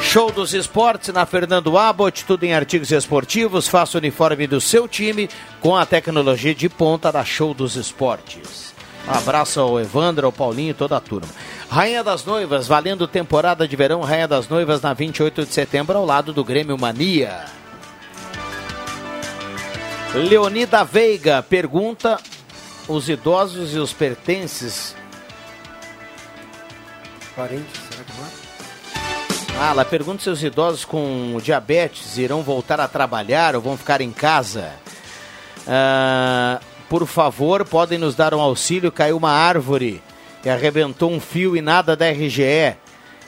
Show 0.00 0.30
dos 0.30 0.54
Esportes 0.54 1.12
na 1.12 1.26
Fernando 1.26 1.76
Abbott, 1.76 2.24
tudo 2.24 2.44
em 2.44 2.54
artigos 2.54 2.92
esportivos. 2.92 3.66
Faça 3.66 3.98
o 3.98 4.00
uniforme 4.00 4.46
do 4.46 4.60
seu 4.60 4.86
time 4.86 5.28
com 5.60 5.76
a 5.76 5.84
tecnologia 5.84 6.54
de 6.54 6.68
ponta 6.68 7.10
da 7.10 7.24
Show 7.24 7.52
dos 7.52 7.74
Esportes. 7.74 8.67
Um 9.08 9.16
abraço 9.16 9.58
ao 9.58 9.80
Evandro, 9.80 10.26
ao 10.26 10.32
Paulinho 10.32 10.70
e 10.70 10.74
toda 10.74 10.96
a 10.96 11.00
turma. 11.00 11.28
Rainha 11.70 12.04
das 12.04 12.26
Noivas, 12.26 12.68
valendo 12.68 13.08
temporada 13.08 13.66
de 13.66 13.74
verão, 13.74 14.02
Rainha 14.02 14.28
das 14.28 14.48
Noivas 14.48 14.82
na 14.82 14.92
28 14.92 15.46
de 15.46 15.54
setembro, 15.54 15.96
ao 15.96 16.04
lado 16.04 16.32
do 16.32 16.44
Grêmio 16.44 16.76
Mania. 16.78 17.46
Leonida 20.14 20.84
Veiga 20.84 21.42
pergunta: 21.42 22.18
os 22.86 23.08
idosos 23.08 23.74
e 23.74 23.78
os 23.78 23.94
pertences. 23.94 24.94
Parentes, 27.34 27.80
será 27.90 28.04
que 28.04 28.12
vai? 28.12 28.48
Ah, 29.60 29.70
ela 29.70 29.84
pergunta 29.84 30.22
se 30.22 30.30
os 30.30 30.42
idosos 30.42 30.84
com 30.84 31.38
diabetes 31.42 32.16
irão 32.18 32.42
voltar 32.42 32.78
a 32.78 32.86
trabalhar 32.86 33.56
ou 33.56 33.62
vão 33.62 33.76
ficar 33.76 34.00
em 34.00 34.12
casa. 34.12 34.72
Ah, 35.66 36.60
por 36.88 37.06
favor, 37.06 37.64
podem 37.64 37.98
nos 37.98 38.14
dar 38.14 38.32
um 38.34 38.40
auxílio? 38.40 38.90
Caiu 38.92 39.16
uma 39.16 39.30
árvore 39.30 40.02
e 40.44 40.48
arrebentou 40.48 41.10
um 41.10 41.20
fio 41.20 41.56
e 41.56 41.60
nada 41.60 41.96
da 41.96 42.08
RGE. 42.10 42.76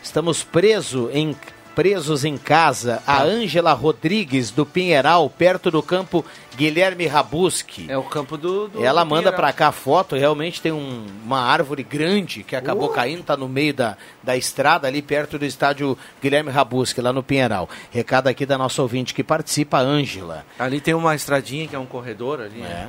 Estamos 0.02 0.42
preso 0.42 1.10
em, 1.12 1.36
presos 1.74 2.24
em 2.24 2.38
casa. 2.38 3.02
A 3.06 3.22
Ângela 3.22 3.72
Rodrigues, 3.74 4.50
do 4.50 4.64
Pinheiral, 4.64 5.28
perto 5.28 5.70
do 5.70 5.82
campo 5.82 6.24
Guilherme 6.56 7.06
Rabuski. 7.06 7.86
É 7.88 7.96
o 7.98 8.02
campo 8.02 8.36
do. 8.38 8.68
do 8.68 8.84
Ela 8.84 9.04
do 9.04 9.10
manda 9.10 9.30
pra 9.32 9.52
cá 9.52 9.68
a 9.68 9.72
foto, 9.72 10.16
realmente 10.16 10.60
tem 10.62 10.72
um- 10.72 11.06
uma 11.24 11.40
árvore 11.40 11.82
grande 11.82 12.42
que 12.42 12.56
acabou 12.56 12.88
Uh. 12.88 12.92
caindo, 12.92 13.22
tá 13.22 13.36
no 13.36 13.48
meio 13.48 13.72
da, 13.74 13.96
da 14.22 14.36
estrada, 14.36 14.88
ali 14.88 15.02
perto 15.02 15.38
do 15.38 15.44
estádio 15.44 15.96
Guilherme 16.22 16.50
Rabuski, 16.50 17.00
lá 17.02 17.12
no 17.12 17.22
Pinheiral. 17.22 17.68
Recado 17.90 18.28
aqui 18.28 18.46
da 18.46 18.56
nossa 18.56 18.80
ouvinte 18.82 19.12
que 19.14 19.22
participa, 19.22 19.78
a 19.78 19.80
Ângela. 19.80 20.44
Ali 20.58 20.80
tem 20.80 20.94
uma 20.94 21.14
estradinha 21.14 21.66
que 21.68 21.76
é 21.76 21.78
um 21.78 21.86
corredor 21.86 22.40
ali. 22.40 22.62
É. 22.62 22.88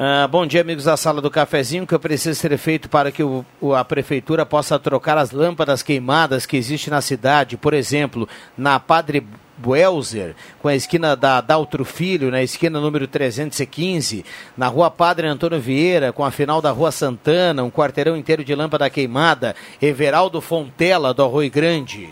Ah, 0.00 0.28
bom 0.28 0.46
dia, 0.46 0.60
amigos 0.60 0.84
da 0.84 0.96
sala 0.96 1.20
do 1.20 1.28
cafezinho. 1.28 1.82
O 1.82 1.86
que 1.86 1.92
eu 1.92 1.98
preciso 1.98 2.38
ser 2.38 2.56
feito 2.56 2.88
para 2.88 3.10
que 3.10 3.20
o, 3.20 3.44
a 3.74 3.84
prefeitura 3.84 4.46
possa 4.46 4.78
trocar 4.78 5.18
as 5.18 5.32
lâmpadas 5.32 5.82
queimadas 5.82 6.46
que 6.46 6.56
existem 6.56 6.92
na 6.92 7.00
cidade? 7.00 7.56
Por 7.56 7.74
exemplo, 7.74 8.28
na 8.56 8.78
Padre 8.78 9.26
Buelzer, 9.56 10.36
com 10.62 10.68
a 10.68 10.74
esquina 10.76 11.16
da 11.16 11.40
Daltro 11.40 11.84
Filho, 11.84 12.30
na 12.30 12.40
esquina 12.40 12.80
número 12.80 13.08
315, 13.08 14.24
na 14.56 14.68
rua 14.68 14.88
Padre 14.88 15.26
Antônio 15.26 15.58
Vieira, 15.58 16.12
com 16.12 16.24
a 16.24 16.30
final 16.30 16.62
da 16.62 16.70
Rua 16.70 16.92
Santana, 16.92 17.64
um 17.64 17.70
quarteirão 17.70 18.16
inteiro 18.16 18.44
de 18.44 18.54
lâmpada 18.54 18.88
queimada. 18.88 19.56
Everaldo 19.82 20.40
Fontela, 20.40 21.12
do 21.12 21.24
Arroio 21.24 21.50
Grande. 21.50 22.08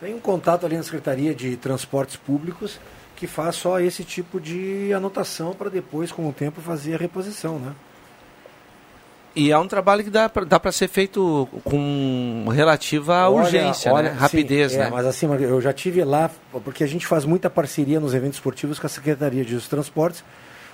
Tem 0.00 0.12
um 0.12 0.18
contato 0.18 0.66
ali 0.66 0.76
na 0.76 0.82
Secretaria 0.82 1.32
de 1.32 1.56
Transportes 1.56 2.16
Públicos 2.16 2.80
que 3.16 3.26
faz 3.26 3.56
só 3.56 3.80
esse 3.80 4.04
tipo 4.04 4.40
de 4.40 4.92
anotação 4.92 5.52
para 5.52 5.70
depois, 5.70 6.10
com 6.10 6.28
o 6.28 6.32
tempo, 6.32 6.60
fazer 6.60 6.94
a 6.94 6.98
reposição, 6.98 7.58
né? 7.58 7.72
E 9.36 9.50
é 9.50 9.58
um 9.58 9.66
trabalho 9.66 10.04
que 10.04 10.10
dá 10.10 10.28
para 10.28 10.70
ser 10.70 10.86
feito 10.86 11.48
com 11.64 12.46
relativa 12.52 13.28
Olha, 13.28 13.44
urgência, 13.44 13.92
olha, 13.92 14.12
né? 14.12 14.16
rapidez, 14.16 14.72
sim, 14.72 14.78
né? 14.78 14.86
É, 14.86 14.90
mas 14.90 15.04
assim, 15.04 15.26
eu 15.26 15.60
já 15.60 15.72
tive 15.72 16.04
lá, 16.04 16.30
porque 16.64 16.84
a 16.84 16.86
gente 16.86 17.04
faz 17.04 17.24
muita 17.24 17.50
parceria 17.50 17.98
nos 17.98 18.14
eventos 18.14 18.36
esportivos 18.36 18.78
com 18.78 18.86
a 18.86 18.90
Secretaria 18.90 19.44
de 19.44 19.58
Transportes, 19.62 20.22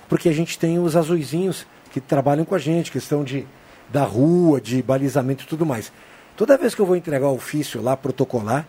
porque 0.07 0.29
a 0.29 0.31
gente 0.31 0.59
tem 0.59 0.77
os 0.77 0.95
azuizinhos 0.95 1.65
que 1.91 1.99
trabalham 1.99 2.45
com 2.45 2.53
a 2.53 2.59
gente, 2.59 2.91
questão 2.91 3.23
de 3.23 3.47
da 3.91 4.03
rua, 4.03 4.61
de 4.61 4.81
balizamento 4.81 5.43
e 5.43 5.47
tudo 5.47 5.65
mais. 5.65 5.91
Toda 6.37 6.57
vez 6.57 6.73
que 6.73 6.81
eu 6.81 6.85
vou 6.85 6.95
entregar 6.95 7.27
o 7.27 7.35
ofício 7.35 7.81
lá, 7.81 7.97
protocolar, 7.97 8.65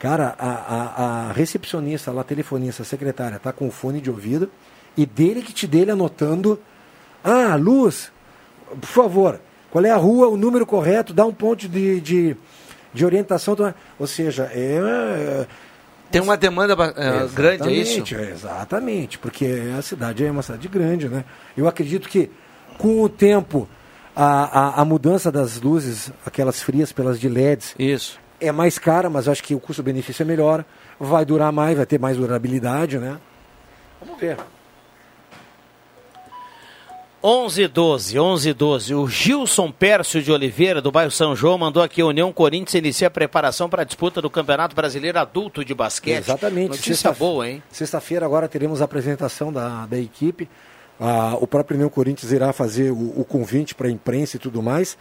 cara, 0.00 0.34
a, 0.38 0.48
a, 0.48 1.28
a 1.28 1.32
recepcionista, 1.32 2.10
lá, 2.10 2.22
a 2.22 2.24
telefonista, 2.24 2.82
a 2.82 2.86
secretária, 2.86 3.38
tá 3.38 3.52
com 3.52 3.68
o 3.68 3.70
fone 3.70 4.00
de 4.00 4.10
ouvido 4.10 4.50
e 4.96 5.04
dele 5.04 5.42
que 5.42 5.52
te 5.52 5.66
dele 5.66 5.90
anotando, 5.90 6.58
ah, 7.22 7.54
luz, 7.54 8.10
por 8.80 8.86
favor, 8.86 9.40
qual 9.70 9.84
é 9.84 9.90
a 9.90 9.96
rua, 9.96 10.28
o 10.28 10.38
número 10.38 10.64
correto, 10.64 11.12
dá 11.12 11.24
um 11.24 11.32
ponto 11.32 11.68
de, 11.68 12.00
de, 12.00 12.36
de 12.92 13.04
orientação. 13.04 13.56
Ou 13.98 14.06
seja, 14.06 14.50
é. 14.52 15.46
Tem 16.10 16.20
uma 16.20 16.36
demanda 16.36 16.74
eh, 16.96 17.28
grande, 17.32 17.68
é 17.68 17.72
isso? 17.72 18.00
Exatamente, 18.00 18.32
Exatamente, 18.32 19.18
porque 19.18 19.46
a 19.78 19.82
cidade 19.82 20.24
é 20.24 20.30
uma 20.30 20.42
cidade 20.42 20.66
grande, 20.66 21.08
né? 21.08 21.24
Eu 21.56 21.68
acredito 21.68 22.08
que 22.08 22.28
com 22.76 23.02
o 23.02 23.08
tempo 23.08 23.68
a, 24.16 24.78
a, 24.78 24.80
a 24.80 24.84
mudança 24.84 25.30
das 25.30 25.60
luzes, 25.60 26.10
aquelas 26.26 26.60
frias 26.60 26.90
pelas 26.90 27.20
de 27.20 27.28
LEDs, 27.28 27.76
isso. 27.78 28.19
É 28.40 28.50
mais 28.52 28.78
cara, 28.78 29.08
mas 29.10 29.28
acho 29.28 29.42
que 29.42 29.54
o 29.54 29.60
custo-benefício 29.60 30.22
é 30.22 30.26
melhor, 30.26 30.64
vai 30.98 31.24
durar 31.24 31.52
mais, 31.52 31.76
vai 31.76 31.86
ter 31.86 31.98
mais 31.98 32.16
durabilidade, 32.16 32.98
né? 32.98 33.18
Vamos 34.00 34.18
ver. 34.20 34.36
11 37.22 37.68
12, 37.68 38.18
11 38.18 38.52
12. 38.54 38.94
O 38.94 39.06
Gilson 39.06 39.70
Pércio 39.70 40.22
de 40.22 40.32
Oliveira, 40.32 40.80
do 40.80 40.90
bairro 40.90 41.10
São 41.10 41.36
João, 41.36 41.58
mandou 41.58 41.82
aqui: 41.82 42.00
a 42.00 42.06
União 42.06 42.32
Corinthians 42.32 42.74
inicia 42.74 43.08
a 43.08 43.10
preparação 43.10 43.68
para 43.68 43.82
a 43.82 43.84
disputa 43.84 44.22
do 44.22 44.30
Campeonato 44.30 44.74
Brasileiro 44.74 45.18
Adulto 45.18 45.62
de 45.62 45.74
Basquete. 45.74 46.24
Exatamente. 46.24 46.70
Notícia 46.70 46.94
Sexta- 46.94 47.12
boa, 47.12 47.46
hein? 47.46 47.62
Sexta-feira 47.70 48.24
agora 48.24 48.48
teremos 48.48 48.80
a 48.80 48.86
apresentação 48.86 49.52
da, 49.52 49.84
da 49.84 49.98
equipe. 49.98 50.48
Ah, 50.98 51.36
o 51.38 51.46
próprio 51.46 51.76
União 51.76 51.90
Corinthians 51.90 52.32
irá 52.32 52.54
fazer 52.54 52.90
o, 52.90 53.20
o 53.20 53.24
convite 53.24 53.74
para 53.74 53.88
a 53.88 53.90
imprensa 53.90 54.36
e 54.36 54.38
tudo 54.38 54.62
mais. 54.62 54.96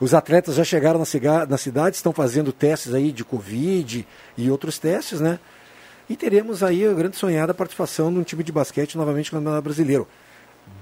Os 0.00 0.14
atletas 0.14 0.56
já 0.56 0.64
chegaram 0.64 0.98
na, 0.98 1.04
ciga- 1.04 1.46
na 1.46 1.56
cidade, 1.56 1.96
estão 1.96 2.12
fazendo 2.12 2.52
testes 2.52 2.92
aí 2.94 3.12
de 3.12 3.24
Covid 3.24 4.06
e 4.36 4.50
outros 4.50 4.78
testes, 4.78 5.20
né? 5.20 5.38
E 6.10 6.16
teremos 6.16 6.62
aí 6.62 6.86
a 6.86 6.92
grande 6.92 7.16
sonhada 7.16 7.54
participação 7.54 8.10
num 8.10 8.22
time 8.24 8.42
de 8.42 8.50
basquete 8.52 8.96
novamente 8.98 9.32
no 9.32 9.38
Campeonato 9.38 9.62
Brasileiro. 9.62 10.06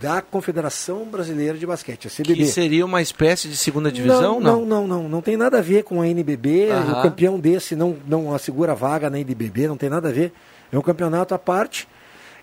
Da 0.01 0.21
Confederação 0.23 1.05
Brasileira 1.05 1.57
de 1.59 1.67
Basquete, 1.67 2.07
a 2.07 2.11
CBB. 2.11 2.35
Que 2.37 2.47
seria 2.47 2.85
uma 2.87 3.01
espécie 3.03 3.49
de 3.49 3.57
segunda 3.57 3.91
divisão? 3.93 4.41
Não, 4.41 4.61
não, 4.61 4.67
não, 4.67 4.87
não. 5.03 5.09
Não 5.09 5.23
tem 5.23 5.37
nada 5.37 5.59
a 5.59 5.63
ver 5.63 5.85
com 5.85 6.01
a 6.01 6.07
NBB. 6.09 6.71
Aham. 6.71 6.99
O 6.99 7.03
campeão 7.03 7.39
desse 7.39 7.75
não, 7.77 7.97
não 8.07 8.35
assegura 8.35 8.75
vaga 8.75 9.09
na 9.11 9.19
NBB, 9.19 9.69
não 9.69 9.77
tem 9.77 9.89
nada 9.91 10.09
a 10.09 10.13
ver. 10.13 10.33
É 10.73 10.79
um 10.79 10.83
campeonato 10.83 11.35
à 11.35 11.39
parte. 11.39 11.87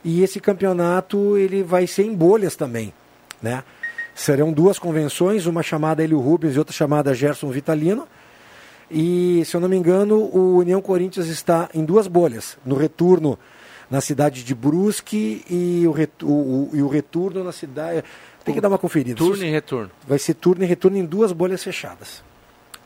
E 0.03 0.21
esse 0.23 0.39
campeonato 0.39 1.37
ele 1.37 1.63
vai 1.63 1.87
ser 1.87 2.03
em 2.03 2.13
bolhas 2.13 2.55
também, 2.55 2.93
né? 3.41 3.63
Serão 4.19 4.51
duas 4.51 4.79
convenções, 4.79 5.45
uma 5.45 5.61
chamada 5.61 6.03
Helio 6.03 6.19
Rubens 6.19 6.55
e 6.55 6.59
outra 6.59 6.73
chamada 6.73 7.13
Gerson 7.13 7.49
Vitalino. 7.51 8.07
E, 8.89 9.43
se 9.45 9.55
eu 9.55 9.61
não 9.61 9.69
me 9.69 9.75
engano, 9.77 10.15
o 10.17 10.57
União 10.57 10.81
Corinthians 10.81 11.27
está 11.27 11.69
em 11.73 11.85
duas 11.85 12.07
bolhas. 12.07 12.57
No 12.65 12.75
retorno 12.75 13.37
na 13.91 14.01
cidade 14.01 14.43
de 14.43 14.55
Brusque 14.55 15.45
e 15.49 15.85
o, 15.87 15.91
retu- 15.91 16.27
o- 16.27 16.69
o- 16.73 16.75
e 16.75 16.81
o 16.81 16.87
retorno 16.87 17.43
na 17.43 17.51
cidade... 17.51 18.03
Tem 18.43 18.55
que 18.55 18.59
dar 18.61 18.69
uma 18.69 18.77
conferida. 18.77 19.17
Turno 19.17 19.43
e 19.43 19.49
retorno. 19.51 19.91
Vai 20.07 20.17
ser 20.17 20.33
turno 20.33 20.63
e 20.63 20.67
retorno 20.67 20.97
em 20.97 21.05
duas 21.05 21.31
bolhas 21.31 21.63
fechadas. 21.63 22.23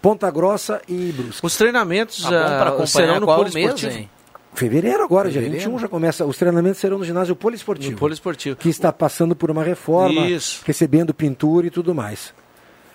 Ponta 0.02 0.30
Grossa 0.30 0.82
e 0.88 1.12
Brusque. 1.16 1.46
Os 1.46 1.56
treinamentos 1.56 2.24
Tá 2.24 2.30
bom 2.30 2.36
ah, 2.36 2.62
acompanhar 2.68 2.88
serão 2.88 3.20
no 3.20 3.26
qual 3.28 3.44
mês, 3.54 3.84
hein? 3.84 4.10
Fevereiro 4.54 5.02
agora, 5.04 5.30
dia 5.30 5.40
Fevereiro? 5.42 5.66
21 5.72 5.80
já 5.80 5.88
começa. 5.88 6.26
Os 6.26 6.38
treinamentos 6.38 6.80
serão 6.80 6.98
no 6.98 7.06
ginásio 7.06 7.34
poliesportivo. 7.36 7.92
No 7.92 7.98
poliesportivo. 7.98 8.56
Que 8.58 8.68
está 8.70 8.92
passando 8.92 9.34
por 9.36 9.50
uma 9.50 9.64
reforma, 9.64 10.28
Isso. 10.28 10.62
recebendo 10.66 11.14
pintura 11.14 11.68
e 11.68 11.70
tudo 11.70 11.96
mais. 11.96 12.34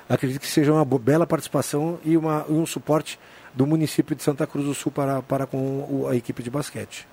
Acredito 0.09 0.41
que 0.43 0.47
seja 0.47 0.73
uma 0.73 0.85
bela 0.85 1.27
participação 1.27 1.99
e, 2.05 2.17
uma, 2.17 2.45
e 2.49 2.53
um 2.53 2.65
suporte 2.67 3.19
do 3.53 3.67
município 3.67 4.15
de 4.15 4.23
Santa 4.23 4.47
Cruz 4.47 4.65
do 4.67 4.75
Sul 4.75 4.93
para, 4.93 5.21
para 5.23 5.45
com 5.47 6.07
a 6.09 6.15
equipe 6.15 6.41
de 6.43 6.51
basquete. 6.51 7.09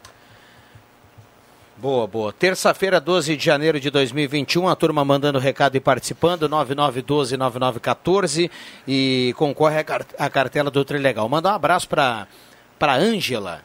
Boa, 1.77 2.05
boa. 2.05 2.31
Terça-feira, 2.31 3.01
12 3.01 3.35
de 3.35 3.43
janeiro 3.43 3.79
de 3.79 3.89
2021, 3.89 4.67
a 4.69 4.75
turma 4.75 5.03
mandando 5.03 5.39
recado 5.39 5.75
e 5.75 5.79
participando, 5.79 6.47
9912-9914 6.47 8.51
e 8.87 9.33
concorre 9.37 9.79
à 9.79 9.83
car- 9.83 10.05
à 10.19 10.29
cartela 10.29 10.69
do 10.69 10.85
Trilegal. 10.85 11.27
Mandar 11.27 11.53
um 11.53 11.55
abraço 11.55 11.89
para 11.89 12.27
para 12.77 12.93
Ângela, 12.95 13.61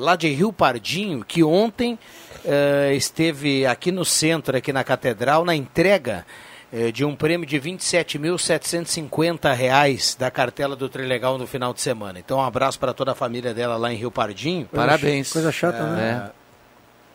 lá 0.00 0.16
de 0.16 0.28
Rio 0.28 0.52
Pardinho, 0.52 1.24
que 1.24 1.44
ontem 1.44 1.98
eh, 2.44 2.94
esteve 2.94 3.66
aqui 3.66 3.92
no 3.92 4.04
centro, 4.04 4.56
aqui 4.56 4.72
na 4.72 4.82
Catedral, 4.82 5.44
na 5.44 5.54
entrega 5.54 6.26
eh, 6.72 6.90
de 6.90 7.04
um 7.04 7.14
prêmio 7.14 7.46
de 7.46 7.60
27.750 7.60 9.54
reais 9.54 10.16
da 10.18 10.30
cartela 10.30 10.74
do 10.74 10.88
Trilegal 10.88 11.36
no 11.36 11.46
final 11.46 11.74
de 11.74 11.80
semana. 11.80 12.18
Então, 12.18 12.38
um 12.38 12.42
abraço 12.42 12.80
para 12.80 12.94
toda 12.94 13.12
a 13.12 13.14
família 13.14 13.52
dela 13.52 13.76
lá 13.76 13.92
em 13.92 13.96
Rio 13.96 14.10
Pardinho. 14.10 14.66
Parabéns. 14.72 15.32
Coisa 15.32 15.52
chata, 15.52 15.84
né? 15.84 16.30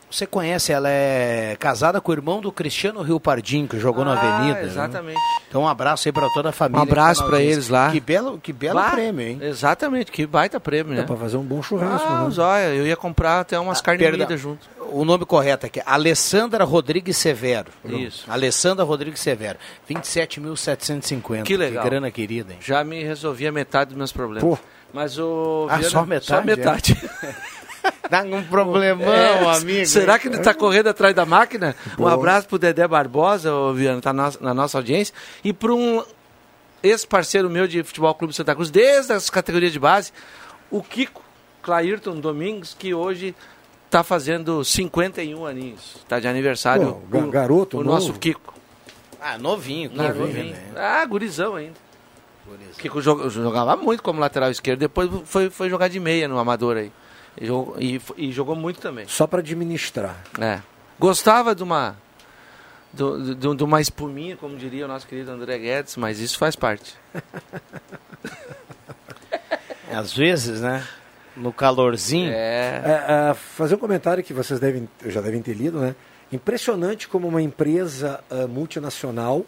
Você 0.10 0.26
conhece, 0.26 0.72
ela 0.72 0.88
é 0.90 1.58
casada 1.60 2.00
com 2.00 2.12
o 2.12 2.14
irmão 2.16 2.40
do 2.40 2.52
Cristiano 2.52 3.02
Rio 3.02 3.20
Pardinho, 3.20 3.68
que 3.68 3.78
jogou 3.80 4.06
na 4.06 4.14
Ah, 4.14 4.38
Avenida. 4.38 4.60
né? 4.62 4.66
exatamente. 4.66 5.20
Então 5.50 5.64
um 5.64 5.68
abraço 5.68 6.08
aí 6.08 6.12
para 6.14 6.30
toda 6.30 6.50
a 6.50 6.52
família. 6.52 6.80
Um 6.80 6.84
abraço 6.84 7.20
tá 7.22 7.26
na 7.26 7.32
para 7.32 7.42
eles 7.42 7.68
lá. 7.70 7.92
Que 7.92 8.00
belo, 8.00 8.40
que 8.40 8.54
belo 8.54 8.80
Bah, 8.80 8.92
prêmio, 8.92 9.28
hein? 9.28 9.40
Exatamente, 9.42 10.12
que 10.12 10.26
baita 10.26 10.60
prêmio, 10.60 10.94
né? 10.94 11.02
Dá 11.02 11.08
para 11.08 11.18
fazer 11.18 11.38
um 11.38 11.44
bom 11.44 11.62
churrasco, 11.62 12.08
Ah, 12.08 12.24
né? 12.24 12.30
zóia, 12.30 12.68
eu 12.76 12.88
ia 12.88 12.96
comprar 12.96 13.42
até 13.42 13.60
umas 13.60 13.82
carnes 13.82 14.04
Perdão. 14.04 14.20
moídas 14.20 14.40
junto. 14.40 14.66
O 14.92 15.04
nome 15.04 15.26
correto 15.26 15.66
aqui 15.66 15.80
é 15.80 15.84
Alessandra 15.86 16.64
Rodrigues 16.64 17.18
Severo. 17.18 17.72
Isso. 17.84 18.24
Alessandra 18.32 18.86
Rodrigues 18.86 19.20
Severo. 19.20 19.58
27.750. 19.90 21.44
Que 21.44 21.58
legal. 21.58 21.84
Que 21.84 21.90
grana 21.90 22.12
querida, 22.12 22.54
hein? 22.54 22.60
Já 22.62 22.84
me 22.84 23.04
resolvia 23.04 23.52
metade 23.52 23.90
dos 23.90 23.98
meus 23.98 24.12
problemas. 24.12 24.44
Pô. 24.48 24.58
Mas 24.94 25.18
o. 25.20 25.68
Ah, 25.70 25.82
só 25.82 26.06
metade, 26.06 26.26
Só 26.28 26.42
metade. 26.42 26.96
Dá 28.10 28.22
um 28.24 28.44
problemão, 28.44 29.12
É, 29.12 29.58
amigo. 29.58 29.86
Será 29.86 30.20
que 30.20 30.28
ele 30.28 30.38
está 30.38 30.54
correndo 30.54 30.88
atrás 30.88 31.14
da 31.16 31.26
máquina? 31.26 31.76
Um 31.94 31.98
Boa. 31.98 32.14
abraço 32.14 32.48
pro 32.48 32.58
Dedé 32.60 32.88
Barbosa, 32.88 33.54
ô, 33.54 33.74
Viana, 33.74 34.02
tá 34.02 34.14
na, 34.14 34.32
na 34.40 34.54
nossa 34.54 34.78
audiência. 34.78 35.14
E 35.44 35.52
para 35.54 35.74
um 35.74 36.04
ex-parceiro 36.84 37.50
meu 37.50 37.68
de 37.68 37.84
Futebol 37.84 38.14
Clube 38.14 38.34
Santa 38.34 38.54
Cruz, 38.54 38.70
desde 38.70 39.14
as 39.14 39.30
categorias 39.30 39.72
de 39.72 39.80
base, 39.80 40.12
o 40.70 40.84
Kiko 40.84 41.24
Clairton 41.64 42.20
Domingos, 42.20 42.76
que 42.78 42.94
hoje 42.94 43.36
está 43.88 44.04
fazendo 44.04 44.64
51 44.64 45.46
aninhos. 45.46 45.96
Está 45.98 46.20
de 46.20 46.28
aniversário. 46.28 47.00
Pô, 47.10 47.18
o, 47.18 47.32
garoto 47.32 47.78
O 47.80 47.84
novo. 47.84 47.96
nosso 47.96 48.14
Kiko. 48.14 48.54
Ah, 49.20 49.38
novinho, 49.40 49.90
claro. 49.90 50.20
Novinho. 50.20 50.54
né? 50.54 50.62
Ah, 50.76 51.04
gurizão 51.06 51.56
ainda. 51.56 51.74
Kiko 52.78 53.02
jog- 53.02 53.28
jogava 53.30 53.76
muito 53.76 54.04
como 54.04 54.20
lateral 54.20 54.52
esquerdo, 54.52 54.80
depois 54.82 55.10
foi, 55.26 55.50
foi 55.50 55.68
jogar 55.68 55.88
de 55.88 56.00
meia 56.00 56.28
no 56.28 56.38
Amador 56.38 56.78
aí. 56.78 56.92
E 57.40 57.46
jogou, 57.46 57.76
e, 57.80 58.32
jogou 58.32 58.56
muito 58.56 58.80
também. 58.80 59.06
Só 59.08 59.28
para 59.28 59.40
administrar. 59.40 60.16
É. 60.40 60.62
Gostava 61.00 61.54
de 61.54 61.64
uma 61.64 61.98
de, 62.94 63.36
de- 63.36 63.56
de 63.56 63.64
uma 63.64 63.82
espuminha, 63.82 64.38
como 64.38 64.56
diria 64.56 64.86
o 64.86 64.88
nosso 64.88 65.06
querido 65.06 65.32
André 65.32 65.58
Guedes, 65.60 65.98
mas 65.98 66.20
isso 66.20 66.38
faz 66.38 66.56
parte. 66.56 66.96
Às 69.92 70.14
vezes, 70.14 70.62
né? 70.62 70.86
No 71.36 71.52
calorzinho. 71.52 72.32
É. 72.32 72.82
É, 72.86 73.30
é, 73.32 73.34
fazer 73.34 73.76
um 73.76 73.80
comentário 73.80 74.24
que 74.24 74.34
vocês 74.34 74.60
devem, 74.60 74.88
já 75.08 75.22
devem 75.22 75.42
ter 75.42 75.54
lido, 75.54 75.80
né? 75.80 75.96
Impressionante 76.32 77.08
como 77.08 77.28
uma 77.28 77.42
empresa 77.42 78.20
ah, 78.32 78.48
multinacional, 78.48 79.46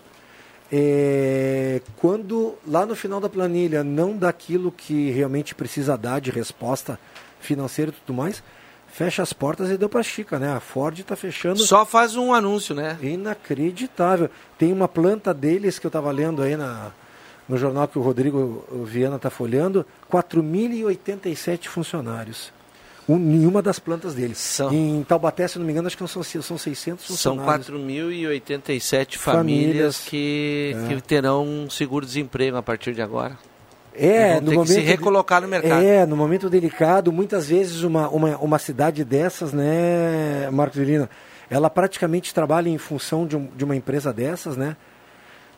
é, 0.72 1.82
quando 1.96 2.56
lá 2.68 2.86
no 2.86 2.96
final 2.96 3.20
da 3.20 3.28
planilha 3.30 3.84
não 3.84 4.16
dá 4.16 4.30
aquilo 4.30 4.72
que 4.72 5.10
realmente 5.12 5.56
precisa 5.56 5.98
dar 5.98 6.20
de 6.22 6.30
resposta 6.30 7.00
financeira 7.48 7.91
e 7.91 7.93
tudo 8.06 8.16
mais, 8.16 8.43
fecha 8.88 9.22
as 9.24 9.34
portas 9.34 9.70
e 9.70 9.78
deu 9.78 9.89
para 9.89 10.04
Chica, 10.04 10.38
né? 10.38 10.52
A 10.54 10.60
Ford 10.60 11.00
está 11.00 11.16
fechando. 11.16 11.60
Só 11.60 11.86
faz 11.86 12.16
um 12.16 12.34
anúncio, 12.34 12.76
né? 12.76 12.98
Inacreditável. 13.02 14.30
Tem 14.58 14.72
uma 14.72 14.88
planta 14.88 15.34
deles 15.34 15.80
que 15.80 15.86
eu 15.86 15.89
estava 15.89 16.12
lendo 16.12 16.41
aí 16.41 16.56
na, 16.56 16.91
no 17.48 17.58
jornal 17.58 17.88
que 17.88 17.98
o 17.98 18.02
Rodrigo 18.02 18.66
Viana 18.86 19.16
está 19.16 19.30
folhando, 19.30 19.86
4.087 20.12 21.68
funcionários. 21.68 22.52
Um, 23.10 23.18
nenhuma 23.18 23.62
das 23.62 23.80
plantas 23.80 24.14
deles. 24.14 24.38
São. 24.38 24.74
Em 24.74 25.02
Taubaté, 25.04 25.48
se 25.48 25.58
não 25.58 25.66
me 25.66 25.72
engano, 25.72 25.88
acho 25.88 25.98
que 25.98 26.06
são, 26.08 26.22
são 26.24 26.58
600 26.58 27.06
São 27.06 27.36
funcionários. 27.38 27.70
4.087 27.70 29.16
famílias, 29.18 29.18
Famílias. 29.18 30.00
que, 30.06 30.76
É. 30.76 30.88
que 30.95 31.02
terão 31.02 31.45
um 31.45 31.70
seguro-desemprego 31.70 32.58
a 32.58 32.62
partir 32.64 32.93
de 32.93 33.02
agora. 33.02 33.38
É, 33.98 34.39
no 34.39 34.52
momento 34.54 34.68
se 34.74 34.80
recolocar 34.80 35.41
no 35.41 35.48
mercado. 35.48 35.84
É, 35.84 36.06
no 36.06 36.16
momento 36.16 36.50
delicado, 36.50 37.12
muitas 37.12 37.48
vezes 37.50 37.84
uma, 37.84 38.08
uma, 38.10 38.38
uma 38.38 38.60
cidade 38.60 39.04
dessas, 39.04 39.52
né, 39.54 40.50
Marcos 40.52 40.78
Virina, 40.78 41.10
ela 41.50 41.70
praticamente 41.70 42.34
trabalha 42.34 42.70
em 42.70 42.78
função 42.78 43.26
de, 43.26 43.36
um- 43.38 43.48
de 43.56 43.64
uma 43.64 43.76
empresa 43.76 44.12
dessas, 44.14 44.56
né? 44.58 44.76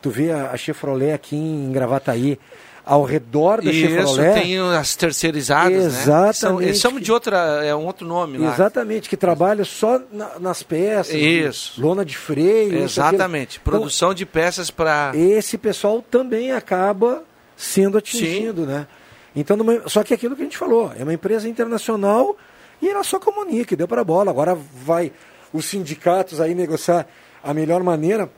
Tu 0.01 0.09
vê 0.09 0.31
a, 0.31 0.51
a 0.51 0.57
Chevrolet 0.57 1.11
aqui 1.11 1.35
em 1.35 1.71
Gravataí, 1.71 2.39
ao 2.85 3.03
redor 3.03 3.61
da 3.61 3.69
Isso, 3.69 3.87
Chevrolet. 3.87 4.33
tem 4.41 4.57
as 4.59 4.95
terceirizadas, 4.95 5.77
né? 5.77 5.85
Exatamente. 5.85 6.37
São, 6.37 6.61
eles 6.61 6.79
chamam 6.79 6.99
de 6.99 7.11
outra, 7.11 7.37
é 7.63 7.75
um 7.75 7.85
outro 7.85 8.07
nome 8.07 8.37
lá. 8.37 8.53
Exatamente, 8.53 9.09
que 9.09 9.17
trabalha 9.17 9.65
só 9.65 9.99
na- 10.11 10.39
nas 10.39 10.63
peças, 10.63 11.13
Isso. 11.13 11.81
lona 11.81 12.05
de 12.05 12.15
freio. 12.17 12.75
isso. 12.75 12.99
Exatamente. 12.99 13.59
Então, 13.61 13.73
Produção 13.73 14.13
de 14.13 14.25
peças 14.25 14.71
para... 14.71 15.11
esse 15.13 15.57
pessoal 15.57 16.01
também 16.01 16.51
acaba 16.51 17.23
sendo 17.61 17.97
atingido, 17.97 18.65
né? 18.65 18.87
Então, 19.35 19.57
numa- 19.57 19.87
só 19.89 20.01
que 20.01 20.13
aquilo 20.13 20.33
que 20.35 20.41
a 20.41 20.45
gente 20.45 20.57
falou, 20.57 20.93
é 20.97 21.03
uma 21.03 21.13
empresa 21.13 21.47
internacional 21.49 22.37
e 22.81 22.87
ela 22.87 23.03
só 23.03 23.19
comunica, 23.19 23.75
deu 23.75 23.87
para 23.87 24.01
bola. 24.03 24.31
Agora 24.31 24.55
vai 24.55 25.11
os 25.51 25.65
sindicatos 25.65 26.39
aí 26.39 26.55
negociar 26.55 27.05
a 27.43 27.53
melhor 27.53 27.83
maneira, 27.83 28.31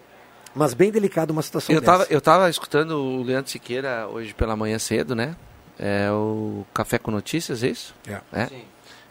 mas 0.55 0.73
bem 0.73 0.91
delicado 0.91 1.31
uma 1.31 1.41
situação 1.43 1.73
Eu 1.75 1.81
dessa. 1.81 1.91
tava, 1.99 2.07
eu 2.09 2.19
tava 2.19 2.49
escutando 2.49 2.91
o 2.97 3.21
Leandro 3.21 3.51
Siqueira 3.51 4.07
hoje 4.11 4.33
pela 4.33 4.55
manhã 4.55 4.79
cedo, 4.79 5.15
né? 5.15 5.35
É 5.79 6.09
o 6.11 6.65
Café 6.73 6.97
com 6.97 7.11
Notícias, 7.11 7.63
é 7.63 7.67
isso? 7.67 7.93
É. 8.33 8.49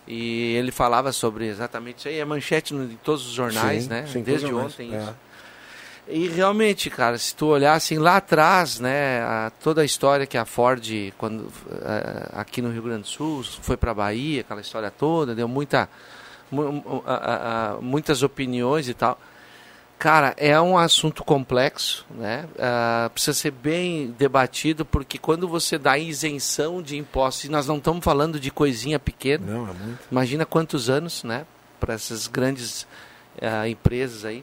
E 0.06 0.54
ele 0.56 0.72
falava 0.72 1.12
sobre 1.12 1.46
exatamente 1.46 1.98
isso 2.00 2.08
aí, 2.08 2.18
é 2.18 2.24
manchete 2.24 2.74
em 2.74 2.98
todos 3.02 3.26
os 3.26 3.32
jornais, 3.32 3.84
Sim, 3.84 3.88
né? 3.90 4.06
sim, 4.10 4.22
Desde 4.22 4.46
ontem 4.52 4.88
jornais, 4.90 5.04
isso. 5.08 5.16
E 6.12 6.28
realmente, 6.28 6.90
cara, 6.90 7.16
se 7.18 7.34
tu 7.34 7.46
olhar 7.46 7.74
assim 7.74 7.98
lá 7.98 8.16
atrás, 8.16 8.80
né, 8.80 9.20
a- 9.22 9.52
toda 9.62 9.82
a 9.82 9.84
história 9.84 10.26
que 10.26 10.36
a 10.38 10.44
Ford, 10.44 10.82
quando 11.18 11.50
eh, 11.70 12.28
aqui 12.32 12.60
no 12.60 12.70
Rio 12.70 12.82
Grande 12.82 13.02
do 13.02 13.08
Sul, 13.08 13.42
foi 13.44 13.76
para 13.76 13.94
Bahia, 13.94 14.40
aquela 14.40 14.60
história 14.60 14.90
toda, 14.90 15.34
deu 15.34 15.46
muita, 15.48 15.88
mu- 16.50 16.72
mu- 16.72 17.02
a- 17.06 17.14
a- 17.14 17.72
a- 17.74 17.80
muitas 17.80 18.22
opiniões 18.22 18.88
e 18.88 18.94
tal. 18.94 19.18
Cara, 19.98 20.34
é 20.38 20.58
um 20.58 20.78
assunto 20.78 21.22
complexo, 21.22 22.06
né? 22.10 22.46
Ah, 22.58 23.10
precisa 23.12 23.34
ser 23.34 23.50
bem 23.50 24.14
debatido, 24.18 24.82
porque 24.84 25.18
quando 25.18 25.46
você 25.46 25.76
dá 25.76 25.98
isenção 25.98 26.80
de 26.80 26.96
impostos, 26.96 27.44
e 27.44 27.48
nós 27.50 27.66
não 27.66 27.76
estamos 27.76 28.02
falando 28.02 28.40
de 28.40 28.50
coisinha 28.50 28.98
pequena, 28.98 29.44
Não, 29.46 29.68
é 29.68 29.72
imagina 30.10 30.46
quantos 30.46 30.88
anos, 30.88 31.22
né? 31.22 31.44
Para 31.78 31.92
essas 31.92 32.26
grandes 32.26 32.86
ah, 33.42 33.68
empresas 33.68 34.24
aí. 34.24 34.42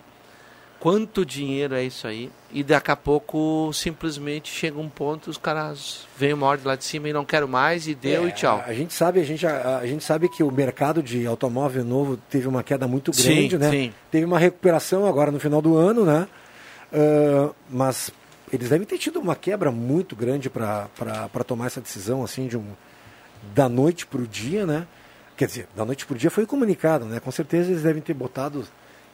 Quanto 0.79 1.25
dinheiro 1.25 1.73
é 1.73 1.83
isso 1.83 2.05
aí? 2.07 2.29
E 2.51 2.63
daqui 2.63 2.91
a 2.91 2.95
pouco 2.95 3.71
simplesmente 3.73 4.49
chega 4.51 4.79
um 4.79 4.87
ponto, 4.87 5.29
os 5.29 5.37
caras 5.37 6.07
vêm 6.17 6.33
uma 6.33 6.45
ordem 6.45 6.67
lá 6.67 6.75
de 6.75 6.85
cima 6.85 7.09
e 7.09 7.13
não 7.13 7.25
quero 7.25 7.47
mais, 7.47 7.87
e 7.87 7.95
deu 7.95 8.25
É, 8.25 8.29
e 8.29 8.31
tchau. 8.31 8.63
A 8.65 8.73
gente 8.73 8.93
sabe, 8.93 9.19
a 9.19 9.23
gente, 9.23 9.45
a, 9.45 9.79
a 9.79 9.87
gente 9.87 10.03
sabe 10.03 10.29
que 10.29 10.43
o 10.43 10.51
mercado 10.51 11.01
de 11.01 11.25
automóvel 11.25 11.83
novo 11.83 12.17
teve 12.29 12.47
uma 12.47 12.63
queda 12.63 12.87
muito 12.87 13.11
Sim, 13.13 13.47
grande, 13.47 13.57
né? 13.57 13.69
sim. 13.71 13.93
Teve 14.11 14.25
uma 14.25 14.37
recuperação 14.37 15.05
agora 15.05 15.31
no 15.31 15.39
final 15.39 15.61
do 15.61 15.75
ano, 15.75 16.05
né? 16.05 16.27
Ah, 16.93 17.49
mas 17.69 18.11
eles 18.51 18.69
devem 18.69 18.85
ter 18.87 18.97
tido 18.97 19.19
uma 19.19 19.35
quebra 19.35 19.71
muito 19.71 20.15
grande 20.15 20.49
para 20.49 20.87
tomar 21.45 21.67
essa 21.67 21.81
decisão 21.81 22.23
assim 22.23 22.47
de 22.47 22.57
um 22.57 22.65
da 23.53 23.67
noite 23.67 24.05
para 24.05 24.21
o 24.21 24.27
dia, 24.27 24.65
né? 24.65 24.87
Quer 25.35 25.47
dizer, 25.47 25.67
da 25.75 25.85
noite 25.85 26.05
para 26.05 26.15
o 26.15 26.17
dia 26.17 26.31
foi 26.31 26.45
comunicado, 26.45 27.05
né? 27.05 27.19
Com 27.19 27.31
certeza 27.31 27.71
eles 27.71 27.83
devem 27.83 28.01
ter 28.01 28.13
botado 28.13 28.65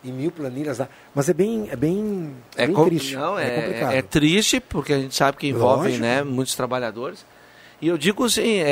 em 0.04 0.12
mil 0.12 0.32
planilhas 0.32 0.80
lá, 0.80 0.90
mas 1.16 1.30
é 1.30 1.34
bem 1.34 1.68
é 1.72 1.76
bem, 1.76 2.34
É, 2.58 2.68
bem 2.68 2.76
triste, 2.86 3.16
Não, 3.16 3.38
é, 3.40 3.48
é, 3.48 3.62
complicado. 3.62 3.92
é 3.94 4.02
triste, 4.02 4.60
porque 4.60 4.94
a 4.94 5.00
gente 5.00 5.16
sabe 5.16 5.38
que 5.38 5.48
envolve 5.48 5.84
Lógico. 5.86 6.02
né, 6.02 6.24
muitos 6.24 6.56
trabalhadores. 6.56 7.26
E 7.82 7.88
eu 7.88 7.98
digo 7.98 8.24
assim, 8.26 8.58
é, 8.60 8.70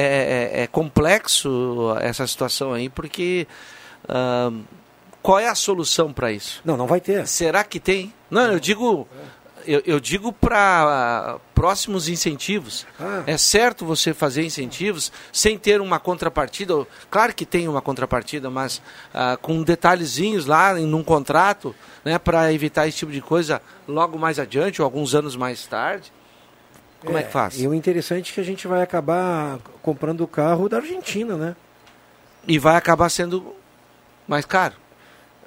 é- 0.59 0.61
é 0.63 0.67
complexo 0.67 1.95
essa 1.99 2.25
situação 2.25 2.73
aí, 2.73 2.88
porque 2.89 3.45
ahn, 4.07 4.61
qual 5.21 5.39
é 5.39 5.47
a 5.47 5.55
solução 5.55 6.11
para 6.13 6.32
isso? 6.32 6.61
Não, 6.65 6.75
não 6.77 6.88
vai 6.88 6.99
ter. 7.01 7.27
Será 7.27 7.63
que 7.63 7.79
tem? 7.79 8.13
Não, 8.29 8.51
eu 8.53 8.59
digo, 8.59 9.07
eu, 9.66 9.82
eu 9.86 9.99
digo 9.99 10.32
para 10.34 11.38
próximos 11.53 12.09
incentivos. 12.09 12.86
Ah. 12.99 13.24
É 13.28 13.38
certo 13.38 13.86
você 13.86 14.14
fazer 14.14 14.43
incentivos 14.43 15.12
sem 15.32 15.57
ter 15.57 15.80
uma 15.82 15.99
contrapartida. 15.99 16.86
Claro 17.09 17.34
que 17.34 17.45
tem 17.45 17.68
uma 17.68 17.82
contrapartida, 17.82 18.49
mas 18.49 18.82
ah, 19.14 19.38
com 19.41 19.62
detalhezinhos 19.64 20.45
lá 20.45 20.80
em 20.80 20.93
um 20.93 21.03
contrato, 21.03 21.76
né, 22.03 22.18
para 22.18 22.51
evitar 22.51 22.88
esse 22.88 22.97
tipo 22.97 23.12
de 23.12 23.22
coisa 23.22 23.62
logo 23.88 24.18
mais 24.18 24.39
adiante 24.39 24.82
ou 24.82 24.86
alguns 24.86 25.14
anos 25.14 25.36
mais 25.36 25.66
tarde. 25.68 26.12
Como 27.05 27.18
é, 27.18 27.24
que 27.24 27.32
faz? 27.32 27.59
E 27.59 27.68
o 27.68 27.74
interessante 27.74 28.32
é 28.32 28.36
que 28.36 28.41
a 28.41 28.43
gente 28.43 28.68
vai 28.68 28.82
acabar 28.82 29.57
comprando 29.82 30.22
o 30.22 30.28
carro 30.28 30.70
da 30.70 30.78
Argentina, 30.78 31.36
né? 31.36 31.55
E 32.47 32.59
vai 32.59 32.76
acabar 32.76 33.09
sendo 33.09 33.55
mais 34.28 34.45
caro. 34.45 34.76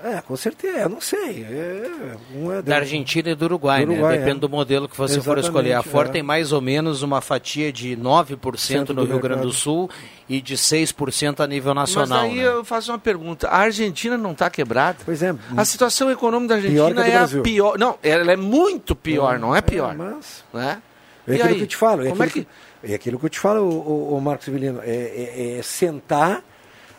É, 0.07 0.21
com 0.21 0.37
certeza, 0.37 0.81
eu 0.81 0.89
não 0.91 1.01
sei. 1.01 1.47
É, 1.49 2.17
um 2.37 2.53
é 2.53 2.61
Da 2.61 2.77
Argentina 2.77 3.31
e 3.31 3.35
do 3.35 3.47
Uruguai, 3.47 3.87
Do 3.87 3.93
Uruguai, 3.93 4.13
né? 4.13 4.19
Depende 4.19 4.37
é. 4.37 4.41
do 4.41 4.51
modelo 4.51 4.87
que 4.87 4.95
você 4.99 5.15
for 5.15 5.39
Exatamente, 5.39 5.45
escolher. 5.47 5.73
A 5.73 5.83
Ford 5.83 6.11
é. 6.11 6.13
tem 6.13 6.23
mais 6.23 6.53
ou 6.53 6.61
menos 6.61 7.01
uma 7.03 7.23
fatia 7.23 7.73
de 7.73 7.97
9% 7.97 8.91
no 8.91 9.05
Rio 9.05 9.19
Grande 9.19 9.41
do. 9.41 9.53
Sul 9.53 9.89
e 10.29 10.43
de 10.43 10.57
6% 10.59 11.41
a 11.41 11.47
nível 11.47 11.73
nacional. 11.73 12.25
Mas 12.25 12.31
aí 12.33 12.37
né? 12.37 12.45
eu 12.45 12.63
faço 12.67 12.93
uma 12.93 12.99
pergunta. 12.99 13.49
A 13.49 13.57
Argentina 13.61 14.19
não 14.19 14.33
está 14.33 14.51
quebrada? 14.51 14.99
Pois 15.07 15.23
é. 15.23 15.35
A 15.57 15.65
situação 15.65 16.11
econômica 16.11 16.55
da 16.57 16.61
que 16.61 16.67
Argentina 16.67 17.07
é 17.07 17.15
a 17.15 17.19
Brasil. 17.21 17.43
pior. 17.43 17.79
Não, 17.79 17.99
ela 18.03 18.31
é 18.31 18.37
muito 18.37 18.95
pior, 18.95 19.37
É, 19.37 19.39
não 19.39 19.57
é 19.57 19.63
pior. 19.63 19.95
é, 19.95 19.97
mas- 19.97 20.45
Né? 20.53 20.83
É 21.27 21.31
E 21.31 21.35
aquilo 21.37 21.49
aí? 21.49 21.55
que 21.57 21.63
eu 21.63 21.67
te 21.67 21.77
falo. 21.77 22.05
É 22.05 22.11
Como 22.11 22.23
é 22.23 22.27
aquilo 22.27 22.45
que... 22.83 22.93
é 22.93 22.95
aquilo 22.95 23.19
que 23.19 23.25
eu 23.25 23.31
te 23.31 23.41
falo, 23.41 23.63
o, 23.63 24.13
o, 24.13 24.17
o 24.19 24.21
Marcos. 24.21 24.49
É, 24.49 24.53
é- 24.85 25.59
é 25.59 25.63
sentar 25.63 26.43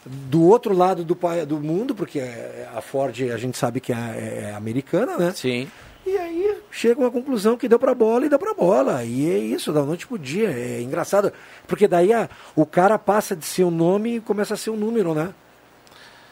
do 0.05 0.43
outro 0.43 0.73
lado 0.75 1.03
do, 1.03 1.17
do 1.47 1.59
mundo, 1.59 1.95
porque 1.95 2.19
é- 2.19 2.69
a 2.75 2.81
Ford 2.81 3.15
a 3.33 3.37
gente 3.37 3.57
sabe 3.57 3.79
que 3.79 3.91
é, 3.91 4.49
é 4.51 4.53
americana, 4.55 5.17
né? 5.17 5.31
Sim. 5.35 5.67
E 6.05 6.15
aí 6.17 6.57
chega 6.69 6.99
uma 6.99 7.09
conclusão 7.09 7.57
que 7.57 7.67
deu 7.67 7.79
pra 7.79 7.95
bola 7.95 8.25
e 8.25 8.29
deu 8.29 8.37
pra 8.37 8.53
bola. 8.53 9.03
E 9.03 9.27
é 9.31 9.37
isso, 9.39 9.73
da 9.73 9.81
noite 9.83 10.05
pro 10.05 10.19
dia. 10.19 10.49
É 10.51 10.79
engraçado. 10.81 11.33
Porque 11.67 11.87
daí 11.87 12.13
a- 12.13 12.29
o 12.55 12.63
cara 12.65 12.99
passa 12.99 13.35
de 13.35 13.43
ser 13.45 13.63
um 13.63 13.71
nome 13.71 14.17
e 14.17 14.21
começa 14.21 14.53
a 14.53 14.57
ser 14.57 14.69
um 14.69 14.77
número, 14.77 15.15
né? 15.15 15.33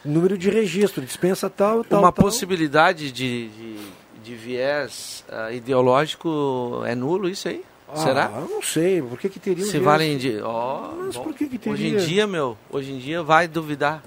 Número 0.04 0.38
de 0.38 0.48
registro, 0.50 1.02
dispensa 1.04 1.50
tal, 1.50 1.82
tal. 1.82 2.00
Uma 2.00 2.12
tal. 2.12 2.24
possibilidade 2.24 3.10
de, 3.10 3.48
de, 3.48 3.76
de 4.22 4.34
viés 4.36 5.24
ah, 5.28 5.50
ideológico 5.50 6.82
é 6.86 6.94
nulo 6.94 7.28
isso 7.28 7.48
aí? 7.48 7.64
Ah, 7.94 7.98
Será? 7.98 8.30
Eu 8.34 8.48
não 8.48 8.60
sei, 8.62 9.00
por 9.00 9.18
que, 9.18 9.28
que 9.28 9.38
teria 9.38 9.64
um 9.64 9.68
Se 9.68 9.78
valem 9.78 10.18
de. 10.18 10.40
Ó, 10.42 10.92
Mas 11.06 11.14
bom. 11.16 11.22
por 11.24 11.34
que, 11.34 11.46
que 11.46 11.68
Hoje 11.70 11.86
em 11.86 11.90
teria? 11.92 12.06
dia, 12.06 12.26
meu, 12.26 12.58
hoje 12.70 12.92
em 12.92 12.98
dia 12.98 13.22
vai 13.22 13.46
duvidar. 13.46 14.02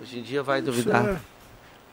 Hoje 0.00 0.18
em 0.18 0.22
dia 0.22 0.42
vai 0.42 0.60
duvidar. 0.60 1.06
é. 1.08 1.16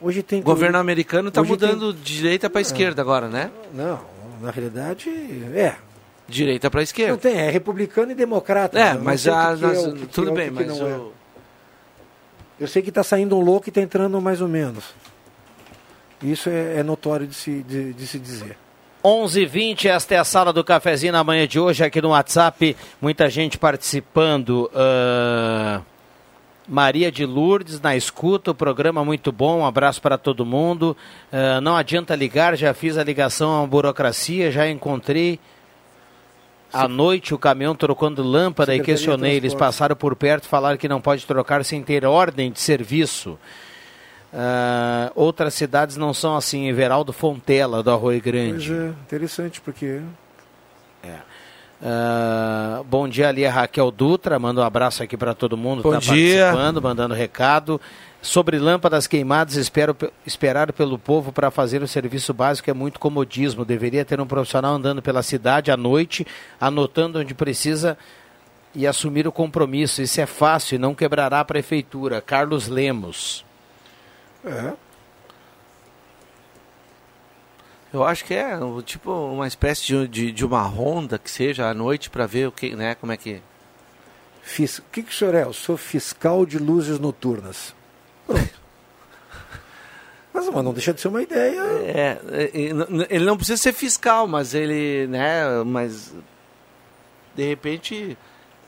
Hoje 0.00 0.22
tem 0.22 0.40
O 0.40 0.42
governo 0.42 0.76
americano 0.78 1.28
está 1.28 1.42
mudando 1.42 1.92
de 1.94 2.02
direita 2.16 2.50
para 2.50 2.60
esquerda 2.60 3.00
agora, 3.00 3.28
né? 3.28 3.50
Não, 3.72 4.00
na 4.40 4.50
realidade, 4.50 5.08
é. 5.08 5.76
Direita 6.28 6.70
para 6.70 6.78
Não 6.78 6.84
esquerda. 6.84 7.16
tem, 7.18 7.36
é 7.36 7.50
republicano 7.50 8.10
e 8.12 8.14
democrata. 8.14 8.78
É, 8.78 8.90
Eu 8.90 8.94
não 8.96 9.04
mas 9.04 9.20
sei 9.22 9.32
o 9.32 9.34
a- 9.36 9.54
que 9.54 9.58
que 9.60 9.64
é, 9.66 9.92
que 9.92 10.06
tudo 10.06 10.30
é, 10.30 10.34
bem, 10.34 10.50
mas 10.50 10.66
não 10.66 10.86
é. 10.88 10.96
o- 10.96 11.12
Eu 12.58 12.66
sei 12.66 12.82
que 12.82 12.88
está 12.88 13.02
saindo 13.02 13.36
um 13.36 13.40
louco 13.40 13.68
e 13.68 13.70
está 13.70 13.80
entrando 13.80 14.20
mais 14.20 14.40
ou 14.40 14.48
menos. 14.48 14.84
Isso 16.22 16.48
é, 16.48 16.78
é 16.78 16.82
notório 16.82 17.26
de 17.26 17.34
se, 17.34 17.62
de, 17.62 17.92
de 17.92 18.06
se 18.06 18.18
dizer. 18.18 18.56
11h20, 19.04 19.84
esta 19.84 20.14
é 20.14 20.18
a 20.18 20.24
sala 20.24 20.50
do 20.50 20.64
cafezinho 20.64 21.12
na 21.12 21.22
manhã 21.22 21.46
de 21.46 21.60
hoje 21.60 21.84
aqui 21.84 22.00
no 22.00 22.08
WhatsApp. 22.08 22.74
Muita 23.02 23.28
gente 23.28 23.58
participando. 23.58 24.70
ah, 24.74 25.82
Maria 26.66 27.12
de 27.12 27.26
Lourdes 27.26 27.78
na 27.78 27.94
escuta, 27.94 28.52
o 28.52 28.54
programa 28.54 29.04
muito 29.04 29.30
bom. 29.30 29.58
Um 29.58 29.66
abraço 29.66 30.00
para 30.00 30.16
todo 30.16 30.46
mundo. 30.46 30.96
Ah, 31.30 31.60
não 31.60 31.76
adianta 31.76 32.16
ligar, 32.16 32.56
já 32.56 32.72
fiz 32.72 32.96
a 32.96 33.04
ligação 33.04 33.62
à 33.62 33.66
burocracia, 33.66 34.50
já 34.50 34.66
encontrei. 34.70 35.38
À 36.72 36.88
noite 36.88 37.34
o 37.34 37.38
caminhão 37.38 37.74
trocando 37.74 38.22
lâmpada 38.22 38.74
e 38.74 38.80
questionei. 38.80 39.36
Eles 39.36 39.52
passaram 39.52 39.94
por 39.94 40.16
perto, 40.16 40.48
falaram 40.48 40.78
que 40.78 40.88
não 40.88 41.02
pode 41.02 41.26
trocar 41.26 41.62
sem 41.62 41.82
ter 41.82 42.06
ordem 42.06 42.50
de 42.50 42.58
serviço. 42.58 43.38
Ah, 44.36 45.12
outras 45.14 45.54
cidades 45.54 45.96
não 45.96 46.12
são 46.12 46.36
assim. 46.36 46.66
Everaldo 46.66 47.12
Fontela, 47.12 47.82
do 47.82 47.90
Arroio 47.90 48.20
Grande. 48.20 48.68
Pois 48.68 48.80
é, 48.80 48.88
interessante, 48.88 49.60
porque. 49.60 50.00
Uh, 51.84 52.82
bom 52.84 53.06
dia 53.06 53.28
ali 53.28 53.44
a 53.44 53.50
Raquel 53.50 53.90
Dutra, 53.90 54.38
manda 54.38 54.62
um 54.62 54.64
abraço 54.64 55.02
aqui 55.02 55.18
para 55.18 55.34
todo 55.34 55.54
mundo 55.54 55.82
Bom 55.82 55.90
tá 55.92 55.98
dia. 55.98 56.46
participando, 56.46 56.80
mandando 56.80 57.14
recado. 57.14 57.78
Sobre 58.22 58.58
lâmpadas 58.58 59.06
queimadas, 59.06 59.56
espero, 59.56 59.94
esperar 60.26 60.72
pelo 60.72 60.98
povo 60.98 61.30
para 61.30 61.50
fazer 61.50 61.82
o 61.82 61.88
serviço 61.88 62.32
básico 62.32 62.70
é 62.70 62.72
muito 62.72 62.98
comodismo. 62.98 63.66
Deveria 63.66 64.02
ter 64.02 64.18
um 64.18 64.26
profissional 64.26 64.74
andando 64.76 65.02
pela 65.02 65.22
cidade 65.22 65.70
à 65.70 65.76
noite, 65.76 66.26
anotando 66.58 67.18
onde 67.18 67.34
precisa 67.34 67.98
e 68.74 68.86
assumir 68.86 69.28
o 69.28 69.32
compromisso. 69.32 70.00
Isso 70.00 70.22
é 70.22 70.26
fácil 70.26 70.76
e 70.76 70.78
não 70.78 70.94
quebrará 70.94 71.40
a 71.40 71.44
prefeitura. 71.44 72.22
Carlos 72.22 72.66
Lemos. 72.66 73.44
É. 74.46 74.72
Eu 77.92 78.02
acho 78.04 78.24
que 78.24 78.34
é 78.34 78.58
tipo 78.84 79.10
uma 79.10 79.46
espécie 79.46 79.84
de, 79.86 80.08
de, 80.08 80.32
de 80.32 80.44
uma 80.44 80.62
ronda 80.62 81.18
que 81.18 81.30
seja 81.30 81.68
à 81.68 81.74
noite 81.74 82.10
para 82.10 82.26
ver 82.26 82.48
o 82.48 82.52
que, 82.52 82.74
né, 82.74 82.94
como 82.96 83.12
é 83.12 83.16
que. 83.16 83.40
Fis... 84.42 84.78
O 84.78 84.82
que, 84.90 85.02
que 85.02 85.10
o 85.10 85.14
senhor 85.14 85.34
é? 85.34 85.42
Eu 85.44 85.52
sou 85.52 85.76
fiscal 85.76 86.44
de 86.44 86.58
luzes 86.58 86.98
noturnas. 86.98 87.74
Pronto. 88.26 88.64
Mas, 90.32 90.48
mas 90.48 90.64
não 90.64 90.72
deixa 90.72 90.92
de 90.92 91.00
ser 91.00 91.06
uma 91.08 91.22
ideia. 91.22 91.60
É, 91.84 92.18
é, 92.32 92.50
ele 93.08 93.24
não 93.24 93.36
precisa 93.36 93.56
ser 93.56 93.72
fiscal, 93.72 94.26
mas 94.26 94.52
ele, 94.52 95.06
né, 95.06 95.62
mas 95.64 96.12
de 97.36 97.46
repente 97.48 98.18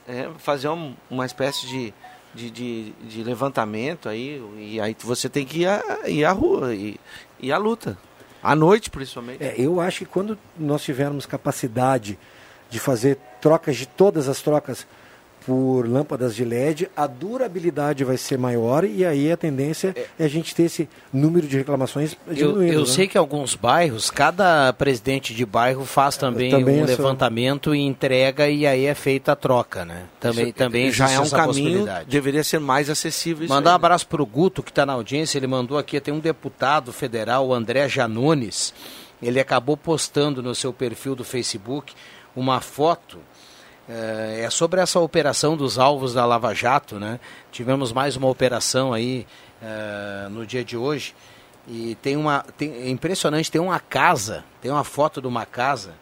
é, 0.07 0.31
fazer 0.39 0.69
um- 0.69 0.95
uma 1.11 1.27
espécie 1.27 1.67
de, 1.67 1.93
de, 2.37 2.51
de, 2.51 2.93
de 2.93 3.25
levantamento 3.25 4.09
aí, 4.09 4.43
e 4.59 4.81
aí 4.81 4.95
você 5.01 5.29
tem 5.29 5.45
que 5.45 5.61
ir 5.61 5.67
à, 5.67 5.83
ir 6.07 6.25
à 6.25 6.33
rua, 6.33 6.75
e 6.75 7.01
ir 7.41 7.53
à 7.53 7.59
luta. 7.59 7.99
À 8.43 8.55
noite, 8.55 8.91
principalmente. 8.91 9.43
É, 9.43 9.55
eu 9.59 9.81
acho 9.81 10.01
que 10.01 10.05
quando 10.05 10.39
nós 10.57 10.83
tivermos 10.85 11.27
capacidade 11.27 12.19
de 12.71 12.79
fazer 12.79 13.19
trocas 13.41 13.77
de 13.77 13.87
todas 13.87 14.29
as 14.29 14.41
trocas 14.41 14.87
por 15.47 15.89
lâmpadas 15.89 16.35
de 16.35 16.45
LED, 16.45 16.91
a 16.97 17.07
durabilidade 17.07 18.03
vai 18.03 18.17
ser 18.17 18.37
maior 18.37 18.83
e 18.85 19.07
aí 19.07 19.31
a 19.31 19.37
tendência 19.37 19.95
é, 20.19 20.25
a 20.25 20.29
gente 20.29 20.53
ter 20.53 20.65
esse 20.65 20.89
número 21.13 21.47
de 21.47 21.57
reclamações 21.57 22.17
Eu, 22.27 22.35
diminuindo. 22.35 22.73
eu 22.73 22.81
né? 22.81 22.87
sei 22.87 23.07
que 23.07 23.17
alguns 23.17 23.55
bairros, 23.55 24.11
cada 24.11 24.73
presidente 24.73 25.33
de 25.33 25.47
bairro 25.47 25.85
faz 25.85 26.17
também, 26.17 26.51
Também 26.51 26.81
um 26.81 26.85
essa- 26.85 26.97
levantamento 27.01 27.73
e 27.73 27.79
entrega 27.79 28.49
e 28.49 28.67
aí 28.67 28.87
é 28.87 28.95
feita 28.95 29.33
a 29.33 29.37
troca, 29.37 29.85
né? 29.85 30.07
Também, 30.19 30.47
Isso 30.47 30.55
também 30.55 30.91
já 30.91 31.09
é 31.11 31.21
um 31.21 31.31
caminho, 31.31 31.47
possibilidade. 31.47 32.11
deveria 32.11 32.43
ser 32.43 32.59
mais 32.59 32.91
acessível. 32.91 33.45
isso 33.45 33.55
Mandar 33.55 33.71
um 33.71 33.75
aí. 33.75 33.77
abraço 33.77 34.09
para 34.09 34.21
o 34.21 34.27
Guto, 34.27 34.65
que 34.65 34.71
está 34.73 34.85
na 34.85 34.95
audiência. 34.95 35.39
Ele 35.39 35.47
mandou 35.47 35.79
aqui, 35.79 36.01
tem 36.01 36.13
um 36.13 36.19
deputado 36.19 36.93
federal, 36.93 37.47
o 37.47 37.55
André 37.55 37.89
Janones. 37.89 38.75
Ele 39.23 39.39
acabou 39.39 39.77
postando 39.77 40.43
no 40.43 40.57
seu 40.57 40.73
perfil 40.73 41.15
do 41.15 41.23
Facebook 41.23 41.95
uma 42.35 42.61
foto. 42.61 43.19
Eh, 43.89 44.43
É 44.45 44.51
sobre 44.51 44.81
essa 44.81 44.99
operação 45.01 45.57
dos 45.57 45.79
alvos 45.79 46.15
da 46.15 46.25
Lava 46.27 46.55
Jato, 46.55 46.99
né? 46.99 47.19
Tivemos 47.53 47.93
mais 47.93 48.17
uma 48.17 48.29
operação 48.29 48.93
aí 48.93 49.27
eh, 49.63 50.27
no 50.31 50.47
dia 50.47 50.65
de 50.65 50.77
hoje. 50.77 51.15
E 51.69 51.97
tem 51.97 52.17
uma. 52.17 52.45
Tem, 52.57 52.73
é 52.73 52.89
impressionante, 52.89 53.51
tem 53.51 53.61
uma 53.61 53.81
casa, 53.81 54.45
tem 54.63 54.71
uma 54.71 54.85
foto 54.85 55.21
de 55.21 55.27
uma 55.27 55.45
casa, 55.45 55.95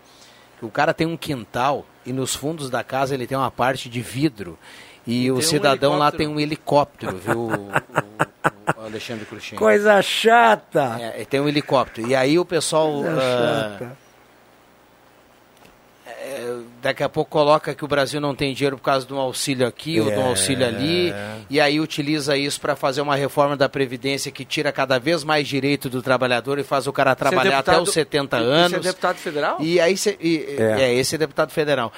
que 0.58 0.64
o 0.66 0.70
cara 0.70 0.92
tem 0.92 1.06
um 1.06 1.16
quintal 1.16 1.86
e 2.04 2.12
nos 2.12 2.34
fundos 2.34 2.68
da 2.68 2.84
casa 2.84 3.14
ele 3.14 3.26
tem 3.26 3.36
uma 3.38 3.50
parte 3.50 3.88
de 3.88 4.00
vidro. 4.02 4.58
E, 5.06 5.24
E 5.24 5.30
o 5.32 5.36
tem 5.36 5.44
um 5.46 5.48
cidadão 5.48 5.96
lá 5.98 6.10
tem 6.12 6.26
um 6.26 6.38
helicóptero, 6.40 7.16
viu, 7.16 7.38
o, 7.38 7.52
o- 7.52 8.82
o 8.82 8.84
Alexandre 8.86 9.24
Cruxem? 9.26 9.58
Coisa 9.58 10.00
chata! 10.02 10.98
É, 11.00 11.24
tem 11.24 11.40
um 11.40 11.48
helicóptero. 11.48 12.08
E 12.08 12.14
aí 12.14 12.38
o 12.38 12.44
pessoal. 12.44 12.90
Coisa 13.02 13.18
ah, 13.18 13.70
chata. 13.78 13.96
é, 16.06 16.58
daqui 16.84 17.02
a 17.02 17.08
pouco 17.08 17.30
coloca 17.30 17.74
que 17.74 17.82
o 17.82 17.88
Brasil 17.88 18.20
não 18.20 18.34
tem 18.34 18.52
dinheiro 18.52 18.76
por 18.76 18.84
causa 18.84 19.06
de 19.06 19.14
um 19.14 19.18
auxílio 19.18 19.66
aqui 19.66 19.98
ou 20.00 20.10
de 20.10 20.16
um 20.18 20.26
É. 20.26 20.28
auxílio 20.28 20.66
ali, 20.66 21.14
e 21.48 21.58
aí 21.58 21.80
utiliza 21.80 22.36
isso 22.36 22.60
para 22.60 22.76
fazer 22.76 23.00
uma 23.00 23.16
reforma 23.16 23.56
da 23.56 23.68
Previdência 23.70 24.30
que 24.30 24.44
tira 24.44 24.70
cada 24.70 24.98
vez 24.98 25.24
mais 25.24 25.48
direito 25.48 25.88
do 25.88 26.02
trabalhador 26.02 26.58
e 26.58 26.62
faz 26.62 26.86
o 26.86 26.92
cara 26.92 27.14
trabalhar 27.14 27.60
até 27.60 27.80
os 27.80 27.90
70 27.90 28.36
anos. 28.36 28.70
Você 28.72 28.76
é 28.76 28.80
deputado 28.92 29.16
federal? 29.16 29.56
E 29.60 29.80
aí 29.80 29.96
cê, 29.96 30.16
e- 30.20 30.44
É. 30.58 30.82
é. 30.82 30.94
esse 30.94 31.14
é 31.14 31.18
deputado 31.18 31.50
federal. 31.50 31.90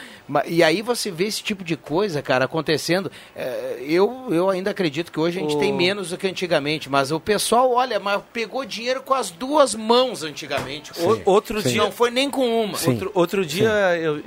E 0.47 0.62
aí 0.62 0.82
você 0.82 1.11
vê 1.11 1.24
esse 1.26 1.43
tipo 1.43 1.64
de 1.64 1.76
coisa, 1.76 2.22
cara, 2.22 2.45
acontecendo. 2.45 3.11
É, 3.34 3.78
eu, 3.80 4.26
eu 4.30 4.49
ainda 4.49 4.70
acredito 4.70 5.11
que 5.11 5.18
hoje 5.18 5.39
a 5.39 5.43
gente 5.43 5.57
O- 5.57 5.59
tem 5.59 5.72
menos 5.72 6.11
do 6.11 6.16
que 6.16 6.28
antigamente, 6.28 6.89
mas 6.89 7.11
o 7.11 7.18
pessoal, 7.18 7.72
olha, 7.72 7.99
mas 7.99 8.22
pegou 8.32 8.64
dinheiro 8.64 9.03
com 9.03 9.14
as 9.14 9.30
duas 9.30 9.74
mãos 9.74 10.22
antigamente. 10.22 10.93
O- 11.01 11.20
outro 11.30 11.61
dia 11.62 11.82
Não 11.82 11.91
foi 11.91 12.11
nem 12.12 12.30
com 12.30 12.62
uma. 12.64 12.78
Outro, 12.87 13.11
outro 13.14 13.45
dia 13.45 13.68
eu 13.99 14.22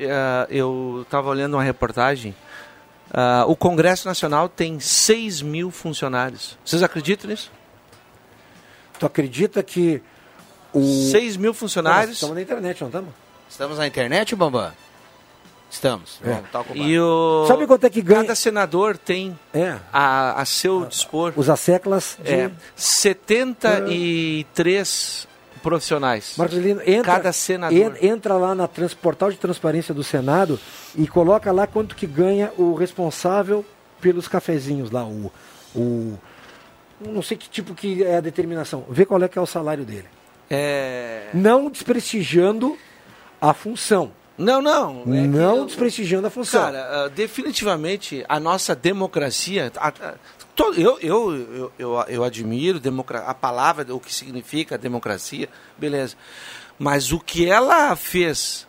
eu 0.49 1.01
estava 1.03 1.29
olhando 1.29 1.55
uma 1.55 1.63
reportagem. 1.63 2.35
ah, 3.13 3.45
o 3.47 3.55
Congresso 3.55 4.07
Nacional 4.07 4.49
tem 4.49 4.79
6 4.79 5.41
mil 5.41 5.71
funcionários. 5.71 6.57
Vocês 6.65 6.83
acreditam 6.83 7.29
nisso? 7.29 7.51
Tu 8.99 9.05
acredita 9.05 9.63
que 9.63 10.01
o. 10.73 10.81
6 11.11 11.37
mil 11.37 11.53
funcionários. 11.53 12.15
Estamos 12.15 12.35
na 12.35 12.41
internet, 12.41 12.81
não 12.81 12.87
estamos? 12.89 13.09
Estamos 13.49 13.77
na 13.77 13.87
internet, 13.87 14.35
Bambam? 14.35 14.71
Estamos. 15.71 16.19
É. 16.23 16.29
Vamos, 16.33 16.49
tá. 16.51 16.65
E 16.73 16.99
o... 16.99 17.45
Sabe 17.47 17.67
quanto 17.67 17.83
é 17.85 17.89
que 17.91 18.01
ganha? 18.01 18.21
Cada 18.21 18.33
senador 18.35 18.97
tem 18.97 19.37
É. 19.53 19.77
a, 19.93 20.41
a 20.41 20.45
seu 20.45 20.83
dispor 20.85 21.31
Os 21.35 21.47
asseclas 21.47 22.17
de. 22.23 22.31
é, 22.33 22.51
73 22.75 25.27
profissionais. 25.61 26.33
Marcelino, 26.37 26.81
entra, 26.85 27.13
Cada 27.13 27.31
senador. 27.31 27.77
en- 27.77 28.07
entra 28.07 28.35
lá 28.35 28.53
na 28.55 28.67
trans, 28.67 28.93
portal 28.93 29.31
de 29.31 29.37
transparência 29.37 29.93
do 29.93 30.03
Senado 30.03 30.59
e 30.95 31.07
coloca 31.07 31.51
lá 31.51 31.67
quanto 31.67 31.95
que 31.95 32.07
ganha 32.07 32.51
o 32.57 32.73
responsável 32.73 33.65
pelos 34.01 34.27
cafezinhos 34.27 34.89
lá, 34.91 35.03
o, 35.05 35.31
o 35.75 36.17
não 37.01 37.21
sei 37.21 37.37
que 37.37 37.49
tipo 37.49 37.73
que 37.75 38.03
é 38.03 38.17
a 38.17 38.21
determinação. 38.21 38.85
Vê 38.89 39.05
qual 39.05 39.21
é 39.23 39.27
que 39.27 39.37
é 39.37 39.41
o 39.41 39.45
salário 39.45 39.85
dele. 39.85 40.05
É... 40.49 41.27
Não 41.33 41.69
desprestigiando 41.69 42.77
a 43.39 43.53
função. 43.53 44.11
Não, 44.37 44.61
não. 44.61 45.03
é 45.07 45.27
não 45.27 45.57
eu- 45.57 45.65
desprestigiando 45.65 46.25
a 46.27 46.29
função. 46.29 46.61
Cara, 46.61 47.05
ah, 47.05 47.09
definitivamente 47.09 48.23
a 48.27 48.39
nossa 48.39 48.73
democracia. 48.73 49.69
Eu, 50.73 50.99
eu, 50.99 51.71
eu, 51.77 52.05
eu, 52.07 52.23
admiro 52.23 52.81
a 53.25 53.33
palavra, 53.33 53.93
o 53.93 53.99
que 53.99 54.13
significa 54.13 54.77
democracia, 54.77 55.49
beleza. 55.77 56.15
Mas 56.77 57.11
o 57.11 57.19
que 57.19 57.49
ela 57.49 57.95
fez 57.95 58.67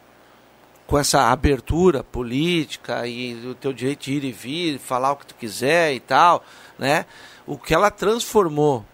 com 0.87 0.99
essa 0.99 1.31
abertura 1.31 2.03
política 2.03 3.07
e 3.07 3.47
o 3.47 3.55
teu 3.55 3.73
direito 3.73 4.01
de 4.01 4.13
ir 4.15 4.25
e 4.25 4.33
vir, 4.33 4.79
falar 4.79 5.13
o 5.13 5.17
que 5.17 5.27
tu 5.27 5.35
quiser 5.37 5.95
e 5.95 6.01
tal, 6.01 6.45
né? 6.79 7.07
O 7.47 7.57
que 7.57 7.73
ela 7.73 7.91
transformou 7.91 8.85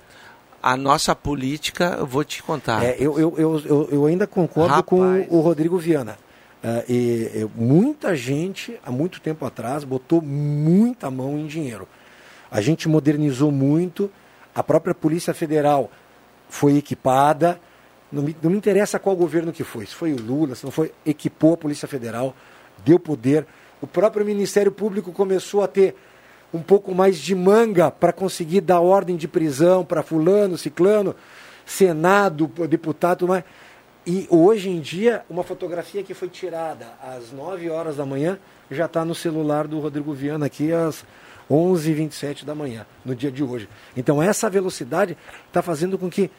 a 0.63 0.77
nossa 0.77 1.15
política, 1.15 1.97
eu 1.99 2.07
vou 2.07 2.25
te 2.25 2.43
contar. 2.43 2.85
É, 2.85 2.97
eu, 2.99 3.19
eu, 3.19 3.35
eu, 3.39 3.89
eu, 3.91 4.07
ainda 4.07 4.27
concordo 4.27 4.83
com 4.83 5.27
o 5.31 5.41
Rodrigo 5.41 5.79
Viana. 5.79 6.19
É, 6.63 6.85
e 6.89 7.49
muita 7.55 8.17
gente, 8.17 8.79
há 8.85 8.91
muito 8.91 9.21
tempo 9.21 9.47
atrás, 9.47 9.85
botou 9.85 10.21
muita 10.21 11.11
mão 11.11 11.39
em 11.39 11.47
dinheiro. 11.47 11.87
A 12.51 12.61
gente 12.61 12.89
modernizou 12.89 13.51
muito, 13.51 14.11
a 14.55 14.63
própria 14.63 14.95
Polícia 14.95 15.35
Federal 15.35 15.91
foi 16.49 16.77
equipada. 16.77 17.61
Não 18.11 18.23
me, 18.23 18.37
não 18.43 18.51
me 18.51 18.57
interessa 18.57 18.99
qual 18.99 19.17
governo 19.17 19.53
que 19.53 19.65
foi, 19.65 19.87
se 19.87 19.95
foi 19.95 20.13
o 20.13 20.21
Lula, 20.21 20.55
se 20.55 20.65
não 20.65 20.71
foi, 20.71 20.93
equipou 21.05 21.55
a 21.55 21.57
Polícia 21.57 21.89
Federal, 21.89 22.35
deu 22.85 22.99
poder. 22.99 23.47
O 23.81 23.87
próprio 23.87 24.25
Ministério 24.25 24.73
Público 24.73 25.13
começou 25.13 25.63
a 25.63 25.69
ter 25.69 25.95
um 26.55 26.63
pouco 26.63 26.95
mais 26.95 27.19
de 27.19 27.35
manga 27.35 27.91
para 27.91 28.13
conseguir 28.13 28.61
dar 28.61 28.81
ordem 28.81 29.17
de 29.17 29.29
prisão 29.29 29.85
para 29.85 30.03
fulano, 30.03 30.57
ciclano, 30.57 31.15
Senado, 31.67 32.47
deputado, 32.69 33.27
mais. 33.27 33.45
E 34.07 34.27
hoje 34.31 34.71
em 34.71 34.81
dia, 34.81 35.25
uma 35.29 35.43
fotografia 35.43 36.01
que 36.03 36.15
foi 36.15 36.29
tirada 36.29 36.87
às 37.03 37.33
9 37.33 37.69
horas 37.69 37.97
da 37.97 38.07
manhã 38.07 38.39
já 38.71 38.87
está 38.87 39.05
no 39.05 39.17
celular 39.17 39.67
do 39.67 39.81
Rodrigo 39.81 40.13
Viana 40.13 40.47
aqui 40.47 40.73
às 40.73 41.05
11h27 41.51 42.45
da 42.45 42.55
manhã, 42.55 42.87
no 43.05 43.15
dia 43.15 43.31
de 43.31 43.43
hoje. 43.43 43.69
Então 43.97 44.23
essa 44.23 44.51
velocidade 44.51 45.17
está 45.47 45.63
fazendo 45.63 45.99
com 45.99 46.11
que 46.11 46.31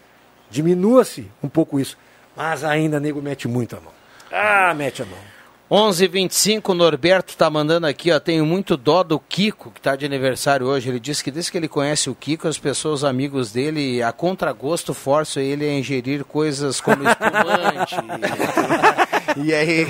diminua-se 0.49 1.31
um 1.41 1.49
pouco 1.49 1.79
isso. 1.79 1.97
Mas 2.35 2.63
ainda 2.63 2.99
nego 2.99 3.21
mete 3.21 3.47
muito 3.47 3.75
a 3.75 3.79
mão. 3.79 3.93
Ah, 4.31 4.73
mete 4.75 5.01
a 5.01 5.05
mão. 5.05 5.17
11:25 5.69 6.73
Norberto 6.73 7.35
tá 7.35 7.49
mandando 7.49 7.87
aqui, 7.87 8.09
ó, 8.09 8.19
tenho 8.21 8.45
muito 8.45 8.77
dó 8.77 9.03
do 9.03 9.19
Kiko, 9.19 9.69
que 9.69 9.81
tá 9.81 9.97
de 9.97 10.05
aniversário 10.05 10.65
hoje. 10.65 10.87
Ele 10.87 10.99
disse 10.99 11.21
que 11.21 11.29
desde 11.29 11.51
que 11.51 11.57
ele 11.57 11.67
conhece 11.67 12.09
o 12.09 12.15
Kiko, 12.15 12.47
as 12.47 12.57
pessoas 12.57 13.03
amigos 13.03 13.51
dele, 13.51 14.01
a 14.01 14.13
contragosto, 14.13 14.93
forçam 14.93 15.43
ele 15.43 15.65
a 15.65 15.73
ingerir 15.73 16.23
coisas 16.23 16.79
como 16.79 17.03
espumante. 17.03 17.95
e 19.37 19.53
aí, 19.53 19.85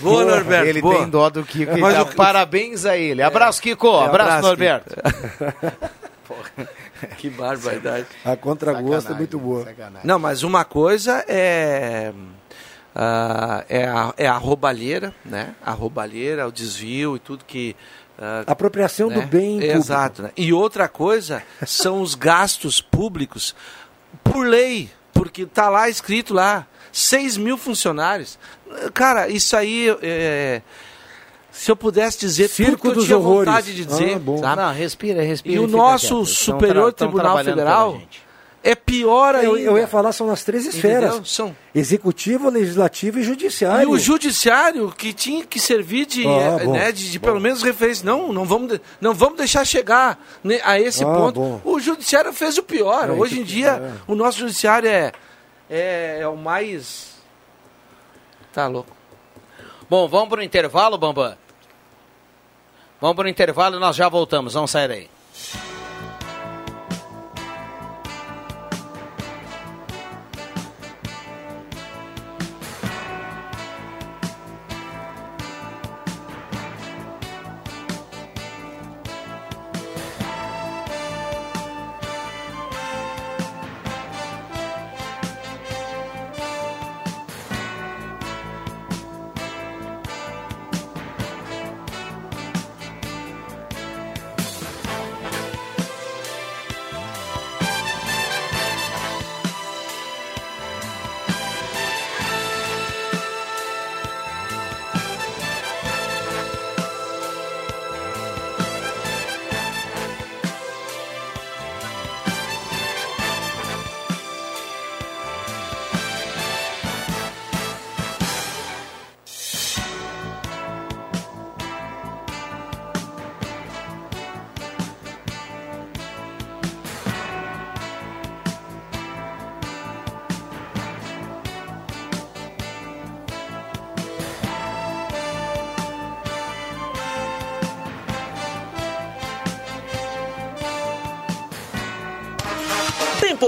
Boa, 0.00 0.24
Norberto, 0.24 0.68
ele 0.68 0.80
boa. 0.80 0.96
tem 0.96 1.08
dó 1.08 1.30
do 1.30 1.44
Kiko. 1.44 1.78
Mas 1.78 1.94
dá 1.94 2.02
o- 2.02 2.14
Parabéns 2.14 2.84
a 2.84 2.96
ele. 2.96 3.22
Abraço, 3.22 3.60
Kiko. 3.60 3.86
É, 3.86 4.04
abraço, 4.06 4.12
abraço, 4.30 4.42
Norberto. 4.46 4.96
Que 7.18 7.28
barbaridade. 7.28 8.06
A 8.24 8.36
contragosto 8.36 9.12
é 9.12 9.14
muito 9.14 9.38
boa. 9.38 9.64
sacanagem. 9.64 10.00
Não, 10.02 10.18
mas 10.18 10.42
uma 10.42 10.64
coisa 10.64 11.22
é 11.28 12.10
ah, 12.94 13.62
é, 13.68 13.84
a, 13.84 14.14
é 14.16 14.26
a 14.26 14.36
roubalheira, 14.38 15.14
né? 15.22 15.54
A 15.62 15.72
roubalheira, 15.72 16.48
o 16.48 16.52
desvio 16.52 17.14
e 17.16 17.18
tudo 17.18 17.44
que 17.44 17.76
ah, 18.18 18.44
Apropriação 18.46 19.08
do 19.10 19.20
bem 19.22 19.58
público. 19.58 19.76
Exato. 19.76 20.22
né? 20.22 20.30
E 20.36 20.52
outra 20.52 20.88
coisa 20.88 21.42
são 21.66 22.00
os 22.00 22.14
gastos 22.14 22.80
públicos 22.80 23.54
por 24.24 24.46
lei, 24.46 24.90
porque 25.12 25.42
está 25.42 25.68
lá 25.68 25.90
escrito 25.90 26.32
lá, 26.32 26.66
6 26.90 27.36
mil 27.36 27.58
funcionários. 27.58 28.38
Cara, 28.92 29.28
isso 29.28 29.56
aí, 29.56 29.88
é, 30.02 30.60
se 31.50 31.70
eu 31.70 31.76
pudesse 31.76 32.18
dizer 32.18 32.48
Circo 32.48 32.72
tudo 32.72 32.80
que 32.82 32.88
eu 32.88 32.94
dos 32.94 33.04
tinha 33.06 33.18
horrores. 33.18 33.46
vontade 33.48 33.74
de 33.74 33.84
dizer, 33.84 34.20
Ah? 34.44 34.56
Não, 34.56 34.72
respira, 34.74 35.22
respira. 35.22 35.54
E 35.56 35.58
o 35.58 35.66
fica 35.66 35.76
nosso 35.76 36.16
quieto. 36.16 36.26
Superior 36.26 36.92
tão 36.92 37.08
Tribunal 37.08 37.38
Federal 37.44 38.00
é 38.62 38.74
pior 38.74 39.36
ainda. 39.36 39.46
Eu, 39.46 39.56
eu 39.58 39.78
ia 39.78 39.86
falar, 39.86 40.10
são 40.12 40.28
as 40.28 40.42
três 40.42 40.66
esferas. 40.66 41.10
Entendeu? 41.10 41.24
São. 41.24 41.56
Executivo, 41.72 42.50
legislativo 42.50 43.20
e 43.20 43.22
judiciário. 43.22 43.88
E 43.88 43.92
o 43.92 43.96
judiciário 43.96 44.90
que 44.90 45.12
tinha 45.12 45.44
que 45.46 45.60
servir 45.60 46.04
de, 46.04 46.26
Ah, 46.26 46.58
eh, 46.60 46.64
bom, 46.64 46.72
né, 46.72 46.90
de, 46.90 47.10
de 47.12 47.20
pelo 47.20 47.40
menos 47.40 47.62
referência. 47.62 48.04
Não, 48.04 48.32
não 48.32 48.44
vamos, 48.44 48.72
de- 48.72 48.80
não 49.00 49.14
vamos 49.14 49.38
deixar 49.38 49.64
chegar 49.64 50.18
né, 50.42 50.60
a 50.64 50.80
esse 50.80 51.04
Ah, 51.04 51.06
ponto. 51.06 51.38
bom. 51.40 51.60
O 51.64 51.78
judiciário 51.78 52.32
fez 52.32 52.58
o 52.58 52.62
pior. 52.64 53.08
É, 53.08 53.12
Hoje 53.12 53.38
em 53.40 53.44
dia, 53.44 53.80
é. 53.80 53.92
o 54.10 54.16
nosso 54.16 54.40
judiciário 54.40 54.88
é, 54.88 55.12
é, 55.70 56.18
é 56.22 56.28
o 56.28 56.36
mais. 56.36 57.14
Tá 58.56 58.66
louco. 58.68 58.96
Bom, 59.86 60.08
vamos 60.08 60.30
para 60.30 60.40
o 60.40 60.42
intervalo, 60.42 60.96
Bambam? 60.96 61.36
Vamos 62.98 63.14
para 63.14 63.26
o 63.26 63.28
intervalo 63.28 63.76
e 63.76 63.78
nós 63.78 63.94
já 63.94 64.08
voltamos. 64.08 64.54
Vamos 64.54 64.70
sair 64.70 64.90
aí. 64.90 65.10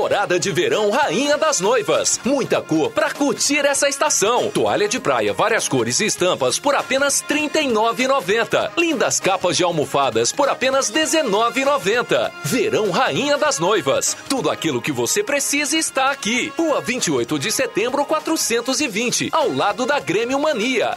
Temporada 0.09 0.41
de 0.41 0.51
verão 0.51 0.89
Rainha 0.89 1.37
das 1.37 1.61
Noivas. 1.61 2.19
Muita 2.25 2.63
cor 2.63 2.91
pra 2.91 3.11
curtir 3.11 3.67
essa 3.67 3.91
estação. 3.91 4.51
Toalha 4.51 4.89
de 4.89 4.99
praia, 4.99 5.35
várias 5.35 5.69
cores 5.69 6.01
e 6.01 6.07
estampas 6.07 6.59
por 6.59 6.75
apenas 6.75 7.21
R$ 7.21 7.51
39,90. 7.51 8.71
Lindas 8.79 9.21
capas 9.21 9.55
de 9.55 9.65
almofadas 9.65 10.33
por 10.33 10.49
apenas 10.49 10.89
R$ 10.89 11.03
19,90. 11.03 12.33
Verão 12.43 12.91
Rainha 12.91 13.37
das 13.37 13.59
Noivas. 13.59 14.17
Tudo 14.31 14.51
aquilo 14.51 14.81
que 14.81 14.93
você 14.93 15.23
precisa 15.23 15.77
está 15.77 16.11
aqui. 16.11 16.51
Rua 16.57 16.81
28 16.81 17.39
de 17.39 17.53
setembro, 17.53 18.03
420, 18.07 19.29
ao 19.31 19.55
lado 19.55 19.85
da 19.85 20.01
Grêmio 20.01 20.39
Mania. 20.39 20.97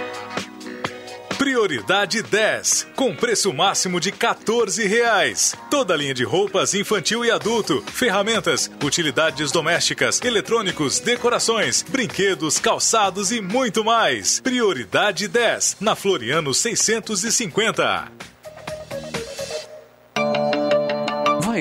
Prioridade 1.37 2.21
10, 2.21 2.87
com 2.95 3.15
preço 3.15 3.51
máximo 3.51 3.99
de 3.99 4.11
14 4.11 4.85
reais. 4.85 5.55
Toda 5.71 5.95
linha 5.95 6.13
de 6.13 6.23
roupas 6.23 6.73
infantil 6.73 7.25
e 7.25 7.31
adulto, 7.31 7.83
ferramentas, 7.91 8.69
utilidades 8.83 9.51
domésticas, 9.51 10.21
eletrônicos, 10.23 10.99
decorações, 10.99 11.81
brinquedos, 11.81 12.59
calçados 12.59 13.31
e 13.31 13.41
muito 13.41 13.83
mais. 13.83 14.39
Prioridade 14.39 15.27
10, 15.27 15.77
na 15.81 15.95
Floriano 15.95 16.53
650. 16.53 18.30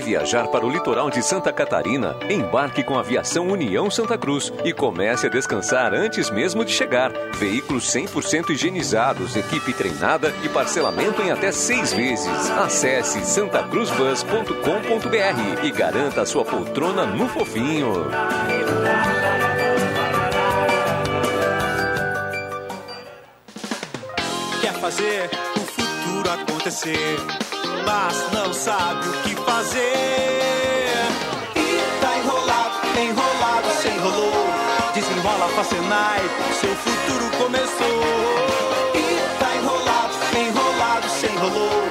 Viajar 0.01 0.48
para 0.48 0.64
o 0.64 0.70
litoral 0.70 1.11
de 1.11 1.22
Santa 1.22 1.53
Catarina? 1.53 2.16
Embarque 2.28 2.82
com 2.82 2.96
a 2.96 3.01
Aviação 3.01 3.48
União 3.48 3.90
Santa 3.90 4.16
Cruz 4.16 4.53
e 4.64 4.72
comece 4.72 5.26
a 5.26 5.30
descansar 5.30 5.92
antes 5.94 6.30
mesmo 6.30 6.64
de 6.64 6.72
chegar. 6.72 7.12
Veículos 7.34 7.84
100% 7.84 8.51
higienizados, 8.51 9.36
equipe 9.36 9.72
treinada 9.72 10.32
e 10.42 10.48
parcelamento 10.48 11.22
em 11.22 11.30
até 11.30 11.53
seis 11.53 11.92
vezes. 11.92 12.51
Acesse 12.51 13.24
santacruzbus.com.br 13.24 15.64
e 15.64 15.70
garanta 15.70 16.24
sua 16.24 16.44
poltrona 16.44 17.07
no 17.07 17.28
fofinho. 17.28 18.07
Quer 24.61 24.72
fazer 24.80 25.30
o 25.57 25.61
futuro 25.61 26.30
acontecer, 26.30 27.16
mas 27.85 28.33
não 28.33 28.53
sabe 28.53 29.09
o 29.09 29.12
que 29.22 29.35
fazer. 29.37 30.93
E 31.57 32.01
tá 32.01 32.16
enrolado, 32.18 32.76
enrolado, 32.99 33.70
se 33.81 33.89
enrolou. 33.89 34.47
Desenrola 34.95 35.47
a 35.59 35.64
Senai, 35.64 36.20
seu 36.61 36.74
futuro 36.76 37.31
começou. 37.39 38.01
E 38.95 39.39
tá 39.39 39.55
enrolado, 39.57 40.14
enrolado, 40.37 41.09
se 41.09 41.26
enrolou. 41.26 41.83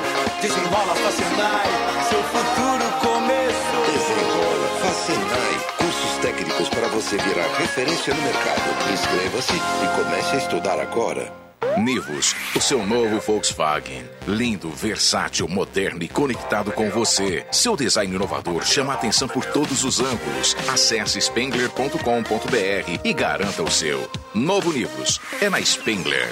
Desenrola 0.41 0.93
a 0.93 1.11
Senai, 1.11 1.67
seu 2.09 2.23
futuro 2.23 2.85
começou. 3.01 3.85
Desenrola 3.85 4.69
Facenai. 4.81 5.53
Cursos 5.77 6.17
técnicos 6.21 6.69
para 6.69 6.87
você 6.87 7.17
virar 7.17 7.47
referência 7.57 8.13
no 8.13 8.21
mercado. 8.21 8.93
Inscreva-se 8.93 9.55
e 9.55 10.03
comece 10.03 10.35
a 10.35 10.37
estudar 10.37 10.79
agora. 10.79 11.48
Nivus, 11.79 12.35
o 12.55 12.61
seu 12.61 12.85
novo 12.85 13.19
Volkswagen. 13.19 14.03
Lindo, 14.27 14.69
versátil, 14.69 15.47
moderno 15.47 16.03
e 16.03 16.07
conectado 16.07 16.71
com 16.71 16.89
você. 16.89 17.45
Seu 17.51 17.75
design 17.75 18.13
inovador 18.13 18.65
chama 18.65 18.93
a 18.93 18.95
atenção 18.95 19.27
por 19.27 19.45
todos 19.45 19.83
os 19.83 19.99
ângulos. 19.99 20.55
Acesse 20.67 21.19
spengler.com.br 21.19 22.99
e 23.03 23.13
garanta 23.13 23.63
o 23.63 23.71
seu. 23.71 24.09
Novo 24.33 24.71
Nivus 24.71 25.19
é 25.41 25.49
na 25.49 25.61
Spengler. 25.61 26.29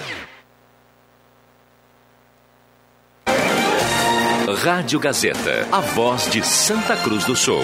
Rádio 4.64 5.00
Gazeta, 5.00 5.68
a 5.72 5.80
voz 5.80 6.30
de 6.30 6.42
Santa 6.46 6.96
Cruz 6.98 7.26
do 7.26 7.36
Sul. 7.36 7.64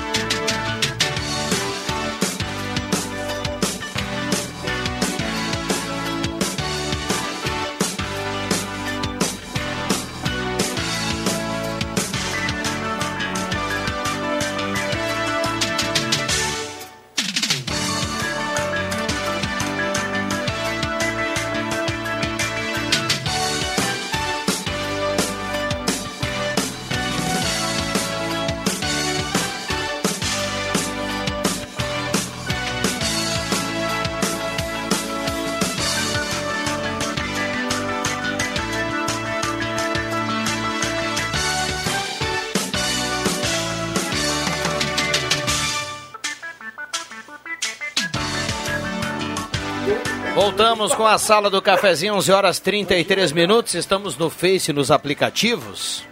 Voltamos 50.81 50.97
com 50.97 51.05
a 51.05 51.19
sala 51.19 51.47
do 51.47 51.61
cafezinho, 51.61 52.15
11 52.15 52.31
horas 52.31 52.59
33 52.59 53.31
minutos. 53.33 53.75
Estamos 53.75 54.17
no 54.17 54.31
Face, 54.31 54.73
nos 54.73 54.89
aplicativos. 54.89 56.03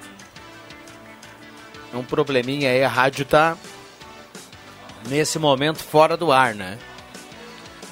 Um 1.91 2.03
probleminha 2.03 2.69
aí, 2.69 2.83
a 2.83 2.87
rádio 2.87 3.25
tá 3.25 3.57
nesse 5.07 5.39
momento 5.39 5.79
fora 5.79 6.15
do 6.15 6.31
ar, 6.31 6.53
né? 6.53 6.77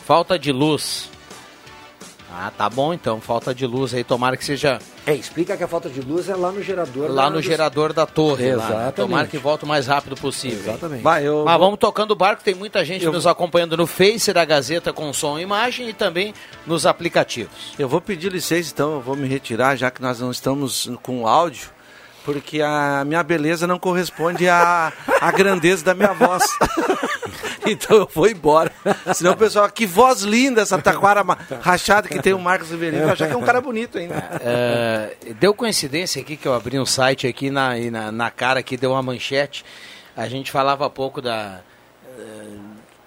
Falta 0.06 0.38
de 0.38 0.52
luz. 0.52 1.10
Ah, 2.30 2.52
tá 2.56 2.70
bom 2.70 2.94
então, 2.94 3.22
falta 3.22 3.56
de 3.56 3.66
luz 3.66 3.94
aí, 3.94 4.04
tomara 4.04 4.36
que 4.36 4.44
seja. 4.44 4.80
É, 5.06 5.14
explica 5.14 5.56
que 5.56 5.64
a 5.64 5.68
falta 5.68 5.90
de 5.90 6.02
luz 6.02 6.28
é 6.28 6.36
lá 6.36 6.52
no 6.52 6.62
gerador. 6.62 7.10
Lá 7.10 7.30
no 7.30 7.38
dos- 7.38 7.46
gerador 7.46 7.94
da 7.94 8.06
torre. 8.06 8.54
lá, 8.54 8.58
né? 8.58 8.66
Exatamente. 8.70 8.96
Tomara 8.96 9.28
que 9.28 9.38
volte 9.38 9.64
o 9.64 9.68
mais 9.68 9.88
rápido 9.88 10.16
possível. 10.18 10.60
Exatamente. 10.74 11.02
Vai, 11.02 11.26
eu 11.26 11.46
Mas 11.46 11.58
vamos 11.60 11.80
tocando 11.80 12.12
o 12.12 12.16
barco, 12.16 12.44
tem 12.44 12.54
muita 12.54 12.84
gente 12.84 13.06
nos 13.06 13.26
acompanhando 13.26 13.78
no 13.78 13.88
Face 13.88 14.34
da 14.34 14.44
Gazeta 14.44 14.92
com 14.92 15.12
som 15.14 15.40
e 15.40 15.42
imagem 15.44 15.90
e 15.90 15.94
também 15.94 16.34
nos 16.66 16.86
aplicativos. 16.86 17.74
Eu 17.80 17.88
vou 17.88 18.02
pedir 18.02 18.32
licença, 18.32 18.72
então, 18.74 18.96
eu 18.96 19.02
vou 19.02 19.16
me 19.16 19.28
retirar, 19.28 19.76
já 19.78 19.90
que 19.90 20.02
nós 20.02 20.20
não 20.20 20.30
estamos 20.30 20.90
com 21.02 21.26
áudio, 21.26 21.70
porque 22.28 22.62
a 22.62 23.06
minha 23.06 23.24
beleza 23.24 23.66
não 23.66 23.80
corresponde 23.80 24.50
à, 24.50 24.92
à 25.22 25.32
grandeza 25.32 25.86
da 25.86 25.94
minha 25.94 26.12
voz. 26.12 26.44
então 27.66 27.96
eu 27.96 28.10
vou 28.14 28.28
embora. 28.28 28.70
Senão 29.14 29.32
o 29.32 29.38
pessoal, 29.38 29.72
que 29.72 29.86
voz 29.86 30.24
linda 30.24 30.62
essa 30.62 30.78
taquara 30.78 31.24
rachada 31.62 32.10
que 32.10 32.22
tem 32.22 32.34
o 32.34 32.40
Marcos 32.40 32.70
Ribeirinho, 32.70 33.06
vai 33.06 33.14
achar 33.14 33.28
que 33.28 33.34
é 33.34 33.38
um 33.38 33.44
cara 33.44 33.62
bonito 33.62 33.98
ainda. 33.98 34.16
É, 34.42 35.16
deu 35.40 35.54
coincidência 35.54 36.22
aqui 36.22 36.36
que 36.36 36.46
eu 36.46 36.54
abri 36.54 36.78
um 36.78 36.86
site 36.86 37.28
aqui 37.28 37.50
na, 37.50 37.78
na, 37.78 38.12
na 38.12 38.30
cara 38.30 38.62
que 38.62 38.76
deu 38.76 38.92
uma 38.92 39.02
manchete. 39.02 39.64
A 40.14 40.28
gente 40.28 40.52
falava 40.52 40.86
há 40.86 40.90
pouco 40.90 41.22
da 41.22 41.62
eh, 42.20 42.58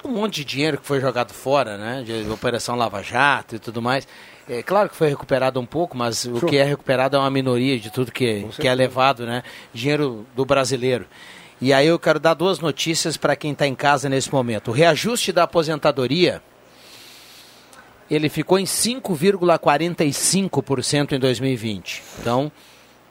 um 0.03 0.13
monte 0.13 0.37
de 0.37 0.47
dinheiro 0.47 0.79
que 0.79 0.87
foi 0.87 0.99
jogado 0.99 1.35
fora, 1.35 1.77
né? 1.77 2.03
De 2.03 2.27
Operação 2.31 2.75
Lava 2.75 3.03
Jato 3.03 3.57
e 3.57 3.59
tudo 3.59 3.83
mais. 3.83 4.09
É 4.51 4.63
claro 4.65 4.89
que 4.89 4.97
foi 4.97 5.09
recuperado 5.09 5.61
um 5.61 5.65
pouco, 5.65 5.97
mas 5.97 6.25
o 6.25 6.45
que 6.45 6.57
é 6.57 6.65
recuperado 6.65 7.17
é 7.17 7.21
uma 7.21 7.31
minoria 7.31 7.79
de 7.79 7.89
tudo 7.89 8.11
que, 8.11 8.45
que 8.59 8.67
é 8.67 8.75
levado, 8.75 9.25
né? 9.25 9.45
Dinheiro 9.73 10.27
do 10.35 10.45
brasileiro. 10.45 11.07
E 11.61 11.73
aí 11.73 11.87
eu 11.87 11.97
quero 12.01 12.19
dar 12.19 12.35
duas 12.35 12.59
notícias 12.59 13.17
para 13.17 13.37
quem 13.37 13.53
está 13.53 13.65
em 13.65 13.77
casa 13.77 14.09
nesse 14.09 14.33
momento. 14.33 14.73
O 14.73 14.75
reajuste 14.75 15.31
da 15.31 15.45
aposentadoria 15.45 16.43
ele 18.11 18.29
ficou 18.29 18.59
em 18.59 18.65
5,45% 18.65 21.13
em 21.13 21.21
2020. 21.21 22.03
Então, 22.19 22.51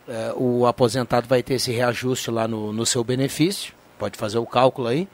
eh, 0.09 0.33
o 0.35 0.65
aposentado 0.65 1.25
vai 1.25 1.41
ter 1.41 1.53
esse 1.53 1.71
reajuste 1.71 2.29
lá 2.29 2.49
no, 2.49 2.73
no 2.73 2.85
seu 2.85 3.01
benefício, 3.01 3.73
pode 3.97 4.17
fazer 4.17 4.39
o 4.39 4.45
cálculo 4.45 4.89
aí. 4.89 5.07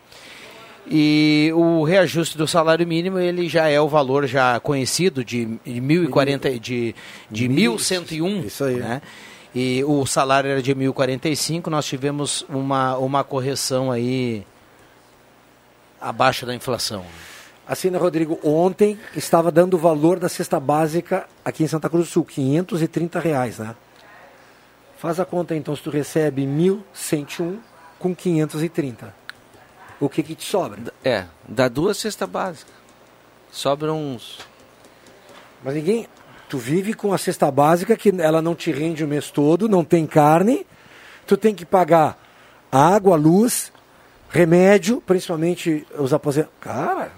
E 0.87 1.51
o 1.55 1.83
reajuste 1.83 2.37
do 2.37 2.47
salário 2.47 2.85
mínimo, 2.85 3.17
ele 3.17 3.49
já 3.49 3.67
é 3.67 3.81
o 3.81 3.87
valor 3.87 4.27
já 4.27 4.59
conhecido 4.59 5.23
de, 5.23 5.45
de 5.65 5.81
1.040, 5.81 6.59
de, 6.59 6.95
de 7.29 7.49
1.101, 7.49 8.45
isso 8.45 8.63
aí. 8.63 8.75
né? 8.75 9.01
E 9.53 9.83
o 9.85 10.05
salário 10.05 10.49
era 10.49 10.61
de 10.61 10.75
1.045, 10.75 11.67
nós 11.67 11.85
tivemos 11.85 12.45
uma, 12.49 12.97
uma 12.97 13.23
correção 13.23 13.91
aí 13.91 14.45
abaixo 15.99 16.45
da 16.45 16.53
inflação. 16.53 17.05
Assim, 17.67 17.89
né, 17.89 17.97
Rodrigo, 17.97 18.39
ontem 18.43 18.99
estava 19.15 19.51
dando 19.51 19.73
o 19.73 19.77
valor 19.77 20.19
da 20.19 20.29
cesta 20.29 20.59
básica 20.59 21.25
aqui 21.43 21.63
em 21.63 21.67
Santa 21.67 21.89
Cruz 21.89 22.07
do 22.07 22.11
Sul, 22.11 22.23
530 22.23 23.19
reais, 23.19 23.57
né? 23.57 23.75
Faz 24.97 25.19
a 25.19 25.25
conta 25.25 25.55
então, 25.55 25.75
se 25.75 25.81
tu 25.81 25.89
recebe 25.89 26.43
1.101 26.43 27.57
com 27.97 28.13
530. 28.13 29.24
O 29.99 30.09
que 30.09 30.21
que 30.21 30.35
te 30.35 30.43
sobra? 30.45 30.79
É, 31.03 31.25
dá 31.47 31.67
duas 31.67 31.97
cestas 31.97 32.27
básicas. 32.29 32.73
Sobram 33.51 33.97
uns. 33.99 34.39
Mas 35.63 35.75
ninguém... 35.75 36.07
Tu 36.47 36.59
vive 36.59 36.93
com 36.93 37.11
a 37.11 37.17
cesta 37.17 37.49
básica 37.49 37.97
que 37.97 38.13
ela 38.19 38.39
não 38.39 38.53
te 38.53 38.71
rende 38.71 39.03
o 39.03 39.07
mês 39.07 39.31
todo, 39.31 39.67
não 39.67 39.83
tem 39.83 40.05
carne, 40.05 40.63
tu 41.25 41.35
tem 41.35 41.55
que 41.55 41.65
pagar 41.65 42.21
água, 42.71 43.15
luz, 43.15 43.73
remédio, 44.29 45.01
principalmente 45.01 45.87
os 45.97 46.13
aposentados. 46.13 46.53
Cara, 46.61 47.11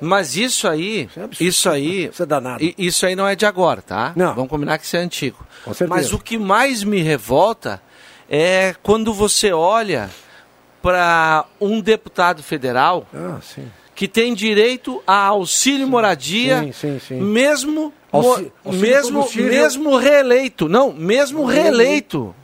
Mas 0.00 0.36
isso 0.36 0.66
aí, 0.66 1.08
isso 1.38 1.70
aí, 1.70 2.06
Isso 2.08 2.22
é 2.24 2.26
danado. 2.26 2.74
isso 2.76 3.06
aí 3.06 3.14
não 3.14 3.26
é 3.26 3.36
de 3.36 3.46
agora, 3.46 3.80
tá? 3.80 4.12
Não. 4.16 4.34
Vamos 4.34 4.50
combinar 4.50 4.78
que 4.78 4.84
isso 4.84 4.96
é 4.96 5.00
antigo. 5.00 5.38
Com 5.64 5.72
certeza. 5.72 5.88
Mas 5.88 6.12
o 6.12 6.18
que 6.18 6.36
mais 6.36 6.82
me 6.82 7.00
revolta 7.02 7.80
é 8.28 8.74
quando 8.82 9.14
você 9.14 9.52
olha 9.52 10.10
para 10.82 11.44
um 11.60 11.80
deputado 11.80 12.42
federal 12.42 13.06
Ah, 13.14 13.38
sim. 13.42 13.66
que 13.94 14.08
tem 14.08 14.32
direito 14.34 15.02
a 15.06 15.26
auxílio 15.26 15.86
moradia, 15.86 16.60
Sim, 16.60 16.72
sim, 16.72 16.98
sim. 17.06 17.20
mesmo 17.20 17.92
mesmo 18.72 19.28
mesmo 19.34 19.96
reeleito, 19.96 20.68
não, 20.68 20.92
mesmo 20.92 21.44
reeleito. 21.44 22.34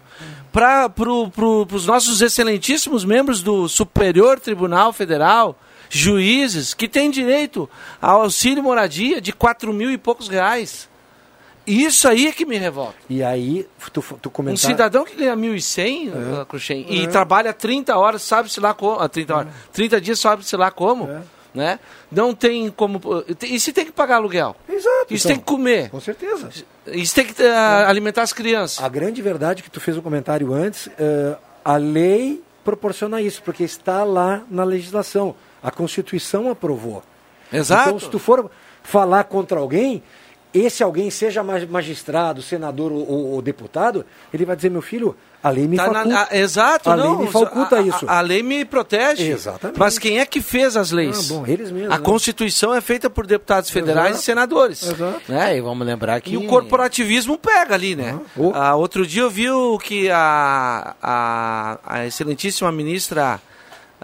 para 0.52 0.88
pro, 0.88 1.28
pro, 1.30 1.66
os 1.72 1.86
nossos 1.86 2.20
excelentíssimos 2.22 3.04
membros 3.04 3.42
do 3.42 3.68
Superior 3.68 4.38
Tribunal 4.40 4.92
Federal, 4.92 5.58
juízes, 5.90 6.72
que 6.74 6.88
têm 6.88 7.10
direito 7.10 7.68
ao 8.00 8.22
auxílio 8.22 8.62
moradia 8.62 9.20
de 9.20 9.32
4 9.32 9.72
mil 9.72 9.90
e 9.90 9.98
poucos 9.98 10.28
reais. 10.28 10.88
Isso 11.66 12.06
aí 12.06 12.28
é 12.28 12.32
que 12.32 12.46
me 12.46 12.56
revolta. 12.56 12.94
E 13.10 13.22
aí, 13.22 13.66
tu, 13.92 14.00
tu 14.22 14.28
Um 14.28 14.32
comentar... 14.32 14.58
cidadão 14.70 15.04
que 15.04 15.16
ganha 15.16 15.36
1.100, 15.36 16.12
É. 16.38 16.40
é. 16.40 16.44
Cruxem, 16.44 16.86
e 16.88 17.04
É. 17.04 17.06
trabalha 17.08 17.52
30 17.52 17.96
horas, 17.96 18.22
sabe-se 18.22 18.60
lá 18.60 18.72
como, 18.72 19.00
ah, 19.00 19.08
30, 19.08 19.34
horas, 19.34 19.52
30 19.72 20.00
dias, 20.00 20.20
sabe-se 20.20 20.56
lá 20.56 20.70
como, 20.70 21.08
É. 21.10 21.22
né? 21.54 21.80
Não 22.10 22.34
tem 22.34 22.70
como... 22.70 23.00
E 23.42 23.58
se 23.58 23.72
tem 23.72 23.84
que 23.84 23.92
pagar 23.92 24.16
aluguel? 24.16 24.54
Exato. 24.68 25.06
Isso 25.12 25.26
então. 25.26 25.36
tem 25.36 25.38
que 25.38 25.44
comer? 25.44 25.90
Com 25.90 26.00
certeza. 26.00 26.50
Isso 26.86 27.14
tem 27.14 27.26
que 27.26 27.42
ah, 27.42 27.88
alimentar 27.88 28.22
as 28.22 28.32
crianças? 28.32 28.82
A 28.82 28.88
grande 28.88 29.20
verdade 29.20 29.62
que 29.62 29.70
tu 29.70 29.80
fez 29.80 29.96
um 29.96 30.02
comentário 30.02 30.52
antes, 30.54 30.88
eh, 30.98 31.36
a 31.64 31.76
lei 31.76 32.42
proporciona 32.64 33.20
isso, 33.20 33.42
porque 33.42 33.64
está 33.64 34.04
lá 34.04 34.42
na 34.50 34.62
legislação. 34.64 35.34
A 35.62 35.70
Constituição 35.70 36.48
aprovou. 36.50 37.02
Exato. 37.52 37.88
Então, 37.88 37.98
se 38.00 38.08
tu 38.08 38.18
for 38.18 38.50
falar 38.82 39.24
contra 39.24 39.58
alguém, 39.58 40.02
esse 40.54 40.82
alguém, 40.82 41.10
seja 41.10 41.42
ma- 41.42 41.64
magistrado, 41.68 42.40
senador 42.42 42.90
ou, 42.92 43.06
ou- 43.08 43.26
ou 43.32 43.42
deputado, 43.42 44.04
ele 44.32 44.44
vai 44.44 44.56
dizer, 44.56 44.70
meu 44.70 44.80
filho, 44.82 45.14
a 45.42 45.50
lei 45.50 45.68
me 45.68 45.76
Tá 45.76 45.86
na- 45.88 45.92
faculta. 46.02 46.28
a- 46.30 46.36
exato, 46.38 46.90
a 46.90 46.96
não. 46.96 47.16
lei 47.18 47.26
me 47.26 47.32
faculta 47.32 47.76
a, 47.76 47.78
a- 47.78 47.82
isso. 47.82 48.04
A, 48.08 48.20
lei 48.20 48.42
me 48.42 48.64
protege. 48.64 49.30
Exatamente. 49.30 49.78
Mas 49.78 49.98
quem 49.98 50.18
é 50.18 50.26
que 50.26 50.40
fez 50.40 50.76
as 50.76 50.90
leis? 50.90 51.30
Ah, 51.30 51.34
bom, 51.34 51.46
eles 51.46 51.70
mesmos, 51.70 51.92
A 51.94 51.98
né? 51.98 52.04
Constituição 52.04 52.74
é 52.74 52.80
feita 52.80 53.08
por 53.10 53.26
deputados 53.26 53.70
federais 53.70 54.08
Exato. 54.12 54.22
e 54.22 54.24
senadores. 54.24 54.82
Exato. 54.82 55.20
Né? 55.28 55.56
E 55.56 55.60
vamos 55.60 55.86
lembrar 55.86 56.20
que. 56.20 56.32
E 56.32 56.36
o 56.36 56.46
corporativismo 56.46 57.36
pega 57.38 57.74
ali, 57.74 57.94
né? 57.94 58.18
Ah, 58.54 58.74
outro 58.76 59.06
dia 59.06 59.22
eu 59.22 59.30
vi 59.30 59.46
que 59.84 60.10
a, 60.10 60.94
a, 61.02 61.78
a 61.84 62.06
excelentíssima 62.06 62.72
ministra 62.72 63.40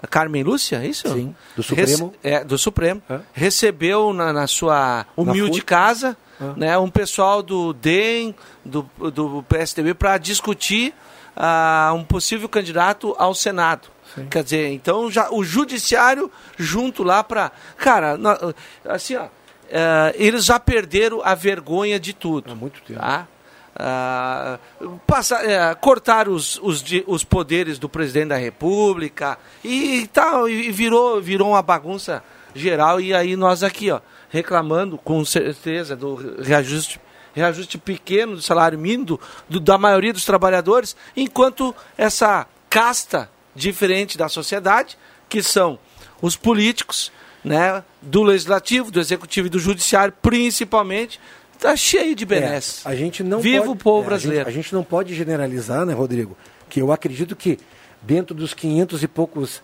Carmen 0.09 0.43
Lúcia, 0.43 0.77
é 0.83 0.87
isso? 0.87 1.07
Sim, 1.07 1.35
do 1.55 1.63
Supremo. 1.63 2.13
é, 2.23 2.43
do 2.43 2.57
Supremo. 2.57 3.01
Recebeu 3.33 4.13
na, 4.13 4.31
na 4.33 4.47
sua 4.47 5.05
humilde 5.15 5.59
FUT. 5.59 5.65
casa 5.65 6.17
Ah. 6.41 6.53
né, 6.57 6.77
um 6.77 6.89
pessoal 6.89 7.41
do 7.43 7.73
DEM, 7.73 8.33
do, 8.65 8.89
do 9.11 9.43
PSDB, 9.47 9.93
para 9.93 10.17
discutir 10.17 10.93
ah, 11.35 11.91
um 11.95 12.03
possível 12.03 12.49
candidato 12.49 13.15
ao 13.17 13.33
Senado. 13.35 13.87
Quer 14.29 14.43
dizer, 14.43 14.71
então 14.73 15.09
já 15.09 15.31
o 15.31 15.43
judiciário 15.43 16.29
junto 16.57 17.01
lá 17.03 17.23
para. 17.23 17.51
Cara, 17.77 18.15
na- 18.17 18.37
assim, 18.85 19.15
ó, 19.15 19.25
eh, 19.69 20.13
eles 20.17 20.45
já 20.45 20.59
perderam 20.59 21.19
a 21.23 21.33
vergonha 21.33 21.99
de 21.99 22.13
tudo. 22.13 22.51
Há 22.51 22.55
muito 22.55 22.79
tempo. 22.83 22.99
Tá? 22.99 23.27
Ah, 23.75 24.59
passar, 25.07 25.43
eh, 25.49 25.73
cortar 25.75 26.29
os, 26.29 26.59
os, 26.61 26.83
os 27.07 27.23
poderes 27.23 27.79
do 27.79 27.89
presidente 27.89 28.27
da 28.29 28.37
República 28.37 29.37
e, 29.63 30.07
tal, 30.13 30.47
e 30.47 30.71
virou, 30.71 31.19
virou 31.19 31.49
uma 31.49 31.61
bagunça 31.61 32.23
geral. 32.53 33.01
E 33.01 33.13
aí 33.15 33.35
nós 33.35 33.63
aqui, 33.63 33.89
ó, 33.89 33.99
reclamando 34.29 34.95
com 34.97 35.25
certeza 35.25 35.95
do 35.95 36.13
reajuste, 36.39 37.01
reajuste 37.33 37.79
pequeno 37.79 38.35
do 38.35 38.41
salário 38.43 38.77
mínimo 38.77 39.19
do- 39.49 39.59
da 39.59 39.75
maioria 39.77 40.13
dos 40.13 40.23
trabalhadores, 40.25 40.95
enquanto 41.17 41.75
essa 41.97 42.45
casta 42.69 43.27
diferente 43.55 44.19
da 44.19 44.29
sociedade, 44.29 44.95
que 45.27 45.41
são 45.41 45.79
os 46.21 46.35
políticos, 46.35 47.11
né, 47.43 47.83
do 48.01 48.21
legislativo, 48.23 48.91
do 48.91 48.99
executivo 48.99 49.47
e 49.47 49.49
do 49.49 49.59
judiciário, 49.59 50.13
principalmente, 50.21 51.19
está 51.53 51.75
cheio 51.75 52.15
de 52.15 52.25
benesses. 52.25 52.85
É, 52.85 52.89
a 52.89 52.95
gente 52.95 53.23
não 53.23 53.39
Viva 53.39 53.59
pode- 53.65 53.71
o 53.71 53.75
povo 53.75 54.03
é, 54.03 54.05
brasileiro. 54.05 54.47
A 54.47 54.51
gente, 54.51 54.59
a 54.59 54.61
gente 54.63 54.73
não 54.73 54.83
pode 54.83 55.13
generalizar, 55.15 55.85
né, 55.85 55.93
Rodrigo? 55.93 56.35
Que 56.69 56.81
eu 56.81 56.91
acredito 56.91 57.35
que 57.35 57.57
dentro 58.01 58.35
dos 58.35 58.53
500 58.53 59.01
e 59.03 59.07
poucos 59.07 59.61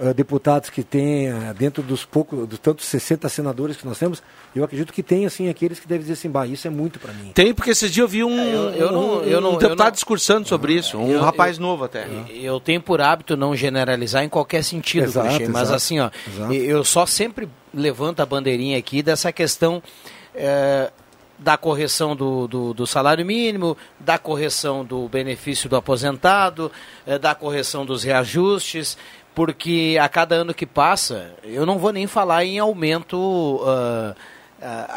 ah, 0.00 0.12
deputados 0.12 0.70
que 0.70 0.84
tem, 0.84 1.28
ah, 1.28 1.52
dentro 1.52 1.82
dos 1.82 2.04
poucos, 2.04 2.46
dos 2.46 2.58
tantos 2.60 2.86
60 2.86 3.28
senadores 3.28 3.76
que 3.76 3.84
nós 3.84 3.98
temos, 3.98 4.22
eu 4.54 4.62
acredito 4.62 4.92
que 4.92 5.02
tem 5.02 5.26
assim 5.26 5.48
aqueles 5.48 5.80
que 5.80 5.88
devem 5.88 6.02
dizer 6.02 6.12
assim, 6.12 6.30
bah, 6.30 6.46
isso 6.46 6.68
é 6.68 6.70
muito 6.70 7.00
para 7.00 7.12
mim. 7.12 7.32
Tem, 7.34 7.52
porque 7.52 7.70
esses 7.70 7.90
dias 7.90 8.04
eu 8.04 8.08
vi 8.08 8.22
um, 8.22 8.38
eu 8.74 8.92
não- 8.92 9.00
um- 9.18 9.22
eu 9.24 9.40
não- 9.40 9.50
um 9.50 9.52
eu 9.54 9.58
deputado 9.58 9.86
não- 9.86 9.92
discursando 9.92 10.46
sobre 10.46 10.74
isso, 10.74 10.96
um 10.98 11.10
Eu- 11.10 11.20
rapaz 11.20 11.56
eu- 11.56 11.62
novo 11.62 11.82
até. 11.82 12.06
Eu 12.30 12.60
tenho 12.60 12.80
por 12.80 13.00
hábito 13.00 13.36
não 13.36 13.56
generalizar 13.56 14.22
em 14.22 14.28
qualquer 14.28 14.62
sentido, 14.62 15.02
Exato, 15.04 15.26
Cruxem, 15.30 15.48
mas 15.48 15.62
exato, 15.62 15.74
assim, 15.76 15.98
ó, 15.98 16.10
exato. 16.28 16.52
eu 16.54 16.84
só 16.84 17.04
sempre 17.04 17.48
levanto 17.74 18.20
a 18.20 18.26
bandeirinha 18.26 18.78
aqui 18.78 19.02
dessa 19.02 19.32
questão 19.32 19.82
eh, 20.32 20.92
da 21.38 21.56
correção 21.56 22.16
do, 22.16 22.48
do, 22.48 22.74
do 22.74 22.86
salário 22.86 23.24
mínimo, 23.24 23.76
da 24.00 24.18
correção 24.18 24.84
do 24.84 25.08
benefício 25.08 25.68
do 25.68 25.76
aposentado, 25.76 26.70
eh, 27.06 27.18
da 27.18 27.34
correção 27.34 27.86
dos 27.86 28.02
reajustes, 28.02 28.98
porque 29.34 29.96
a 30.00 30.08
cada 30.08 30.34
ano 30.34 30.52
que 30.52 30.66
passa, 30.66 31.30
eu 31.44 31.64
não 31.64 31.78
vou 31.78 31.92
nem 31.92 32.06
falar 32.08 32.44
em 32.44 32.58
aumento. 32.58 33.60
ah, 33.64 34.14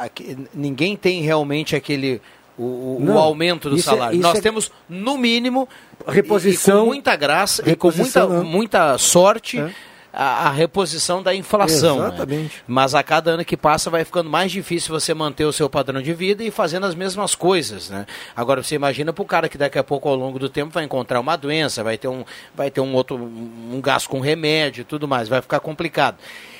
aqui- 0.03 0.35
ninguém 0.53 0.95
tem 0.95 1.21
realmente 1.21 1.75
aquele. 1.75 2.21
O, 2.57 2.63
o- 2.63 2.97
o 2.97 3.05
Não, 3.05 3.17
aumento 3.17 3.69
do 3.69 3.77
é- 3.77 3.81
salário. 3.81 4.15
isso 4.15 4.27
Nós 4.27 4.37
é- 4.37 4.41
temos, 4.41 4.71
no 4.89 5.17
mínimo, 5.17 5.67
Reposição- 6.07 6.75
e, 6.75 6.81
e 6.81 6.81
com 6.81 6.85
muita 6.87 7.15
graça 7.15 7.63
e 7.69 7.75
com 7.75 7.91
muita, 7.91 8.27
né? 8.27 8.41
muita 8.41 8.97
sorte 8.97 9.63
a, 10.13 10.47
a 10.47 10.51
reposição 10.51 11.23
da 11.23 11.33
inflação. 11.33 11.99
né? 11.99 12.07
Exatamente. 12.07 12.63
Mas 12.67 12.93
a 12.93 13.03
cada 13.03 13.31
ano 13.31 13.45
que 13.45 13.55
passa 13.55 13.89
vai 13.89 14.03
ficando 14.03 14.29
mais 14.29 14.51
difícil 14.51 14.97
você 14.97 15.13
manter 15.13 15.45
o 15.45 15.53
seu 15.53 15.69
padrão 15.69 16.01
de 16.01 16.13
vida 16.13 16.43
e 16.43 16.51
fazendo 16.51 16.85
as 16.85 16.95
mesmas 16.95 17.35
coisas. 17.35 17.89
Né? 17.89 18.05
Agora 18.35 18.61
você 18.61 18.75
imagina 18.75 19.13
para 19.13 19.21
o 19.21 19.25
cara 19.25 19.49
que 19.49 19.57
daqui 19.57 19.79
a 19.79 19.83
pouco, 19.83 20.09
ao 20.09 20.15
longo 20.15 20.37
do 20.37 20.49
tempo, 20.49 20.71
vai 20.71 20.83
encontrar 20.83 21.19
uma 21.19 21.35
doença, 21.35 21.83
vai 21.83 21.97
ter 21.97 22.07
um, 22.07 22.23
vai 22.53 22.69
ter 22.69 22.81
um 22.81 22.93
outro 22.93 23.15
um 23.15 23.79
gasto 23.81 24.09
com 24.09 24.19
remédio 24.19 24.81
e 24.81 24.85
tudo 24.85 25.07
mais, 25.07 25.27
vai 25.27 25.41
ficar 25.41 25.59
complicado. 25.59 26.17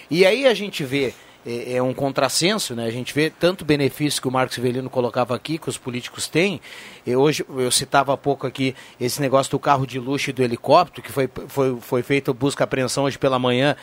E 0.10 0.26
aí 0.26 0.46
a 0.46 0.54
gente 0.54 0.84
vê 0.84 1.14
é, 1.46 1.76
é 1.78 1.84
um 1.84 1.94
contrassenso, 1.94 2.76
né? 2.76 2.86
A 2.86 2.92
gente 2.92 3.14
vê 3.14 3.30
tanto 3.30 3.66
benefício 3.66 4.22
que 4.22 4.28
o 4.28 4.32
Marcos 4.32 4.58
Velino 4.58 4.90
colocava 4.90 5.36
aqui, 5.36 5.58
que 5.58 5.70
os 5.70 5.78
políticos 5.78 6.28
têm. 6.28 6.62
E 7.06 7.16
hoje, 7.16 7.46
eu 7.58 7.72
citava 7.72 8.14
há 8.14 8.18
pouco 8.18 8.46
aqui 8.46 8.76
esse 9.00 9.20
negócio 9.22 9.50
do 9.52 9.60
carro 9.60 9.88
de 9.88 10.00
luxo 10.00 10.30
e 10.30 10.34
do 10.34 10.44
helicóptero, 10.44 11.02
que 11.02 11.12
foi, 11.12 11.30
foi, 11.48 11.78
foi 11.82 12.04
feito 12.04 12.34
busca 12.34 12.64
apreensão 12.64 13.06
hoje 13.06 13.18
pela 13.18 13.40
manhã 13.40 13.76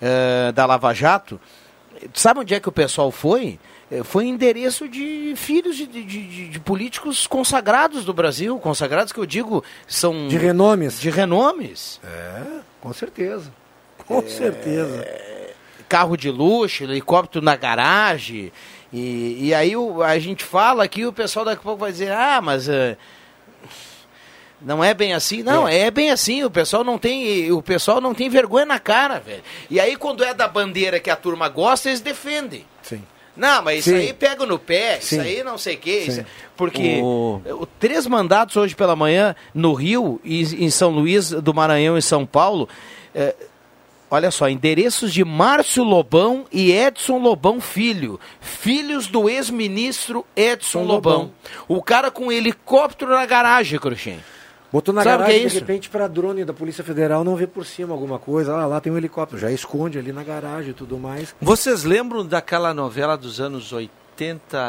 eh, 0.00 0.52
da 0.52 0.64
Lava 0.66 0.92
Jato. 0.94 1.38
Sabe 2.14 2.40
onde 2.40 2.54
é 2.54 2.60
que 2.60 2.68
o 2.68 2.72
pessoal 2.72 3.10
foi? 3.10 3.58
Eh, 3.90 4.02
Foi 4.02 4.24
em 4.24 4.30
endereço 4.30 4.88
de 4.88 5.34
filhos 5.36 5.76
de, 5.76 5.86
de- 5.86 6.02
de- 6.04 6.48
de 6.48 6.60
políticos 6.60 7.26
consagrados 7.26 8.04
do 8.04 8.12
Brasil. 8.14 8.58
Consagrados 8.58 9.12
que 9.12 9.20
eu 9.20 9.26
digo 9.26 9.62
são... 9.86 10.26
De 10.28 10.36
renomes. 10.38 10.98
De 10.98 11.10
renomes. 11.10 12.00
É, 12.02 12.42
com 12.80 12.92
certeza. 12.92 13.52
Com 14.06 14.26
certeza. 14.26 15.06
carro 15.88 16.16
de 16.16 16.30
luxo, 16.30 16.82
helicóptero 16.84 17.44
na 17.44 17.54
garagem. 17.54 18.50
E, 18.92 19.46
e 19.48 19.54
aí 19.54 19.74
o- 19.76 20.02
a 20.02 20.18
gente 20.18 20.44
fala 20.44 20.84
aqui, 20.84 21.06
o 21.06 21.12
pessoal 21.12 21.44
daqui 21.44 21.60
a 21.60 21.62
pouco 21.62 21.78
vai 21.80 21.92
dizer, 21.92 22.12
ah, 22.12 22.40
mas 22.42 22.68
eh, 22.68 22.96
não 24.60 24.82
é 24.84 24.94
bem 24.94 25.12
assim. 25.12 25.42
Não, 25.42 25.66
é. 25.66 25.90
bem 25.90 26.10
assim. 26.10 26.44
O 26.44 26.50
pessoal 26.50 26.84
não 26.84 26.98
tem, 26.98 27.50
o 27.50 27.60
pessoal 27.62 28.00
não 28.00 28.14
tem 28.14 28.28
vergonha 28.28 28.66
na 28.66 28.78
cara, 28.78 29.18
velho. 29.18 29.42
E 29.70 29.80
aí 29.80 29.96
quando 29.96 30.22
é 30.22 30.32
da 30.32 30.46
bandeira 30.46 31.00
que 31.00 31.10
a 31.10 31.16
turma 31.16 31.48
gosta, 31.48 31.88
eles 31.88 32.00
defendem. 32.00 32.64
Sim. 32.82 33.02
Não, 33.36 33.62
mas 33.62 33.78
isso 33.80 33.90
Sim. 33.90 33.96
aí 33.96 34.12
pega 34.12 34.44
no 34.44 34.58
pé, 34.58 35.00
Sim. 35.00 35.16
isso 35.16 35.20
aí 35.26 35.42
não 35.42 35.56
sei 35.56 35.74
o 35.76 35.78
quê. 35.78 36.02
Sim. 36.04 36.10
isso- 36.12 36.24
porque 36.54 37.00
O- 37.02 37.40
o- 37.62 37.66
três 37.80 38.06
mandatos 38.06 38.56
hoje 38.56 38.76
pela 38.76 38.94
manhã 38.94 39.34
no 39.54 39.72
Rio 39.72 40.20
e 40.22 40.42
em 40.64 40.70
São 40.70 40.90
Luís 40.90 41.30
do 41.30 41.52
Maranhão 41.54 41.96
e 41.98 42.02
São 42.02 42.24
Paulo. 42.26 42.68
eh, 43.14 43.34
olha 44.12 44.30
só, 44.30 44.46
endereços 44.46 45.10
de 45.10 45.24
Márcio 45.24 45.82
Lobão 45.82 46.44
e 46.52 46.70
Edson 46.70 47.16
Lobão 47.16 47.62
Filho, 47.62 48.20
filhos 48.42 49.06
do 49.06 49.26
ex-ministro 49.26 50.26
Edson 50.36 50.82
Lobão. 50.82 51.12
Lobão. 51.12 51.32
O 51.66 51.82
cara 51.82 52.10
com 52.10 52.26
um 52.26 52.32
helicóptero 52.32 53.10
na 53.12 53.24
garagem, 53.24 53.78
Cruxem. 53.78 54.20
Botou 54.70 54.94
na 54.94 55.02
Sabe 55.02 55.14
o 55.14 55.18
que 55.18 55.32
garagem, 55.32 55.36
é 55.36 55.40
de 55.40 55.46
isso? 55.46 55.58
repente, 55.60 55.88
para 55.88 56.08
drone 56.08 56.44
da 56.44 56.52
Polícia 56.52 56.84
Federal 56.84 57.24
não 57.24 57.36
ver 57.36 57.48
por 57.48 57.64
cima 57.64 57.94
alguma 57.94 58.18
coisa. 58.18 58.54
Ah, 58.54 58.66
lá 58.66 58.80
tem 58.80 58.92
um 58.92 58.96
helicóptero. 58.98 59.40
Já 59.40 59.50
esconde 59.50 59.98
ali 59.98 60.12
na 60.12 60.22
garagem 60.22 60.70
e 60.70 60.74
tudo 60.74 60.98
mais. 60.98 61.34
Vocês 61.40 61.82
lembram 61.84 62.24
daquela 62.24 62.72
novela 62.74 63.16
dos 63.16 63.40
anos 63.40 63.72
80, 63.72 64.01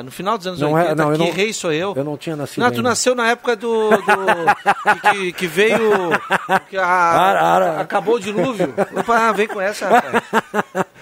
no 0.03 0.11
final 0.11 0.38
dos 0.38 0.47
anos 0.47 0.59
Não 0.59 0.73
80, 0.73 0.91
é- 0.91 0.95
não, 0.95 1.11
Que 1.13 1.17
não- 1.17 1.31
Rei 1.31 1.53
Sou 1.53 1.71
Eu? 1.73 1.93
Eu 1.95 2.03
não 2.03 2.17
tinha 2.17 2.35
nascido 2.35 2.61
Não, 2.63 2.69
tu 2.71 2.77
ainda. 2.77 2.89
nasceu 2.89 3.13
na 3.15 3.30
época 3.30 3.55
do. 3.55 3.89
do- 3.91 3.97
que, 5.11 5.31
que 5.34 5.47
veio. 5.47 5.80
Que 6.69 6.77
a- 6.77 6.85
Ara, 6.85 7.41
ara. 7.41 7.80
Acabou 7.81 8.15
o 8.15 8.19
dilúvio. 8.19 8.73
Opa, 8.97 9.31
vem 9.34 9.47
com 9.47 9.59
essa, 9.61 9.88
rapaz. 9.89 10.23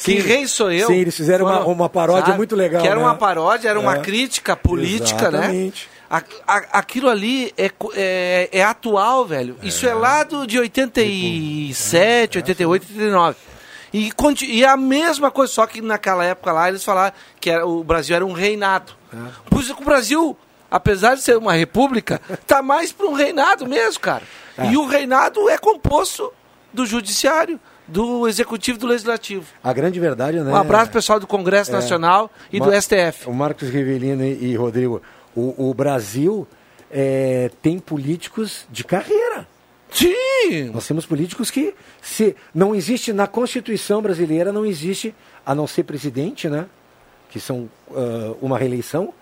Que 0.00 0.22
Sim. 0.22 0.28
rei 0.28 0.46
sou 0.46 0.70
eu? 0.70 0.86
Sim, 0.86 0.94
eles 0.94 1.16
fizeram 1.16 1.44
uma- 1.44 1.56
Foram- 1.58 1.72
uma 1.72 1.88
paródia 1.88 2.32
muito 2.34 2.54
legal, 2.54 2.80
Que 2.80 2.86
era 2.86 2.94
né? 2.96 3.02
uma 3.02 3.16
paródia, 3.16 3.68
era 3.68 3.80
uma 3.80 3.96
É. 3.96 4.00
crítica 4.00 4.54
política, 4.54 5.26
Exatamente. 5.26 5.88
né? 6.08 6.18
A- 6.46 6.54
a- 6.54 6.78
aquilo 6.78 7.10
ali 7.10 7.52
é, 7.58 7.68
é, 7.96 8.48
é 8.52 8.62
atual, 8.62 9.26
velho. 9.26 9.56
Isso 9.60 9.84
é 9.88 9.92
lá 9.92 10.22
do, 10.22 10.46
de 10.46 10.56
87, 10.56 12.38
88, 12.38 12.86
89. 12.88 13.36
E, 13.92 14.10
e 14.46 14.64
a 14.64 14.76
mesma 14.76 15.30
coisa, 15.30 15.52
só 15.52 15.66
que 15.66 15.80
naquela 15.80 16.24
época 16.24 16.52
lá 16.52 16.68
eles 16.68 16.84
falaram 16.84 17.14
que 17.40 17.50
era, 17.50 17.66
o 17.66 17.82
Brasil 17.82 18.14
era 18.16 18.24
um 18.26 18.32
reinado. 18.32 18.92
É. 19.12 19.16
Pois 19.50 19.70
é 19.70 19.74
que 19.74 19.82
o 19.82 19.84
Brasil 19.84 20.36
apesar 20.70 21.14
de 21.14 21.22
ser 21.22 21.36
uma 21.36 21.54
república, 21.54 22.20
tá 22.46 22.60
mais 22.62 22.92
para 22.92 23.06
um 23.06 23.14
reinado 23.14 23.66
mesmo, 23.66 24.00
cara. 24.00 24.22
É. 24.56 24.66
E 24.66 24.76
o 24.76 24.86
reinado 24.86 25.48
é 25.48 25.56
composto 25.56 26.30
do 26.72 26.84
judiciário, 26.84 27.58
do 27.86 28.28
executivo 28.28 28.76
e 28.76 28.80
do 28.80 28.86
legislativo. 28.86 29.46
A 29.64 29.72
grande 29.72 29.98
verdade, 29.98 30.38
né? 30.40 30.52
Um 30.52 30.56
abraço 30.56 30.90
pessoal 30.90 31.18
do 31.18 31.26
Congresso 31.26 31.70
É. 31.70 31.74
Nacional 31.74 32.30
e 32.52 32.60
do 32.60 32.66
Mar- 32.66 32.82
STF. 32.82 33.26
O 33.26 33.32
Marcos 33.32 33.70
Rivelino 33.70 34.22
e, 34.22 34.50
e 34.50 34.56
Rodrigo, 34.56 35.00
o, 35.34 35.70
o 35.70 35.74
Brasil 35.74 36.46
é, 36.90 37.50
tem 37.62 37.78
políticos 37.78 38.66
de 38.70 38.84
carreira. 38.84 39.46
Sim! 39.90 40.70
Nós 40.72 40.86
temos 40.86 41.06
políticos 41.06 41.50
que 41.50 41.74
se 42.00 42.36
não 42.54 42.74
existe 42.74 43.12
na 43.12 43.26
Constituição 43.26 44.02
brasileira, 44.02 44.52
não 44.52 44.64
existe, 44.64 45.14
a 45.44 45.54
não 45.54 45.66
ser 45.66 45.84
presidente, 45.84 46.48
né? 46.48 46.66
Que 47.30 47.40
são 47.40 47.68
ah, 47.94 48.34
uma 48.40 48.58
reeleição. 48.58 49.12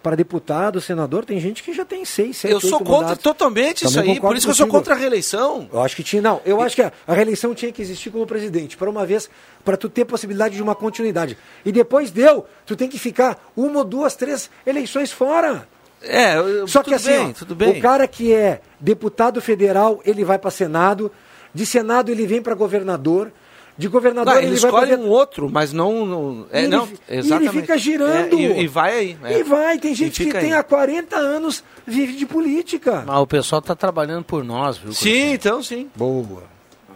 Para 0.00 0.14
deputado, 0.14 0.80
senador, 0.80 1.24
tem 1.24 1.40
gente 1.40 1.60
que 1.60 1.72
já 1.72 1.84
tem 1.84 2.04
seis, 2.04 2.36
sete, 2.36 2.52
Eu 2.52 2.60
sou 2.60 2.78
contra 2.78 2.92
mandatos. 2.92 3.22
totalmente 3.22 3.84
isso 3.84 3.94
Também 3.94 4.12
aí, 4.12 4.20
por 4.20 4.36
isso 4.36 4.46
que 4.46 4.52
eu 4.52 4.54
sou 4.54 4.68
contra 4.68 4.94
a 4.94 4.96
reeleição. 4.96 5.68
Eu 5.72 5.80
acho 5.80 5.96
que 5.96 6.04
tinha, 6.04 6.22
não, 6.22 6.40
eu 6.46 6.62
acho 6.62 6.76
que 6.76 6.82
a, 6.82 6.92
a 7.04 7.12
reeleição 7.12 7.52
tinha 7.52 7.72
que 7.72 7.82
existir 7.82 8.08
como 8.10 8.24
presidente, 8.24 8.76
para 8.76 8.88
uma 8.88 9.04
vez, 9.04 9.28
para 9.64 9.76
tu 9.76 9.88
ter 9.88 10.04
possibilidade 10.04 10.54
de 10.54 10.62
uma 10.62 10.74
continuidade. 10.74 11.36
E 11.64 11.72
depois 11.72 12.12
deu, 12.12 12.46
tu 12.64 12.76
tem 12.76 12.88
que 12.88 12.98
ficar 12.98 13.50
uma 13.56 13.84
duas, 13.84 14.14
três 14.14 14.48
eleições 14.64 15.10
fora. 15.10 15.66
É, 16.02 16.36
eu- 16.36 16.66
Só 16.68 16.80
que 16.80 16.86
tudo 16.90 16.96
assim, 16.96 17.08
bem, 17.10 17.30
ó, 17.30 17.32
tudo 17.32 17.54
bem. 17.54 17.78
o 17.78 17.80
cara 17.82 18.06
que 18.06 18.32
é 18.32 18.60
deputado 18.78 19.40
federal, 19.40 20.00
ele 20.04 20.24
vai 20.24 20.38
para 20.38 20.50
Senado, 20.50 21.10
de 21.52 21.66
Senado 21.66 22.10
ele 22.10 22.26
vem 22.26 22.40
para 22.40 22.54
governador, 22.54 23.32
de 23.76 23.86
governador 23.88 24.32
Não, 24.34 24.40
ele, 24.40 24.50
ele 24.52 24.56
vai 24.60 24.70
escolhe 24.70 24.96
pra... 24.96 25.04
um 25.04 25.08
outro, 25.08 25.48
mas 25.50 25.72
não. 25.72 26.04
não 26.04 26.46
é, 26.52 26.60
E 26.60 26.64
ele 26.64 26.76
não, 26.76 26.86
fi- 26.86 26.94
e 26.94 26.98
ele 27.12 27.18
exatamente. 27.20 27.50
fica 27.60 27.78
girando. 27.78 28.36
É, 28.36 28.40
e, 28.40 28.60
e 28.62 28.66
vai 28.66 28.98
aí. 28.98 29.18
é. 29.24 29.38
E 29.38 29.42
vai, 29.44 29.78
tem 29.78 29.94
gente 29.94 30.18
que 30.18 30.24
fica 30.24 30.40
tem 30.40 30.52
aí. 30.52 30.58
há 30.58 30.62
40 30.64 31.16
anos 31.16 31.62
vive 31.86 32.14
de 32.14 32.26
política. 32.26 33.04
Mas 33.06 33.18
o 33.18 33.26
pessoal 33.26 33.62
tá 33.62 33.74
trabalhando 33.76 34.24
por 34.24 34.42
nós, 34.44 34.78
viu? 34.78 34.92
Sim, 34.92 35.32
então 35.32 35.62
sim. 35.62 35.88
Boa. 35.96 36.42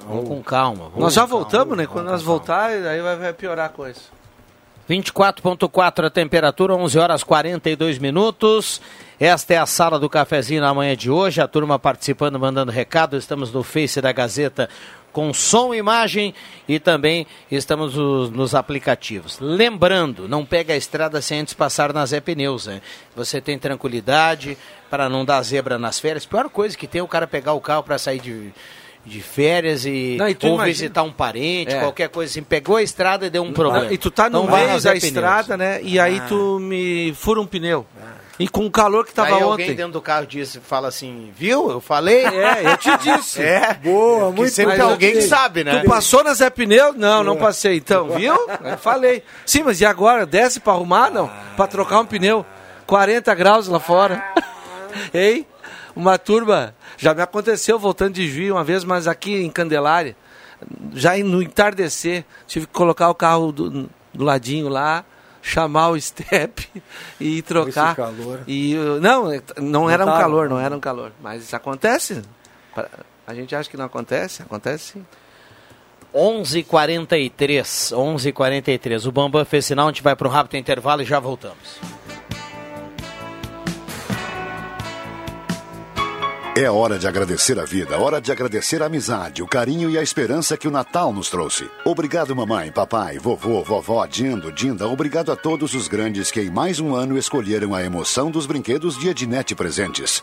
Vamos 0.09 0.29
com 0.29 0.43
calma. 0.43 0.85
vamos 0.87 0.99
Nós 0.99 1.15
já 1.15 1.23
com 1.23 1.29
calma. 1.29 1.43
voltamos, 1.45 1.77
né? 1.77 1.87
Quando 1.87 2.07
nós 2.07 2.23
voltar, 2.23 2.70
aí 2.70 3.01
vai, 3.01 3.16
vai 3.16 3.33
piorar 3.33 3.66
a 3.66 3.69
coisa. 3.69 4.01
24.4 4.88 6.06
a 6.06 6.10
temperatura, 6.10 6.74
11 6.74 6.98
horas 6.98 7.22
42 7.22 7.98
minutos. 7.98 8.80
Esta 9.18 9.54
é 9.54 9.59
a 9.59 9.66
sala 9.66 9.98
do 9.98 10.10
cafezinho 10.10 10.60
na 10.60 10.74
manhã 10.74 10.96
de 10.96 11.10
hoje. 11.10 11.40
A 11.40 11.46
turma 11.46 11.78
participando, 11.78 12.38
mandando 12.38 12.72
recado. 12.72 13.16
Estamos 13.16 13.52
no 13.52 13.62
Face 13.62 14.00
da 14.00 14.10
Gazeta 14.10 14.68
com 15.12 15.32
som 15.32 15.74
e 15.74 15.78
imagem 15.78 16.34
e 16.66 16.80
também 16.80 17.26
estamos 17.50 17.94
nos, 17.94 18.30
nos 18.30 18.54
aplicativos. 18.54 19.38
Lembrando, 19.40 20.26
não 20.28 20.44
pega 20.44 20.72
a 20.72 20.76
estrada 20.76 21.20
sem 21.20 21.40
antes 21.40 21.54
passar 21.54 21.92
na 21.92 22.04
Zé 22.06 22.20
Pneus. 22.20 22.66
Né? 22.66 22.80
Você 23.14 23.40
tem 23.40 23.59
tranquilidade 23.59 24.56
para 24.90 25.09
não 25.09 25.24
dar 25.24 25.42
zebra 25.42 25.78
nas 25.78 26.00
férias. 26.00 26.26
Pior 26.26 26.48
coisa 26.48 26.76
que 26.76 26.88
tem 26.88 27.00
é 27.00 27.04
o 27.04 27.09
cara 27.09 27.26
pegar 27.26 27.52
o 27.52 27.60
carro 27.60 27.82
para 27.82 27.98
sair 27.98 28.20
de, 28.20 28.52
de 29.05 29.20
férias 29.20 29.85
e, 29.85 30.16
Não, 30.19 30.29
e 30.29 30.35
tu 30.35 30.47
ou 30.47 30.55
imagina- 30.55 30.73
visitar 30.73 31.03
um 31.03 31.12
parente, 31.12 31.74
É. 31.74 31.81
qualquer 31.81 32.09
coisa 32.09 32.31
assim. 32.31 32.43
Pegou 32.43 32.77
a 32.77 32.83
estrada 32.83 33.27
e 33.27 33.31
deu 33.31 33.43
um 33.43 33.53
problema. 33.53 33.93
E 33.93 33.99
tu 33.99 34.11
tá 34.11 34.31
no 34.31 34.45
Não 34.47 34.57
meio 34.57 34.81
da 34.81 34.95
estrada, 34.95 35.57
né? 35.57 35.81
E 35.83 35.99
aí 35.99 36.19
Ah. 36.23 36.27
tu 36.29 36.59
me 36.61 37.12
fura 37.15 37.41
um 37.41 37.47
pneu. 37.47 37.85
E 38.39 38.49
com 38.49 38.65
o 38.65 38.70
calor 38.70 39.05
que 39.05 39.12
tava 39.12 39.29
Aí 39.37 39.43
alguém 39.43 39.66
ontem. 39.66 39.74
dentro 39.77 39.93
do 39.93 40.01
carro 40.01 40.27
disse, 40.27 40.59
fala 40.59 40.89
assim, 40.89 41.31
viu? 41.37 41.70
Eu 41.70 41.81
falei? 41.81 42.24
É, 42.24 42.62
eu 42.73 42.77
te 42.77 42.91
disse. 42.99 43.43
É. 43.43 43.74
Boa, 43.74 44.31
muito 44.33 44.51
sempre 44.53 44.81
alguém 44.81 45.12
eu- 45.15 45.23
sabe, 45.23 45.62
né? 45.62 45.81
Tu 45.81 45.87
passou 45.89 46.24
na 46.24 46.33
Zé 46.33 46.49
Pneu? 46.49 46.93
Não, 46.95 47.23
não 47.23 47.37
passei. 47.37 47.77
Então, 47.77 48.09
viu? 48.09 48.35
Eu 48.65 48.79
falei. 48.79 49.23
Sim, 49.45 49.62
mas 49.65 49.81
e 49.81 49.85
agora? 49.85 50.24
Desce 50.24 50.59
pra 50.61 50.73
arrumar? 50.73 51.11
Não. 51.11 51.31
Pra 51.57 51.66
trocar 51.66 52.01
um 52.01 52.07
pneu. 52.07 52.45
40 52.87 53.35
graus 53.35 53.69
lá 53.69 53.79
fora. 53.79 54.24
Ei, 55.12 55.47
uma 55.94 56.19
turma. 56.19 56.74
Já 56.97 57.15
me 57.15 57.23
aconteceu 57.23 57.78
voltando 57.78 58.15
de 58.15 58.28
Juiz 58.28 58.51
uma 58.51 58.65
vez, 58.65 58.85
mas 58.85 59.07
aqui 59.07 59.43
em 59.43 59.51
Candelária, 59.51 60.16
já 60.94 61.16
no 61.19 61.43
entardecer, 61.43 62.24
tive 62.47 62.66
que 62.66 62.73
colocar 62.73 63.09
o 63.11 63.15
carro 63.15 63.53
do, 63.53 63.89
do 64.12 64.24
ladinho 64.24 64.69
lá, 64.69 65.05
chamar 65.43 65.90
o 65.90 66.01
step 66.01 66.69
e 67.20 67.43
trocar. 67.43 67.89
Esse 67.89 67.97
calor. 67.97 68.40
E 68.47 68.74
não, 69.01 69.28
não 69.59 69.90
era 69.90 70.05
um 70.05 70.19
calor, 70.19 70.49
não 70.49 70.61
era 70.61 70.77
um 70.77 70.81
calor. 70.81 71.12
Mas 71.20 71.43
isso 71.43 71.57
acontece. 71.57 72.23
A 73.27 73.35
gente 73.35 73.55
acha 73.55 73.69
que 73.69 73.77
não 73.77 73.85
acontece, 73.85 74.43
acontece 74.43 74.93
sim. 74.93 75.07
11h43, 76.15 77.94
11h43. 77.94 79.07
O 79.07 79.12
Bambam 79.12 79.44
fez 79.44 79.65
sinal, 79.65 79.86
a 79.86 79.90
gente 79.90 80.03
vai 80.03 80.15
para 80.15 80.28
um 80.28 80.31
rápido 80.31 80.57
intervalo 80.57 81.03
e 81.03 81.05
já 81.07 81.19
voltamos. 81.19 81.81
É 86.55 86.70
hora 86.70 86.99
de 86.99 87.09
agradecer 87.09 87.59
a 87.59 87.65
vida, 87.65 87.99
hora 87.99 88.20
de 88.20 88.31
agradecer 88.31 88.83
a 88.83 88.87
amizade, 88.87 89.43
o 89.43 89.47
carinho 89.47 89.89
e 89.89 89.97
a 89.97 90.03
esperança 90.03 90.55
que 90.55 90.69
o 90.69 90.70
Natal 90.70 91.11
nos 91.11 91.31
trouxe. 91.31 91.66
Obrigado, 91.83 92.37
mamãe, 92.37 92.70
papai, 92.70 93.19
vovô, 93.19 93.62
vovó, 93.62 94.05
Dindo, 94.05 94.53
Dinda. 94.53 94.87
Obrigado 94.87 95.33
a 95.33 95.37
todos 95.37 95.73
os 95.73 95.89
grandes 95.89 96.31
que 96.31 96.43
em 96.43 96.51
mais 96.51 96.79
um 96.79 96.95
ano 96.95 97.16
escolheram 97.16 97.74
a 97.74 97.83
emoção 97.83 98.31
dos 98.31 98.45
brinquedos 98.45 98.99
de 98.99 99.09
Ednet 99.09 99.55
Presentes. 99.55 100.23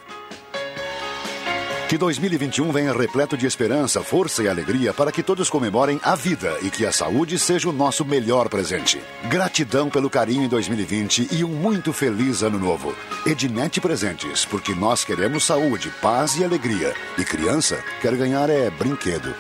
Que 1.90 1.98
2021 1.98 2.72
venha 2.72 2.94
repleto 2.94 3.36
de 3.36 3.48
esperança, 3.48 4.04
força 4.04 4.44
e 4.44 4.48
alegria 4.48 4.94
para 4.94 5.12
que 5.12 5.24
todos 5.24 5.50
comemorem 5.50 6.00
a 6.04 6.14
vida 6.14 6.56
e 6.62 6.70
que 6.70 6.86
a 6.86 6.92
saúde 6.92 7.40
seja 7.40 7.68
o 7.68 7.74
nosso 7.74 8.06
melhor 8.06 8.48
presente. 8.48 9.02
Gratidão 9.24 9.90
pelo 9.90 10.08
carinho 10.08 10.44
em 10.44 10.48
2020 10.48 11.30
e 11.32 11.44
um 11.44 11.50
muito 11.50 11.92
feliz 11.92 12.44
ano 12.44 12.60
novo. 12.60 12.96
Ednet 13.26 13.82
Presentes, 13.82 14.46
porque 14.46 14.76
nós 14.76 15.04
queremos 15.04 15.44
saúde, 15.44 15.92
paz 16.00 16.38
e 16.38 16.44
alegria. 16.44 16.94
E 17.18 17.24
criança 17.24 17.84
quer 18.04 18.16
ganhar 18.16 18.52
é 18.52 18.70
brinquedo. 18.70 19.34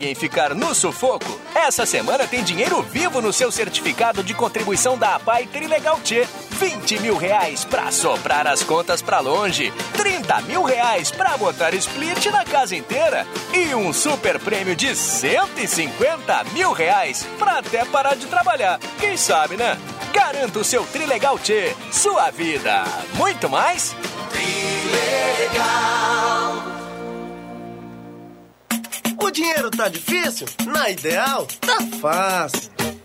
Ninguém 0.00 0.14
ficar 0.14 0.54
no 0.54 0.74
sufoco, 0.74 1.38
essa 1.54 1.84
semana 1.84 2.26
tem 2.26 2.42
dinheiro 2.42 2.80
vivo 2.80 3.20
no 3.20 3.34
seu 3.34 3.52
certificado 3.52 4.22
de 4.22 4.32
contribuição 4.32 4.96
da 4.96 5.16
APAI 5.16 5.46
Trilegal 5.46 5.98
T. 5.98 6.26
20 6.52 7.00
mil 7.00 7.16
reais 7.18 7.66
pra 7.66 7.90
soprar 7.90 8.46
as 8.46 8.62
contas 8.62 9.02
pra 9.02 9.20
longe, 9.20 9.70
30 9.92 10.40
mil 10.42 10.62
reais 10.62 11.10
pra 11.10 11.36
botar 11.36 11.74
split 11.74 12.26
na 12.26 12.46
casa 12.46 12.74
inteira 12.74 13.26
e 13.52 13.74
um 13.74 13.92
super 13.92 14.38
prêmio 14.38 14.74
de 14.74 14.96
150 14.96 16.44
mil 16.54 16.72
reais 16.72 17.26
pra 17.38 17.58
até 17.58 17.84
parar 17.84 18.16
de 18.16 18.26
trabalhar. 18.26 18.80
Quem 18.98 19.18
sabe, 19.18 19.58
né? 19.58 19.78
Garanta 20.14 20.60
o 20.60 20.64
seu 20.64 20.82
Trilegal 20.86 21.38
T, 21.38 21.76
sua 21.92 22.30
vida. 22.30 22.84
Muito 23.14 23.50
mais? 23.50 23.94
O 29.22 29.30
dinheiro 29.30 29.70
tá 29.70 29.88
difícil? 29.88 30.46
Na 30.66 30.90
Ideal, 30.90 31.46
tá 31.60 31.78
fácil. 32.00 32.70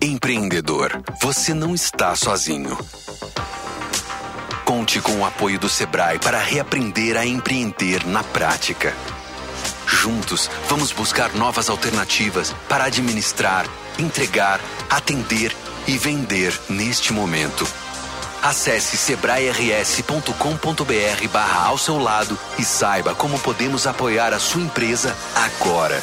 Empreendedor, 0.00 1.02
você 1.20 1.54
não 1.54 1.74
está 1.74 2.14
sozinho. 2.16 2.76
Conte 4.64 5.00
com 5.00 5.20
o 5.20 5.24
apoio 5.24 5.58
do 5.58 5.68
Sebrae 5.68 6.18
para 6.18 6.38
reaprender 6.38 7.16
a 7.16 7.24
empreender 7.24 8.04
na 8.06 8.24
prática. 8.24 8.92
Juntos, 9.86 10.50
vamos 10.68 10.92
buscar 10.92 11.32
novas 11.34 11.68
alternativas 11.68 12.54
para 12.68 12.84
administrar, 12.84 13.66
entregar, 13.98 14.60
atender 14.90 15.54
e 15.86 15.96
vender 15.96 16.58
neste 16.68 17.12
momento. 17.12 17.66
Acesse 18.42 18.96
sebrae-rs.com.br 18.96 21.28
barra 21.32 21.68
ao 21.68 21.78
seu 21.78 21.98
lado 21.98 22.38
e 22.58 22.64
saiba 22.64 23.14
como 23.14 23.38
podemos 23.38 23.86
apoiar 23.86 24.34
a 24.34 24.38
sua 24.38 24.60
empresa 24.60 25.16
agora. 25.34 26.02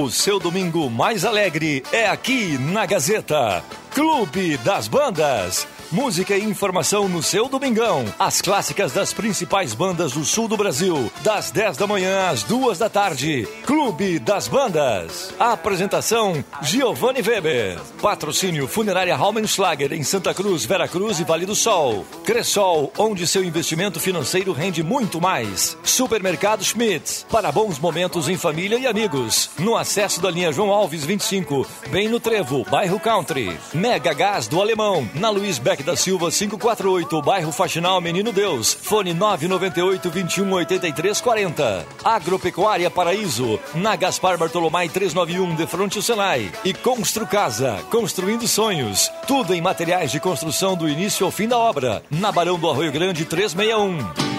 O 0.00 0.08
seu 0.08 0.38
domingo 0.38 0.88
mais 0.88 1.24
alegre 1.24 1.82
é 1.90 2.06
aqui 2.06 2.56
na 2.56 2.86
Gazeta. 2.86 3.64
Clube 3.90 4.56
das 4.58 4.86
Bandas. 4.86 5.66
Música 5.90 6.36
e 6.36 6.44
informação 6.44 7.08
no 7.08 7.22
seu 7.22 7.48
domingão. 7.48 8.04
As 8.18 8.42
clássicas 8.42 8.92
das 8.92 9.14
principais 9.14 9.72
bandas 9.72 10.12
do 10.12 10.22
sul 10.22 10.46
do 10.46 10.54
Brasil. 10.54 11.10
Das 11.22 11.50
10 11.50 11.78
da 11.78 11.86
manhã 11.86 12.28
às 12.28 12.42
2 12.42 12.76
da 12.78 12.90
tarde. 12.90 13.48
Clube 13.64 14.18
das 14.18 14.48
Bandas. 14.48 15.32
Apresentação: 15.38 16.44
Giovanni 16.60 17.22
Weber. 17.22 17.80
Patrocínio 18.02 18.68
Funerária 18.68 19.16
Raumenschlager 19.16 19.94
em 19.94 20.02
Santa 20.02 20.34
Cruz, 20.34 20.66
Vera 20.66 20.86
Cruz 20.86 21.20
e 21.20 21.24
Vale 21.24 21.46
do 21.46 21.54
Sol. 21.54 22.04
Cressol, 22.22 22.92
onde 22.98 23.26
seu 23.26 23.42
investimento 23.42 23.98
financeiro 23.98 24.52
rende 24.52 24.82
muito 24.82 25.22
mais. 25.22 25.74
Supermercado 25.82 26.62
Schmitz. 26.62 27.24
Para 27.30 27.50
bons 27.50 27.78
momentos 27.78 28.28
em 28.28 28.36
família 28.36 28.78
e 28.78 28.86
amigos. 28.86 29.48
No 29.58 29.74
acesso 29.74 30.20
da 30.20 30.30
linha 30.30 30.52
João 30.52 30.70
Alves 30.70 31.06
25. 31.06 31.66
Bem 31.88 32.10
no 32.10 32.20
Trevo, 32.20 32.62
bairro 32.70 33.00
Country. 33.00 33.58
Mega 33.72 34.12
Gás 34.12 34.46
do 34.48 34.60
Alemão. 34.60 35.08
Na 35.14 35.30
Luiz 35.30 35.58
Beck 35.58 35.77
da 35.82 35.96
Silva 35.96 36.30
548, 36.30 37.22
bairro 37.22 37.52
Faxinal 37.52 38.00
Menino 38.00 38.32
Deus. 38.32 38.74
Fone 38.74 39.14
998 39.14 40.10
21 40.10 40.52
83 40.52 41.20
40. 41.20 41.86
Agropecuária 42.04 42.90
Paraíso, 42.90 43.58
na 43.74 43.96
Gaspar 43.96 44.38
Bartolomai 44.38 44.88
391, 44.88 45.54
de 45.54 45.66
frente 45.66 45.98
ao 45.98 46.02
Senai. 46.02 46.50
E 46.64 46.72
Constru 46.72 47.26
Casa, 47.26 47.78
construindo 47.90 48.46
sonhos. 48.48 49.10
Tudo 49.26 49.54
em 49.54 49.60
materiais 49.60 50.10
de 50.10 50.20
construção 50.20 50.76
do 50.76 50.88
início 50.88 51.26
ao 51.26 51.32
fim 51.32 51.48
da 51.48 51.58
obra. 51.58 52.02
Na 52.10 52.32
Barão 52.32 52.58
do 52.58 52.68
Arroio 52.68 52.92
Grande 52.92 53.24
361. 53.24 54.38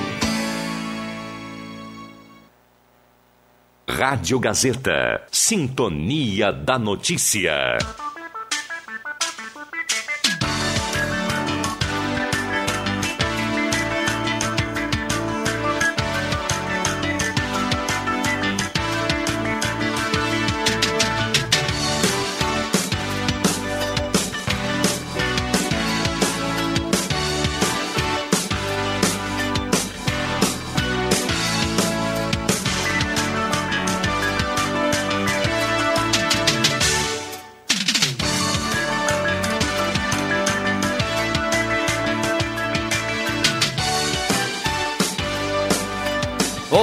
Rádio 3.87 4.39
Gazeta. 4.39 5.23
Sintonia 5.31 6.53
da 6.53 6.79
Notícia. 6.79 7.77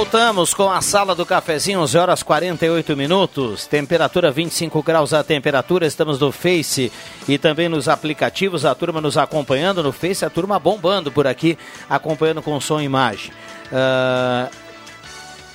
Voltamos 0.09 0.53
com 0.53 0.71
a 0.71 0.81
sala 0.81 1.13
do 1.13 1.25
cafezinho, 1.25 1.81
11 1.81 1.97
horas 1.97 2.23
48 2.23 2.95
minutos, 2.95 3.67
temperatura 3.67 4.31
25 4.31 4.81
graus 4.81 5.13
a 5.13 5.21
temperatura, 5.21 5.85
estamos 5.85 6.17
no 6.17 6.31
Face 6.31 6.89
e 7.27 7.37
também 7.37 7.67
nos 7.67 7.89
aplicativos, 7.89 8.63
a 8.63 8.73
turma 8.73 9.01
nos 9.01 9.17
acompanhando 9.17 9.83
no 9.83 9.91
Face, 9.91 10.23
a 10.23 10.29
turma 10.29 10.57
bombando 10.57 11.11
por 11.11 11.27
aqui, 11.27 11.57
acompanhando 11.89 12.41
com 12.41 12.57
som 12.61 12.79
e 12.79 12.85
imagem. 12.85 13.33
Uh, 13.69 14.49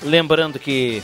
lembrando 0.03 0.59
que 0.59 1.03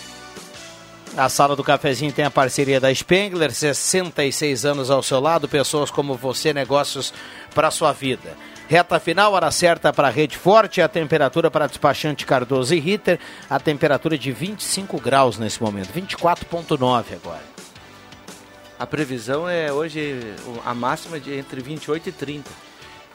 a 1.17 1.31
sala 1.31 1.57
do 1.57 1.65
cafezinho 1.65 2.13
tem 2.13 2.27
a 2.27 2.31
parceria 2.31 2.79
da 2.79 2.95
Spengler, 2.95 3.51
66 3.51 4.67
anos 4.67 4.91
ao 4.91 5.03
seu 5.03 5.21
lado, 5.21 5.49
pessoas 5.49 5.91
como 5.91 6.17
você, 6.17 6.53
negócios 6.53 7.15
para 7.55 7.71
sua 7.71 7.95
vida. 7.95 8.37
Reta 8.69 9.01
final, 9.01 9.33
hora 9.33 9.51
certa 9.51 9.93
para 9.95 10.09
a 10.09 10.11
rede 10.11 10.37
forte, 10.37 10.83
a 10.83 10.89
temperatura 10.89 11.51
para 11.51 11.67
despachante 11.67 12.27
Cardoso 12.27 12.75
e 12.75 12.79
Ritter, 12.79 13.19
a 13.49 13.59
temperatura 13.59 14.19
de 14.19 14.31
25 14.31 15.01
graus 15.01 15.39
nesse 15.39 15.63
momento, 15.63 15.89
24,9 15.93 17.15
agora. 17.15 17.43
A 18.79 18.87
previsão 18.87 19.49
é 19.49 19.73
hoje 19.73 20.21
a 20.67 20.75
máxima 20.75 21.19
de 21.19 21.33
entre 21.35 21.63
28 21.63 22.11
e 22.11 22.13
30. 22.13 22.51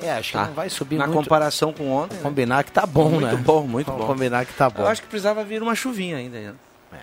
É, 0.01 0.11
acho 0.13 0.31
que 0.31 0.37
Tá. 0.37 0.45
não 0.47 0.53
vai 0.53 0.69
subir 0.71 0.97
Na 0.97 1.05
muito. 1.05 1.19
comparação 1.23 1.71
com 1.71 1.91
ontem. 1.91 2.15
né? 2.15 2.21
Combinar 2.23 2.63
que 2.63 2.71
tá 2.71 2.85
bom, 2.87 3.09
muito 3.09 3.25
né? 3.25 3.31
Muito 3.33 3.45
bom, 3.45 3.67
muito 3.67 3.85
Vamos 3.87 4.01
bom. 4.01 4.07
combinar 4.07 4.45
que 4.45 4.53
tá 4.53 4.69
bom. 4.71 4.81
Eu 4.81 4.87
acho 4.87 5.01
que 5.03 5.07
precisava 5.07 5.43
vir 5.43 5.61
uma 5.61 5.75
chuvinha 5.75 6.17
ainda. 6.17 6.39
né? 6.39 6.53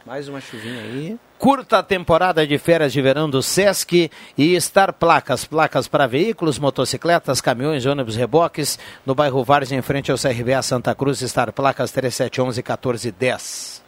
Mais 0.05 0.29
uma 0.29 0.41
chuvinha 0.41 0.83
aí. 0.83 1.17
Curta 1.41 1.79
a 1.79 1.83
temporada 1.83 2.47
de 2.47 2.59
férias 2.59 2.93
de 2.93 3.01
verão 3.01 3.29
do 3.31 3.43
Sesc 3.43 4.11
e 4.37 4.61
Star 4.61 4.93
Placas. 4.93 5.47
Placas 5.47 5.89
para 5.89 6.07
veículos, 6.07 6.59
motocicletas, 6.59 7.41
caminhões, 7.41 7.87
ônibus, 7.87 8.15
reboques. 8.15 8.79
No 9.07 9.15
bairro 9.15 9.43
Várzea, 9.43 9.79
em 9.79 9.81
frente 9.81 10.13
ao 10.13 10.19
CRBA 10.19 10.61
Santa 10.61 10.95
Cruz, 10.95 11.21
Star 11.21 11.51
Placas 11.51 11.91
3711-1410. 11.93 13.81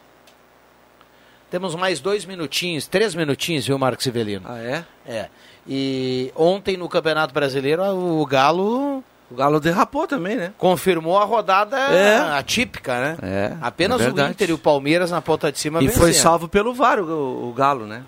Temos 1.51 1.75
mais 1.75 1.99
dois 1.99 2.25
minutinhos, 2.25 2.87
três 2.87 3.13
minutinhos, 3.13 3.67
viu, 3.67 3.77
Marcos 3.77 4.07
Ivelino? 4.07 4.47
Ah, 4.47 4.57
é? 4.57 4.83
É. 5.05 5.29
E 5.67 6.31
ontem 6.35 6.75
no 6.75 6.89
Campeonato 6.89 7.35
Brasileiro, 7.35 7.83
o 7.83 8.25
Galo. 8.25 9.03
O 9.33 9.35
Galo 9.35 9.59
derrapou 9.59 10.05
também, 10.05 10.35
né? 10.35 10.53
Confirmou 10.59 11.17
a 11.17 11.25
rodada 11.25 11.75
É. 11.75 12.19
atípica, 12.37 12.99
né? 12.99 13.17
É. 13.23 13.57
Apenas 13.59 13.99
é 13.99 14.11
o. 14.11 14.29
Inter 14.29 14.51
e 14.51 14.53
o 14.53 14.59
Palmeiras 14.59 15.09
na 15.09 15.23
ponta 15.23 15.51
de 15.51 15.57
cima 15.57 15.81
E 15.81 15.89
foi 15.89 16.07
vencendo. 16.07 16.21
salvo 16.21 16.47
pelo 16.47 16.71
VAR 16.71 16.99
o, 16.99 17.49
o 17.49 17.51
Galo, 17.51 17.87
né? 17.87 18.03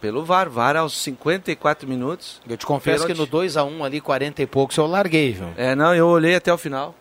Pelo 0.00 0.24
VAR. 0.24 0.50
VAR 0.50 0.76
aos 0.76 0.98
54 1.00 1.88
minutos. 1.88 2.42
Eu 2.48 2.56
te 2.56 2.66
confesso 2.66 3.06
que 3.06 3.14
no 3.14 3.24
2x1 3.24 3.84
ali, 3.84 4.00
40 4.00 4.42
e 4.42 4.46
poucos, 4.46 4.76
eu 4.76 4.86
larguei, 4.88 5.32
viu? 5.32 5.46
É, 5.56 5.76
não, 5.76 5.94
eu 5.94 6.08
olhei 6.08 6.34
até 6.34 6.52
o 6.52 6.58
final. 6.58 6.92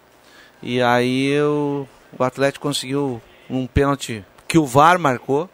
E 0.61 0.79
aí 0.79 1.29
eu, 1.31 1.87
o 2.17 2.23
Atlético 2.23 2.67
conseguiu 2.67 3.19
um 3.49 3.65
pênalti 3.65 4.23
que 4.47 4.59
o 4.59 4.67
VAR 4.67 4.99
marcou 4.99 5.49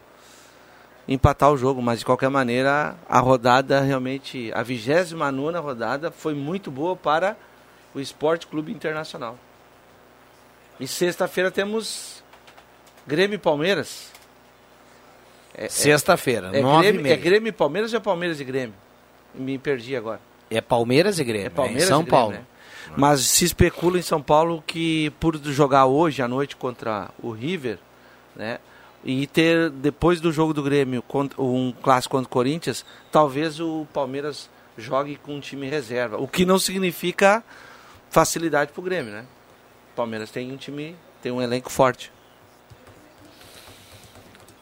empatar 1.08 1.50
o 1.50 1.56
jogo, 1.56 1.80
mas 1.80 2.00
de 2.00 2.04
qualquer 2.04 2.28
maneira 2.28 2.94
a 3.08 3.18
rodada 3.18 3.80
realmente, 3.80 4.52
a 4.54 4.62
29 4.62 5.56
rodada 5.58 6.10
foi 6.10 6.34
muito 6.34 6.70
boa 6.70 6.94
para 6.94 7.34
o 7.94 8.00
Esporte 8.00 8.46
Clube 8.46 8.72
Internacional. 8.72 9.38
E 10.78 10.86
sexta-feira 10.86 11.50
temos 11.50 12.22
Grêmio 13.06 13.34
e 13.34 13.38
Palmeiras. 13.38 14.10
É- 15.54 15.66
é- 15.66 15.68
Sexta-feira, 15.68 16.50
é, 16.52 16.60
nove 16.62 16.88
e 16.88 16.92
Grêmio, 16.92 17.12
é 17.12 17.16
Grêmio 17.16 17.48
e 17.48 17.52
Palmeiras 17.52 17.92
ou 17.92 17.98
é 17.98 18.00
Palmeiras 18.00 18.40
e 18.40 18.44
Grêmio? 18.44 18.74
Me 19.34 19.58
perdi 19.58 19.94
agora. 19.96 20.20
É 20.50 20.60
Palmeiras 20.60 21.18
e 21.18 21.24
Grêmio, 21.24 21.46
É 21.46 21.50
Palmeiras 21.50 21.84
em 21.84 21.86
São 21.86 21.98
Grêmio, 22.02 22.10
Paulo. 22.10 22.32
né? 22.34 22.42
Mas 22.96 23.20
se 23.20 23.44
especula 23.44 23.98
em 23.98 24.02
São 24.02 24.20
Paulo 24.20 24.64
que 24.66 25.10
por 25.20 25.36
jogar 25.44 25.86
hoje 25.86 26.22
à 26.22 26.28
noite 26.28 26.56
contra 26.56 27.10
o 27.22 27.30
River, 27.30 27.78
né? 28.34 28.58
E 29.04 29.26
ter 29.28 29.70
depois 29.70 30.20
do 30.20 30.32
jogo 30.32 30.52
do 30.52 30.62
Grêmio 30.62 31.02
um 31.38 31.72
clássico 31.72 32.16
contra 32.16 32.26
o 32.26 32.30
Corinthians, 32.30 32.84
talvez 33.12 33.60
o 33.60 33.86
Palmeiras 33.92 34.50
jogue 34.76 35.16
com 35.16 35.36
um 35.36 35.40
time 35.40 35.68
reserva, 35.68 36.16
o 36.18 36.26
que 36.26 36.44
não 36.44 36.58
significa 36.58 37.44
facilidade 38.10 38.72
para 38.72 38.80
o 38.80 38.84
Grêmio, 38.84 39.12
né? 39.12 39.24
O 39.92 39.96
Palmeiras 39.96 40.30
tem 40.30 40.52
um 40.52 40.56
time, 40.56 40.94
tem 41.22 41.32
um 41.32 41.40
elenco 41.40 41.70
forte. 41.70 42.12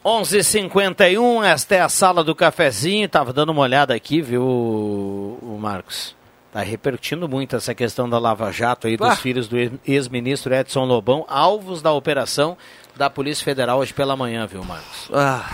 11:51 0.05 1.43
esta 1.43 1.75
é 1.75 1.81
a 1.81 1.89
sala 1.89 2.23
do 2.23 2.33
cafezinho. 2.33 3.07
Tava 3.09 3.33
dando 3.33 3.51
uma 3.51 3.61
olhada 3.61 3.93
aqui, 3.93 4.21
viu, 4.21 4.41
o 4.43 5.57
Marcos? 5.59 6.15
Tá 6.51 6.61
repercutindo 6.61 7.27
muito 7.29 7.55
essa 7.55 7.75
questão 7.75 8.09
da 8.09 8.17
Lava 8.17 8.51
Jato 8.51 8.87
aí 8.87 8.97
dos 8.97 9.19
filhos 9.19 9.47
do 9.47 9.57
ex- 9.57 9.71
ex-ministro 9.85 10.53
Edson 10.55 10.83
Lobão, 10.85 11.25
alvos 11.27 11.81
da 11.81 11.91
operação 11.91 12.57
da 12.95 13.07
Polícia 13.09 13.43
Federal 13.45 13.77
hoje 13.79 13.93
pela 13.93 14.15
manhã, 14.15 14.47
viu, 14.47 14.63
Marcos? 14.63 15.09
Ah, 15.13 15.47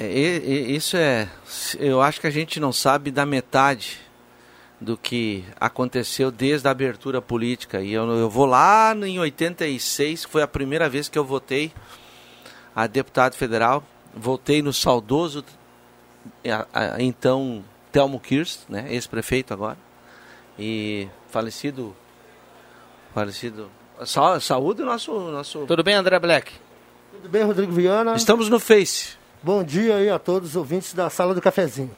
é, 0.00 0.06
e- 0.06 0.38
e- 0.72 0.76
isso 0.76 0.96
é. 0.96 1.28
Eu 1.78 2.00
acho 2.00 2.20
que 2.22 2.26
a 2.26 2.30
gente 2.30 2.58
não 2.58 2.72
sabe 2.72 3.10
da 3.10 3.26
metade 3.26 3.98
do 4.80 4.96
que 4.96 5.44
aconteceu 5.58 6.30
desde 6.30 6.68
a 6.68 6.70
abertura 6.70 7.20
política. 7.20 7.80
E 7.80 7.92
eu, 7.92 8.08
eu 8.10 8.30
vou 8.30 8.46
lá 8.46 8.94
em 8.94 9.18
86, 9.18 10.26
que 10.26 10.30
foi 10.30 10.42
a 10.42 10.48
primeira 10.48 10.88
vez 10.88 11.08
que 11.08 11.18
eu 11.18 11.24
votei 11.24 11.72
a 12.74 12.86
deputado 12.86 13.34
federal. 13.34 13.82
Votei 14.14 14.62
no 14.62 14.72
saudoso, 14.72 15.44
então, 16.98 17.64
Telmo 17.92 18.18
Kirst, 18.18 18.60
né, 18.68 18.86
ex-prefeito 18.90 19.52
agora. 19.52 19.76
E 20.58 21.08
falecido. 21.28 21.94
Falecido. 23.14 23.70
Sa 24.04 24.38
saúde 24.40 24.82
o 24.82 24.86
nosso, 24.86 25.12
nosso. 25.12 25.66
Tudo 25.66 25.82
bem, 25.82 25.94
André 25.94 26.18
Black? 26.18 26.52
Tudo 27.12 27.28
bem, 27.28 27.42
Rodrigo 27.42 27.72
Viana? 27.72 28.14
Estamos 28.14 28.48
no 28.48 28.60
Face. 28.60 29.16
Bom 29.42 29.62
dia 29.62 29.96
aí 29.96 30.10
a 30.10 30.18
todos 30.18 30.50
os 30.50 30.56
ouvintes 30.56 30.92
da 30.92 31.10
Sala 31.10 31.34
do 31.34 31.40
Cafezinho. 31.40 31.90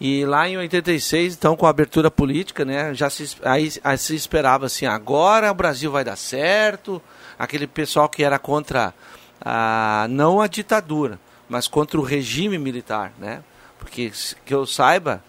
E 0.00 0.24
lá 0.26 0.48
em 0.48 0.56
86, 0.56 1.34
então, 1.34 1.56
com 1.56 1.66
a 1.66 1.70
abertura 1.70 2.10
política, 2.10 2.64
né, 2.64 2.92
já 2.94 3.08
se, 3.08 3.36
aí, 3.42 3.72
aí 3.82 3.96
se 3.96 4.14
esperava 4.14 4.66
assim, 4.66 4.86
agora 4.86 5.50
o 5.50 5.54
Brasil 5.54 5.90
vai 5.90 6.04
dar 6.04 6.16
certo, 6.16 7.00
aquele 7.38 7.66
pessoal 7.66 8.08
que 8.08 8.24
era 8.24 8.38
contra, 8.38 8.92
a, 9.40 10.06
não 10.10 10.40
a 10.40 10.46
ditadura, 10.48 11.18
mas 11.48 11.68
contra 11.68 11.98
o 11.98 12.02
regime 12.02 12.58
militar, 12.58 13.12
né? 13.18 13.42
Porque, 13.78 14.10
que 14.44 14.54
eu 14.54 14.66
saiba, 14.66 15.22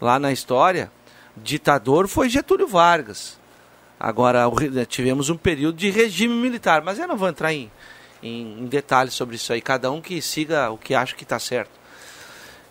lá 0.00 0.18
na 0.18 0.32
história, 0.32 0.90
ditador 1.36 2.06
foi 2.08 2.28
Getúlio 2.28 2.66
Vargas. 2.66 3.38
Agora, 3.98 4.44
tivemos 4.88 5.30
um 5.30 5.36
período 5.36 5.76
de 5.76 5.90
regime 5.90 6.34
militar, 6.34 6.82
mas 6.82 6.98
eu 6.98 7.06
não 7.06 7.16
vou 7.16 7.28
entrar 7.28 7.52
em, 7.52 7.70
em, 8.22 8.60
em 8.60 8.66
detalhes 8.66 9.14
sobre 9.14 9.36
isso 9.36 9.52
aí, 9.52 9.60
cada 9.60 9.90
um 9.90 10.00
que 10.00 10.20
siga 10.20 10.70
o 10.70 10.76
que 10.76 10.94
acha 10.94 11.14
que 11.14 11.22
está 11.22 11.38
certo. 11.38 11.79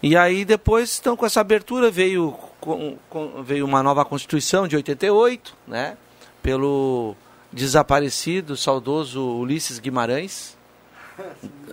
E 0.01 0.15
aí 0.15 0.45
depois, 0.45 0.97
então, 0.99 1.15
com 1.17 1.25
essa 1.25 1.41
abertura 1.41 1.91
veio, 1.91 2.31
com, 2.61 2.97
com, 3.09 3.43
veio 3.43 3.65
uma 3.65 3.83
nova 3.83 4.05
Constituição 4.05 4.67
de 4.67 4.75
88, 4.77 5.55
né? 5.67 5.97
Pelo 6.41 7.15
desaparecido, 7.51 8.55
saudoso 8.55 9.21
Ulisses 9.21 9.79
Guimarães. 9.79 10.57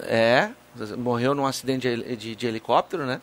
É, 0.02 0.50
morreu 0.98 1.34
num 1.34 1.46
acidente 1.46 1.88
de, 1.88 2.16
de, 2.16 2.34
de 2.34 2.46
helicóptero, 2.46 3.06
né? 3.06 3.20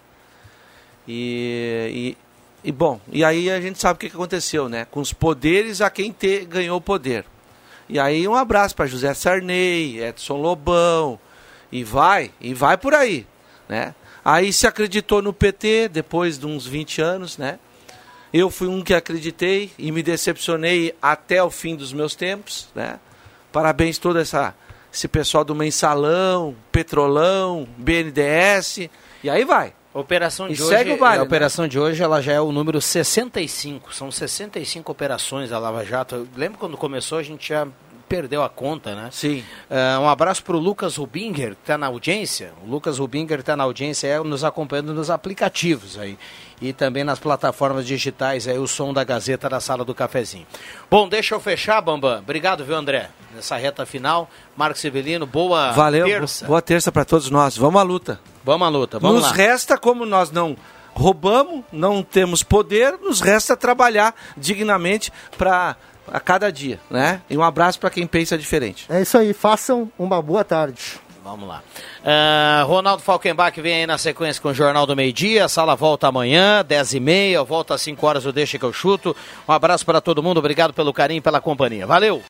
E, 1.06 2.16
e, 2.64 2.70
e, 2.70 2.72
bom, 2.72 3.00
e 3.12 3.26
aí 3.26 3.52
a 3.52 3.60
gente 3.60 3.80
sabe 3.80 3.98
o 3.98 4.00
que, 4.00 4.16
aconteceu, 4.16 4.70
né? 4.70 4.86
Com 4.90 5.02
os 5.02 5.12
poderes 5.12 5.82
a 5.82 5.90
quem 5.90 6.14
te, 6.14 6.46
ganhou 6.46 6.78
o 6.78 6.82
poder. 6.82 7.26
E 7.90 8.00
aí 8.00 8.26
um 8.26 8.36
abraço 8.36 8.74
para 8.74 8.86
José 8.86 9.14
Sarney, 9.14 10.02
Edson 10.02 10.38
Lobão, 10.38 11.20
e 11.70 11.84
vai, 11.84 12.32
e 12.40 12.54
vai 12.54 12.78
por 12.78 12.94
aí, 12.94 13.28
né? 13.68 13.94
Aí 14.24 14.54
se 14.54 14.66
acreditou 14.66 15.22
no 15.22 15.34
PT 15.34 15.90
depois 15.90 16.38
de 16.38 16.46
uns 16.46 16.66
20 16.66 17.02
anos, 17.02 17.38
né? 17.38 17.60
Eu 18.34 18.50
fui 18.50 18.68
um 18.68 18.82
que 18.82 18.94
acreditei 18.94 19.72
e 19.78 19.92
me 19.92 20.02
decepcionei 20.02 20.96
até 21.02 21.44
o 21.44 21.52
fim 21.52 21.76
dos 21.76 21.94
meus 21.94 22.16
tempos, 22.16 22.70
né? 22.74 23.00
Parabéns 23.52 23.98
todo 23.98 24.18
essa 24.18 24.56
esse 24.92 25.08
pessoal 25.08 25.44
do 25.44 25.56
Mensalão, 25.56 26.56
Petrolão, 26.72 27.68
BNDES, 27.78 28.90
e 29.24 29.30
aí 29.30 29.44
vai. 29.44 29.74
Operação 29.92 30.48
de 30.48 30.54
E 30.54 30.62
hoje, 30.62 30.76
segue 30.76 30.92
o 30.92 30.98
baile, 30.98 31.18
a 31.18 31.22
né? 31.22 31.24
operação 31.24 31.68
de 31.68 31.80
hoje 31.80 32.02
ela 32.02 32.22
já 32.22 32.34
é 32.34 32.42
o 32.42 32.52
número 32.52 32.80
65. 32.80 33.94
São 33.94 34.12
65 34.12 34.92
operações 34.92 35.50
da 35.50 35.60
Lava 35.60 35.84
Jato. 35.84 36.16
Eu 36.16 36.28
lembro 36.36 36.58
quando 36.58 36.78
começou 36.78 37.20
a 37.20 37.24
gente 37.24 37.50
já 37.50 37.68
perdeu 38.14 38.44
a 38.44 38.50
conta, 38.50 38.94
né? 38.94 39.10
Sim. 39.12 39.44
Ah, 39.72 40.00
um 40.00 40.08
abraço 40.08 40.44
para 40.44 40.56
o 40.56 40.60
Lucas 40.60 40.98
Rubinger, 40.98 41.56
que 41.56 41.62
está 41.64 41.80
na 41.80 41.88
audiência. 41.88 42.54
O 42.64 42.70
Lucas 42.70 43.00
Rubinger 43.00 43.40
está 43.40 43.58
na 43.58 43.64
audiência, 43.64 44.06
é, 44.08 44.20
nos 44.20 44.44
acompanhando 44.44 44.94
nos 44.94 45.10
aplicativos 45.10 45.98
aí. 45.98 46.16
E 46.62 46.72
também 46.74 47.04
nas 47.04 47.18
plataformas 47.18 47.88
digitais, 47.88 48.48
aí 48.48 48.60
o 48.60 48.68
som 48.68 48.94
da 48.94 49.04
Gazeta 49.04 49.50
da 49.50 49.60
Sala 49.60 49.84
do 49.84 49.96
Cafezinho. 49.96 50.46
Bom, 50.92 51.10
deixa 51.10 51.34
eu 51.34 51.40
fechar, 51.40 51.82
Bambam. 51.82 52.20
Obrigado, 52.20 52.64
viu, 52.64 52.76
André? 52.76 53.10
Nessa 53.34 53.58
reta 53.58 53.84
final. 53.84 54.30
Marcos 54.56 54.80
Severino, 54.80 55.26
boa 55.26 55.72
Valeu, 55.72 56.06
terça. 56.06 56.46
boa 56.46 56.62
terça 56.62 56.92
para 56.92 57.04
todos 57.04 57.32
nós. 57.32 57.58
Vamos 57.58 57.82
à 57.82 57.84
luta. 57.84 58.20
Vamos 58.46 58.68
à 58.68 58.70
luta, 58.70 59.00
vamos 59.00 59.24
nos 59.24 59.32
lá. 59.32 59.36
resta, 59.36 59.76
como 59.76 60.06
nós 60.06 60.30
não 60.30 60.56
roubamos, 60.94 61.64
não 61.72 62.04
temos 62.04 62.44
poder, 62.44 63.00
nos 63.02 63.20
resta 63.22 63.58
trabalhar 63.58 64.14
dignamente 64.38 65.12
para 65.36 65.76
a 66.12 66.20
cada 66.20 66.52
dia, 66.52 66.80
né? 66.90 67.22
E 67.30 67.38
um 67.38 67.44
abraço 67.44 67.80
para 67.80 67.90
quem 67.90 68.06
pensa 68.06 68.38
diferente. 68.38 68.86
É 68.90 69.02
isso 69.02 69.18
aí, 69.18 69.34
façam 69.34 69.92
uma 69.98 70.22
boa 70.22 70.44
tarde. 70.44 71.02
Vamos 71.24 71.48
lá. 71.48 71.64
Ah, 72.04 72.66
Ronaldo 72.68 73.02
Falkenbach 73.02 73.60
vem 73.62 73.76
aí 73.76 73.88
na 73.88 73.98
sequência 73.98 74.42
com 74.42 74.50
o 74.50 74.54
Jornal 74.54 74.86
do 74.86 74.94
Meio 74.94 75.14
Dia. 75.14 75.46
A 75.46 75.50
sala 75.50 75.74
volta 75.74 76.06
amanhã, 76.06 76.66
10h30. 76.68 77.46
Volta 77.46 77.76
às 77.76 77.82
5 77.82 78.06
horas 78.06 78.26
o 78.26 78.34
Deixa 78.34 78.60
que 78.60 78.66
eu 78.66 78.74
chuto. 78.74 79.16
Um 79.48 79.52
abraço 79.54 79.86
para 79.86 80.02
todo 80.02 80.22
mundo. 80.22 80.40
Obrigado 80.40 80.74
pelo 80.74 80.92
carinho 80.92 81.20
e 81.20 81.22
pela 81.22 81.40
companhia. 81.40 81.88
Valeu! 81.88 82.22